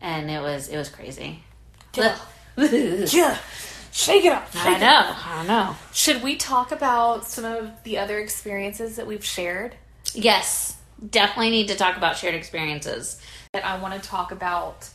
[0.00, 1.42] and it was it was crazy
[1.94, 2.16] Yeah.
[2.56, 3.38] yeah.
[3.92, 4.52] Shake it off.
[4.54, 9.06] shake it know i know Should we talk about some of the other experiences that
[9.06, 9.74] we've shared?
[10.14, 10.76] yes
[11.10, 13.20] definitely need to talk about shared experiences
[13.52, 14.88] That I want to talk about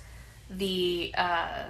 [0.50, 1.64] the uh,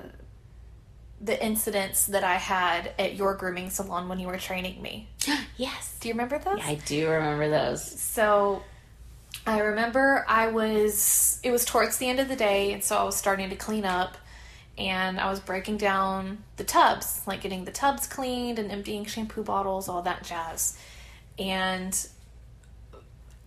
[1.24, 5.08] the incidents that I had at your grooming salon when you were training me.
[5.58, 6.60] yes Do you remember those?
[6.64, 8.64] i do remember those So
[9.46, 13.04] I remember I was it was towards the end of the day and so I
[13.04, 14.18] was starting to clean up
[14.78, 19.44] and I was breaking down the tubs, like getting the tubs cleaned and emptying shampoo
[19.44, 20.78] bottles, all that jazz.
[21.38, 22.08] And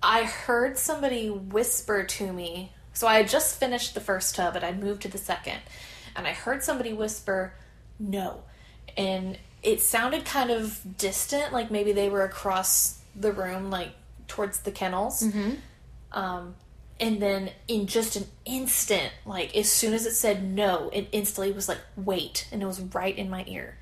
[0.02, 2.72] I heard somebody whisper to me.
[2.92, 5.58] So I had just finished the first tub and I'd moved to the second.
[6.14, 7.54] And I heard somebody whisper,
[7.98, 8.42] no.
[8.96, 13.92] And it sounded kind of distant, like maybe they were across the room, like
[14.28, 15.22] towards the kennels.
[15.22, 15.54] Mm-hmm.
[16.14, 16.54] Um,
[17.00, 21.52] and then in just an instant, like as soon as it said no, it instantly
[21.52, 22.48] was like, wait.
[22.52, 23.76] And it was right in my ear.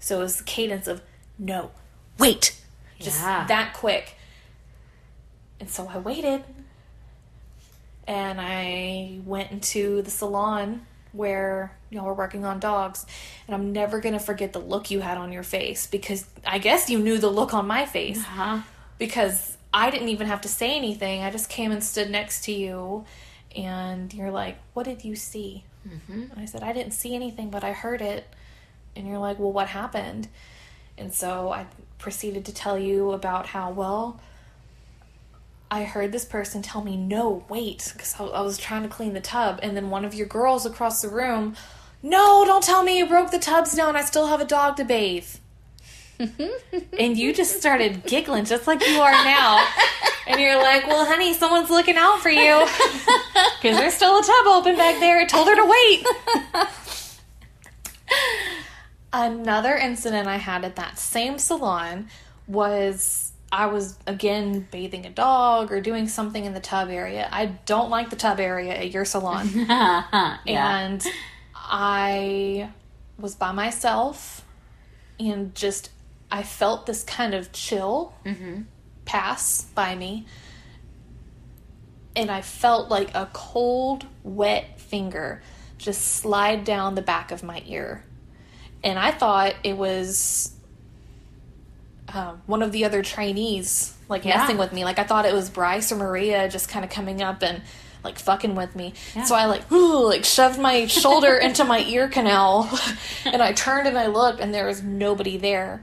[0.00, 1.02] So it was the cadence of
[1.38, 1.70] no,
[2.18, 2.60] wait.
[2.98, 3.44] Just Yeah.
[3.46, 4.16] that quick.
[5.60, 6.42] And so I waited.
[8.06, 13.06] And I went into the salon where y'all were working on dogs.
[13.46, 16.58] And I'm never going to forget the look you had on your face because I
[16.58, 18.60] guess you knew the look on my face huh
[18.98, 21.24] because I didn't even have to say anything.
[21.24, 23.04] I just came and stood next to you,
[23.56, 25.64] and you're like, What did you see?
[25.86, 26.38] Mm-hmm.
[26.38, 28.26] I said, I didn't see anything, but I heard it.
[28.94, 30.28] And you're like, Well, what happened?
[30.96, 31.66] And so I
[31.98, 34.20] proceeded to tell you about how, well,
[35.72, 39.12] I heard this person tell me, No, wait, because I, I was trying to clean
[39.12, 41.56] the tub, and then one of your girls across the room,
[42.00, 43.96] No, don't tell me you broke the tubs down.
[43.96, 45.26] I still have a dog to bathe
[46.18, 49.66] and you just started giggling just like you are now.
[50.26, 52.66] And you're like, well, honey, someone's looking out for you.
[53.60, 55.18] Because there's still a tub open back there.
[55.18, 56.06] I told her to wait.
[59.10, 62.08] Another incident I had at that same salon
[62.46, 67.28] was I was again bathing a dog or doing something in the tub area.
[67.32, 69.48] I don't like the tub area at your salon.
[69.54, 71.06] yeah And
[71.54, 72.70] I
[73.18, 74.44] was by myself
[75.20, 75.90] and just
[76.34, 78.12] I felt this kind of chill
[79.04, 80.26] pass by me.
[82.16, 85.42] And I felt like a cold, wet finger
[85.78, 88.04] just slide down the back of my ear.
[88.82, 90.52] And I thought it was
[92.12, 94.38] um, one of the other trainees like Yeah.
[94.38, 94.84] messing with me.
[94.84, 97.62] Like I thought it was Bryce or Maria just kind of coming up and
[98.02, 98.92] like fucking with me.
[99.24, 102.68] So I like ooh, like shoved my shoulder into my ear canal,
[103.24, 105.82] and I turned and I looked, and there was nobody there.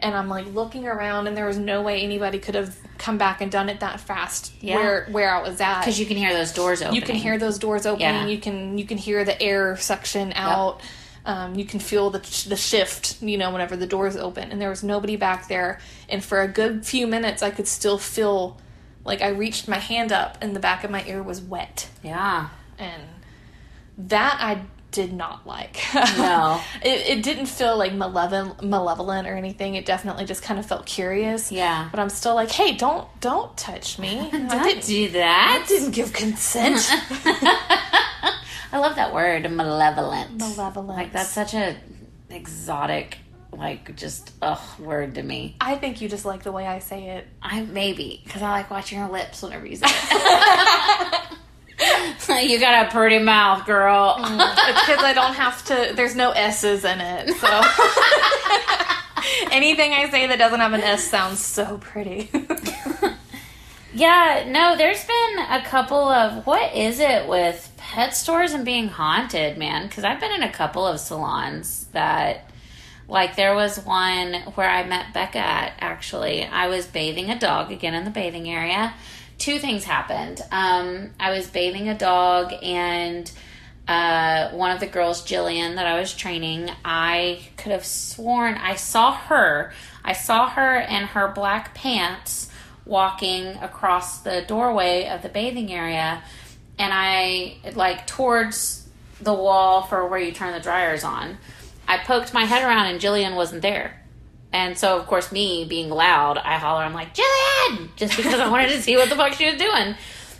[0.00, 3.40] And I'm like looking around, and there was no way anybody could have come back
[3.40, 4.52] and done it that fast.
[4.60, 4.76] Yeah.
[4.76, 7.38] Where where I was at, because you can hear those doors open you can hear
[7.38, 8.08] those doors opening.
[8.08, 8.26] Yeah.
[8.26, 10.80] You can you can hear the air suction out.
[11.24, 13.20] Um, you can feel the the shift.
[13.22, 15.80] You know, whenever the doors open, and there was nobody back there.
[16.08, 18.58] And for a good few minutes, I could still feel
[19.04, 22.48] like I reached my hand up, and the back of my ear was wet, yeah
[22.78, 23.02] and
[23.98, 25.78] that I did not like.
[26.18, 26.60] No.
[26.82, 29.74] it, it didn't feel like malevolent, malevolent or anything.
[29.74, 31.52] It definitely just kind of felt curious.
[31.52, 31.88] Yeah.
[31.90, 34.18] But I'm still like, hey, don't don't touch me.
[34.32, 36.78] I didn't, do that I didn't give consent.
[38.72, 40.38] I love that word, malevolent.
[40.38, 40.98] Malevolent.
[40.98, 41.76] Like that's such a
[42.30, 43.18] exotic,
[43.52, 45.56] like just ugh word to me.
[45.60, 47.26] I think you just like the way I say it.
[47.42, 51.22] I maybe because I like watching your lips whenever you say it.
[52.42, 54.16] you got a pretty mouth, girl.
[54.18, 54.38] Mm.
[54.68, 55.92] It's because I don't have to.
[55.94, 57.48] There's no s's in it, so
[59.50, 62.30] Anything I say that doesn't have an S sounds so pretty.
[63.94, 68.86] Yeah, no, there's been a couple of what is it with pet stores and being
[68.86, 69.88] haunted, man?
[69.88, 72.48] Because I've been in a couple of salons that,
[73.08, 76.44] like, there was one where I met Becca at actually.
[76.44, 78.94] I was bathing a dog again in the bathing area.
[79.38, 80.40] Two things happened.
[80.50, 83.30] Um, I was bathing a dog, and
[83.86, 88.74] uh, one of the girls, Jillian, that I was training, I could have sworn I
[88.74, 89.72] saw her.
[90.04, 92.50] I saw her in her black pants
[92.84, 96.22] walking across the doorway of the bathing area
[96.78, 98.88] and I like towards
[99.20, 101.38] the wall for where you turn the dryers on.
[101.86, 103.97] I poked my head around and Jillian wasn't there.
[104.52, 108.48] And so of course me being loud, I holler, I'm like, Jillian just because I
[108.48, 109.94] wanted to see what the fuck she was doing.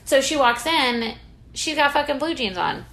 [0.05, 1.15] So she walks in,
[1.53, 2.85] she's got fucking blue jeans on.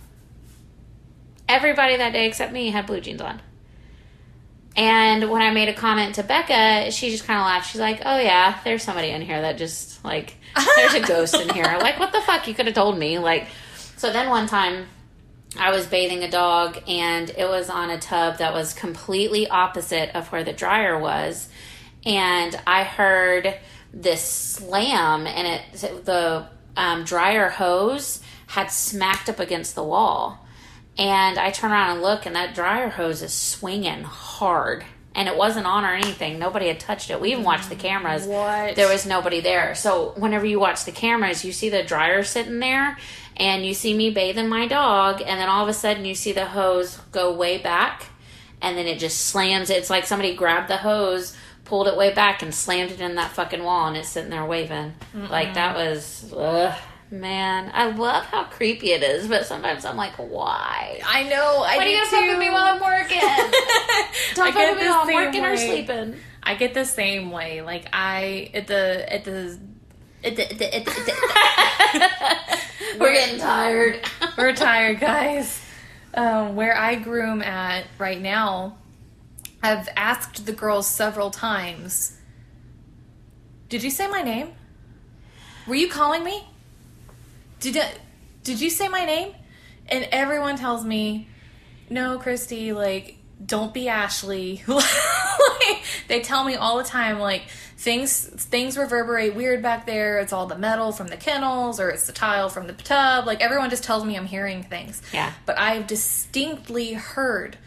[1.47, 3.41] Everybody that day except me had blue jeans on.
[4.75, 7.71] And when I made a comment to Becca, she just kind of laughed.
[7.71, 10.35] She's like, "Oh yeah, there's somebody in here that just like
[10.75, 12.47] there's a ghost in here." Like, what the fuck?
[12.47, 13.17] You could have told me.
[13.19, 13.47] Like,
[13.95, 14.87] so then one time
[15.57, 20.15] I was bathing a dog and it was on a tub that was completely opposite
[20.15, 21.47] of where the dryer was,
[22.05, 23.57] and I heard
[23.93, 30.45] this slam and it the um, dryer hose had smacked up against the wall
[30.97, 34.85] and I turn around and look, and that dryer hose is swinging hard.
[35.13, 36.39] And it wasn't on or anything.
[36.39, 37.21] Nobody had touched it.
[37.21, 38.25] We even watched the cameras.
[38.25, 38.75] What?
[38.75, 39.73] There was nobody there.
[39.73, 42.97] So whenever you watch the cameras, you see the dryer sitting there,
[43.37, 46.31] and you see me bathing my dog, and then all of a sudden you see
[46.31, 48.07] the hose go way back,
[48.61, 49.69] and then it just slams.
[49.69, 53.31] It's like somebody grabbed the hose, pulled it way back, and slammed it in that
[53.31, 54.93] fucking wall, and it's sitting there waving.
[55.13, 56.33] Like that was.
[56.35, 56.77] Ugh.
[57.11, 60.99] Man, I love how creepy it is, but sometimes I'm like, why?
[61.05, 61.63] I know.
[61.63, 63.19] I Why do you fuck with me while I'm working?
[64.33, 66.15] Don't fuck with me while I'm working or sleeping.
[66.41, 67.61] I get the same way.
[67.61, 69.59] Like I at the at the.
[70.23, 72.57] At the, at the, at the, at the
[72.99, 74.01] We're getting tired.
[74.37, 75.61] We're tired, guys.
[76.17, 78.77] Um, where I groom at right now,
[79.61, 82.17] I've asked the girls several times.
[83.67, 84.53] Did you say my name?
[85.67, 86.47] Were you calling me?
[87.59, 87.91] Did I,
[88.45, 89.33] did you say my name?
[89.89, 91.27] And everyone tells me,
[91.89, 97.43] "No, Christy, like don't be Ashley." like, they tell me all the time like
[97.77, 100.19] things things reverberate weird back there.
[100.19, 103.25] It's all the metal from the kennels or it's the tile from the tub.
[103.25, 105.01] Like everyone just tells me I'm hearing things.
[105.13, 105.31] Yeah.
[105.45, 107.57] But I've distinctly heard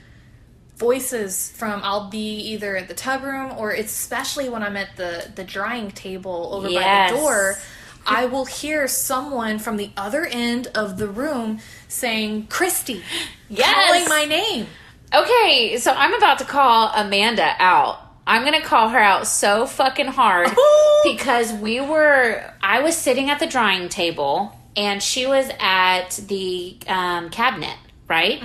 [0.77, 5.31] voices from I'll be either at the tub room or especially when I'm at the
[5.35, 7.11] the drying table over Yes.
[7.11, 7.59] by the door.
[8.07, 11.59] I will hear someone from the other end of the room
[11.89, 13.03] saying, Christy,
[13.51, 13.74] Yes.
[13.74, 14.66] calling my name.
[15.14, 17.98] Okay, so I'm about to call Amanda out.
[18.26, 20.51] I'm gonna call her out so fucking hard
[21.05, 22.43] because we were.
[22.62, 27.76] I was sitting at the drawing table and she was at the um, cabinet,
[28.06, 28.43] right?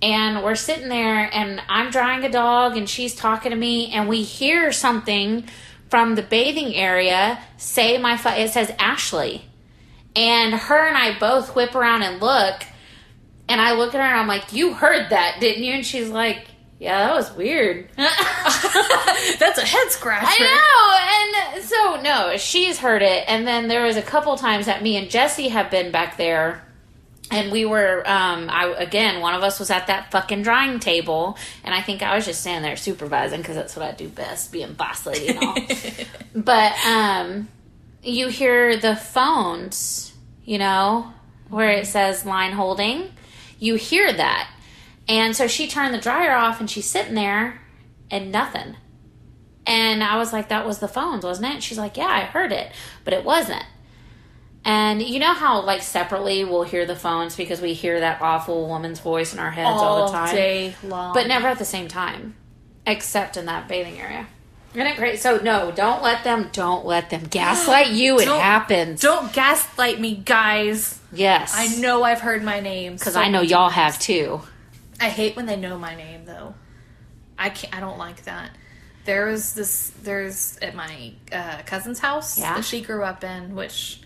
[0.00, 4.08] And we're sitting there and I'm drawing a dog and she's talking to me and
[4.08, 5.44] we hear something
[5.90, 8.16] from the bathing area say my.
[8.16, 9.44] Fu- it says Ashley,
[10.16, 12.62] and her and I both whip around and look.
[13.48, 15.72] And I look at her and I'm like, You heard that, didn't you?
[15.74, 16.46] And she's like,
[16.78, 17.88] Yeah, that was weird.
[17.96, 20.26] That's a head scratcher.
[20.28, 21.54] I know.
[21.54, 23.24] And so, no, she's heard it.
[23.28, 26.64] And then there was a couple times that me and Jesse have been back there.
[27.30, 31.36] And we were, um, I again, one of us was at that fucking drawing table,
[31.62, 34.50] and I think I was just standing there supervising because that's what I do best,
[34.50, 35.54] being boss lady and all.
[36.34, 37.48] but um,
[38.02, 40.14] you hear the phones,
[40.46, 41.12] you know,
[41.50, 43.10] where it says line holding.
[43.58, 44.50] You hear that.
[45.08, 47.60] And so she turned the dryer off and she's sitting there
[48.10, 48.76] and nothing.
[49.66, 51.62] And I was like, that was the phones, wasn't it?
[51.62, 52.72] She's like, yeah, I heard it,
[53.04, 53.64] but it wasn't.
[54.64, 58.66] And you know how, like, separately we'll hear the phones because we hear that awful
[58.68, 61.14] woman's voice in our heads all, the time day long.
[61.14, 62.34] but never at the same time,
[62.86, 64.26] except in that bathing area.
[64.74, 65.18] Isn't it great?
[65.20, 66.50] So no, don't let them.
[66.52, 68.18] Don't let them gaslight you.
[68.20, 69.00] It Don't- happens.
[69.00, 70.98] Don't gaslight me, guys.
[71.12, 72.94] yes, I know I've heard my name.
[72.94, 74.42] because I know y'all have too.
[75.00, 76.54] I hate when they know my name though.
[77.38, 77.74] I can't.
[77.74, 78.50] I don't like that.
[79.04, 79.90] There was this.
[80.02, 82.54] There's at my uh, cousin's house Yeah.
[82.54, 84.02] that she grew up in, which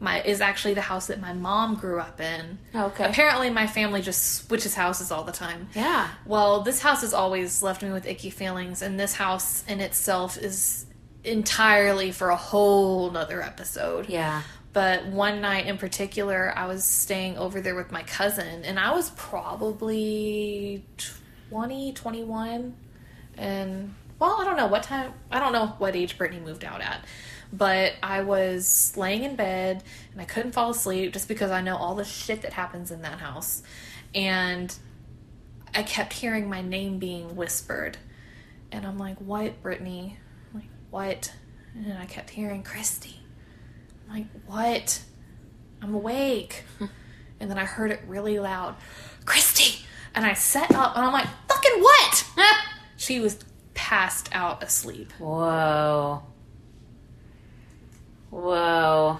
[0.00, 2.58] my is actually the house that my mom grew up in.
[2.74, 3.04] Okay.
[3.04, 5.68] Apparently, my family just switches houses all the time.
[5.74, 6.08] Yeah.
[6.24, 10.38] Well, this house has always left me with icky feelings, and this house in itself
[10.38, 10.86] is
[11.22, 14.08] entirely for a whole nother episode.
[14.08, 14.42] Yeah.
[14.72, 18.94] But one night in particular, I was staying over there with my cousin, and I
[18.94, 20.84] was probably
[21.50, 22.74] 20, 21.
[23.36, 26.80] And well, I don't know what time, I don't know what age Brittany moved out
[26.80, 27.04] at,
[27.52, 29.82] but I was laying in bed
[30.12, 33.02] and I couldn't fall asleep just because I know all the shit that happens in
[33.02, 33.62] that house.
[34.14, 34.74] And
[35.74, 37.98] I kept hearing my name being whispered.
[38.72, 40.16] And I'm like, what, Brittany?
[40.52, 41.32] I'm like, what?
[41.74, 43.20] And I kept hearing, Christy.
[44.08, 45.02] I'm like, what?
[45.82, 46.64] I'm awake.
[47.40, 48.76] and then I heard it really loud,
[49.24, 49.84] Christy!
[50.14, 52.24] And I sat up and I'm like, fucking what?
[52.96, 53.38] she was
[53.74, 55.12] passed out asleep.
[55.18, 56.22] Whoa.
[58.30, 59.18] Whoa.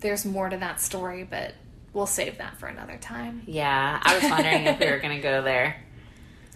[0.00, 1.54] There's more to that story, but
[1.92, 3.42] we'll save that for another time.
[3.46, 5.76] Yeah, I was wondering if we were going to go there.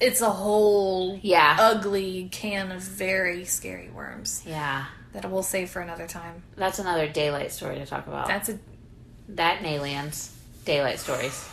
[0.00, 1.56] It's a whole Yeah.
[1.58, 4.84] ugly can of very scary worms Yeah.
[5.12, 6.42] that we'll save for another time.
[6.56, 8.26] That's another daylight story to talk about.
[8.26, 8.58] That's a
[9.30, 10.36] that and aliens.
[10.64, 11.48] Daylight stories.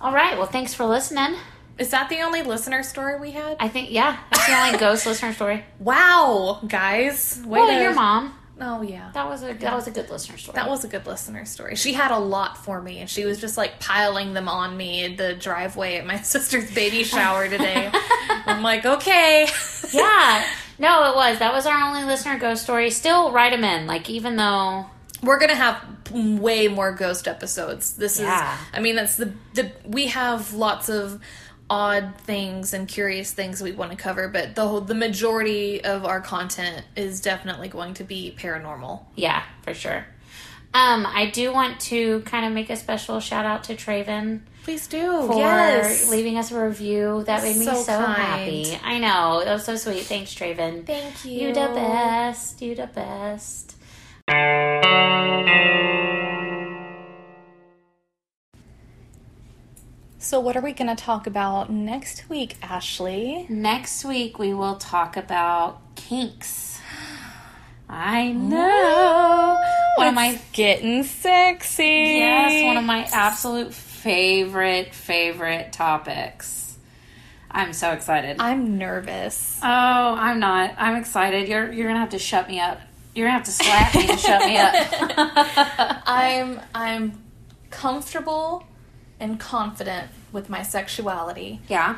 [0.00, 0.36] All right.
[0.36, 1.36] Well, thanks for listening.
[1.78, 3.56] is that the only listener story we had?
[3.60, 5.62] I think, yeah, that's the only ghost listener story.
[5.78, 7.38] Wow, guys.
[7.44, 8.34] Way Well, to your mom.
[8.58, 9.10] Oh yeah.
[9.12, 10.54] That was a that was a good listener story.
[10.54, 11.76] That was a good listener story.
[11.76, 15.04] She had a lot for me, and she was just like piling them on me
[15.04, 17.90] in the driveway at my sister's baby shower today.
[18.46, 19.46] I'm like, okay.
[19.92, 20.46] yeah.
[20.78, 21.38] No, it was.
[21.38, 22.90] That was our only listener ghost story.
[22.90, 23.86] Still write them in.
[23.86, 24.86] Like even though
[25.22, 27.94] We're gonna have way more ghost episodes.
[27.96, 28.54] This Yeah.
[28.54, 31.20] is, I mean, that's the the we have lots of
[31.68, 36.04] odd things and curious things we want to cover, but the whole, the majority of
[36.04, 39.04] our content is definitely going to be paranormal.
[39.16, 40.06] Yeah, for sure.
[40.74, 44.86] Um, I do want to kind of make a special shout out to Traven Please
[44.86, 45.26] do.
[45.26, 46.10] for yes.
[46.10, 47.24] leaving us a review.
[47.24, 48.18] That made me So so, kind.
[48.20, 48.78] happy.
[48.82, 49.42] I know.
[49.44, 50.02] That was so sweet.
[50.02, 50.84] Thanks, Traven.
[50.84, 51.48] Thank you.
[51.48, 52.60] You the best.
[52.60, 53.74] You the best.
[60.26, 63.46] So, what are we going to talk about next week, Ashley?
[63.48, 66.80] Next week we will talk about kinks.
[67.88, 69.56] I know.
[69.94, 71.84] One of my getting sexy.
[71.84, 76.76] yes, one of my absolute favorite favorite topics.
[77.48, 78.38] I'm so excited.
[78.40, 79.60] I'm nervous.
[79.62, 80.74] Oh, I'm not.
[80.76, 81.46] I'm excited.
[81.46, 82.80] You're you're gonna have to shut me up.
[83.14, 86.02] You're gonna have to slap me to shut me up.
[86.04, 87.22] I'm I'm
[87.70, 88.66] comfortable
[89.20, 91.60] and confident with my sexuality.
[91.68, 91.96] yeah.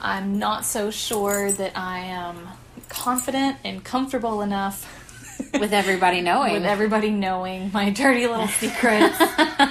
[0.00, 2.46] I'm not so sure that I am
[2.88, 4.94] confident and comfortable enough
[5.60, 6.52] With everybody knowing.
[6.52, 9.16] with everybody knowing my dirty little secrets.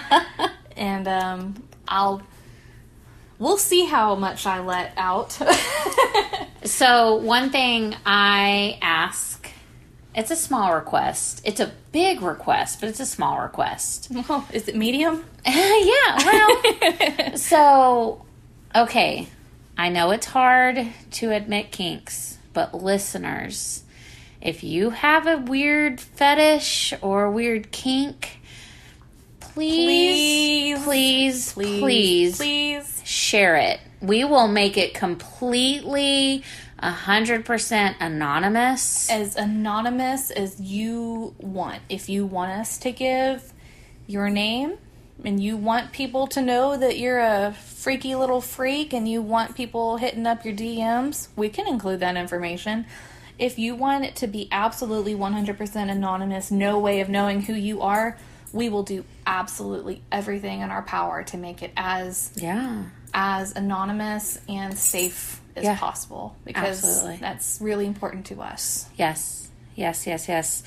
[0.77, 2.21] and um, I'll
[3.39, 5.31] we'll see how much I let out.
[6.63, 9.45] so one thing I ask,
[10.17, 11.41] it's a small request.
[11.43, 14.11] It's a big request, but it's a small request.
[14.29, 15.23] oh, is it medium?
[15.45, 16.17] yeah.
[16.17, 17.37] Well.
[17.37, 18.25] So,
[18.75, 19.27] okay,
[19.77, 23.83] I know it's hard to admit kinks, but listeners,
[24.41, 28.39] if you have a weird fetish or a weird kink,
[29.39, 33.01] please, please, please, please, please.
[33.05, 33.79] share it.
[34.01, 36.43] We will make it completely
[36.81, 39.09] 100% anonymous.
[39.09, 41.81] as anonymous as you want.
[41.89, 43.53] If you want us to give
[44.05, 44.77] your name
[45.25, 49.55] and you want people to know that you're a freaky little freak and you want
[49.55, 52.85] people hitting up your DMs, we can include that information.
[53.39, 57.81] If you want it to be absolutely 100% anonymous, no way of knowing who you
[57.81, 58.17] are,
[58.53, 62.83] we will do absolutely everything in our power to make it as Yeah.
[63.13, 65.77] as anonymous and safe as Yeah.
[65.77, 67.17] possible because Absolutely.
[67.17, 68.87] that's really important to us.
[68.95, 70.63] Yes, yes, yes, yes.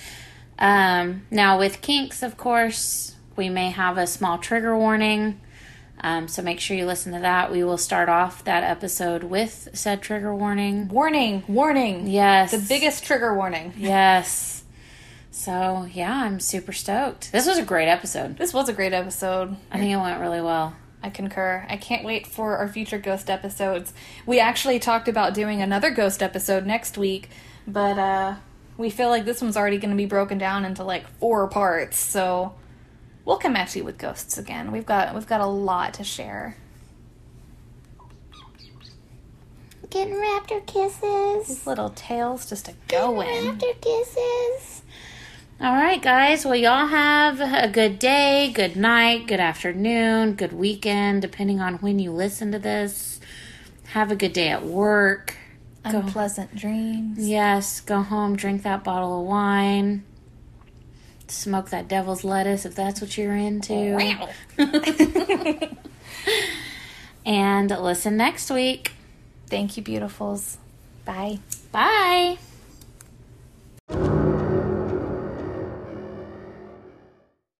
[0.59, 5.41] Um, now, with kinks, of course, we may have a small trigger warning.
[6.03, 7.53] Um, so make sure you listen to that.
[7.53, 10.89] We will start off that episode with said trigger warning.
[10.89, 12.07] Warning, warning.
[12.07, 12.51] Yes.
[12.53, 13.73] The biggest trigger warning.
[13.79, 14.57] Yes.
[15.33, 17.31] So, yeah, I'm super stoked.
[17.33, 18.37] This was a great episode.
[18.37, 19.57] This was a great episode.
[19.71, 20.75] I think it went really well.
[21.03, 21.67] I concur.
[21.69, 23.93] I can't wait for our future ghost episodes.
[24.27, 27.31] We actually talked about doing another ghost episode next week,
[27.67, 28.35] but uh
[28.81, 31.99] we feel like this one's already going to be broken down into like four parts.
[31.99, 32.55] So
[33.27, 34.73] we'll come at you with ghosts again.
[34.73, 36.57] We've got we've got a lot to share.
[39.91, 41.49] Getting raptor kisses.
[41.49, 43.29] These little tails just a going.
[43.29, 44.80] Raptor kisses.
[45.63, 46.47] All right, guys.
[46.47, 51.99] Well, y'all have a good day, good night, good afternoon, good weekend, depending on when
[51.99, 53.21] you listen to this.
[53.89, 55.37] Have a good day at work.
[55.85, 57.29] Unpleasant dreams.
[57.29, 60.03] Yes, go home, drink that bottle of wine,
[61.29, 64.19] smoke that devil's lettuce if that's what you're into,
[67.27, 68.93] and listen next week.
[69.49, 70.57] Thank you, beautifuls.
[71.05, 71.41] Bye.
[71.71, 72.39] Bye.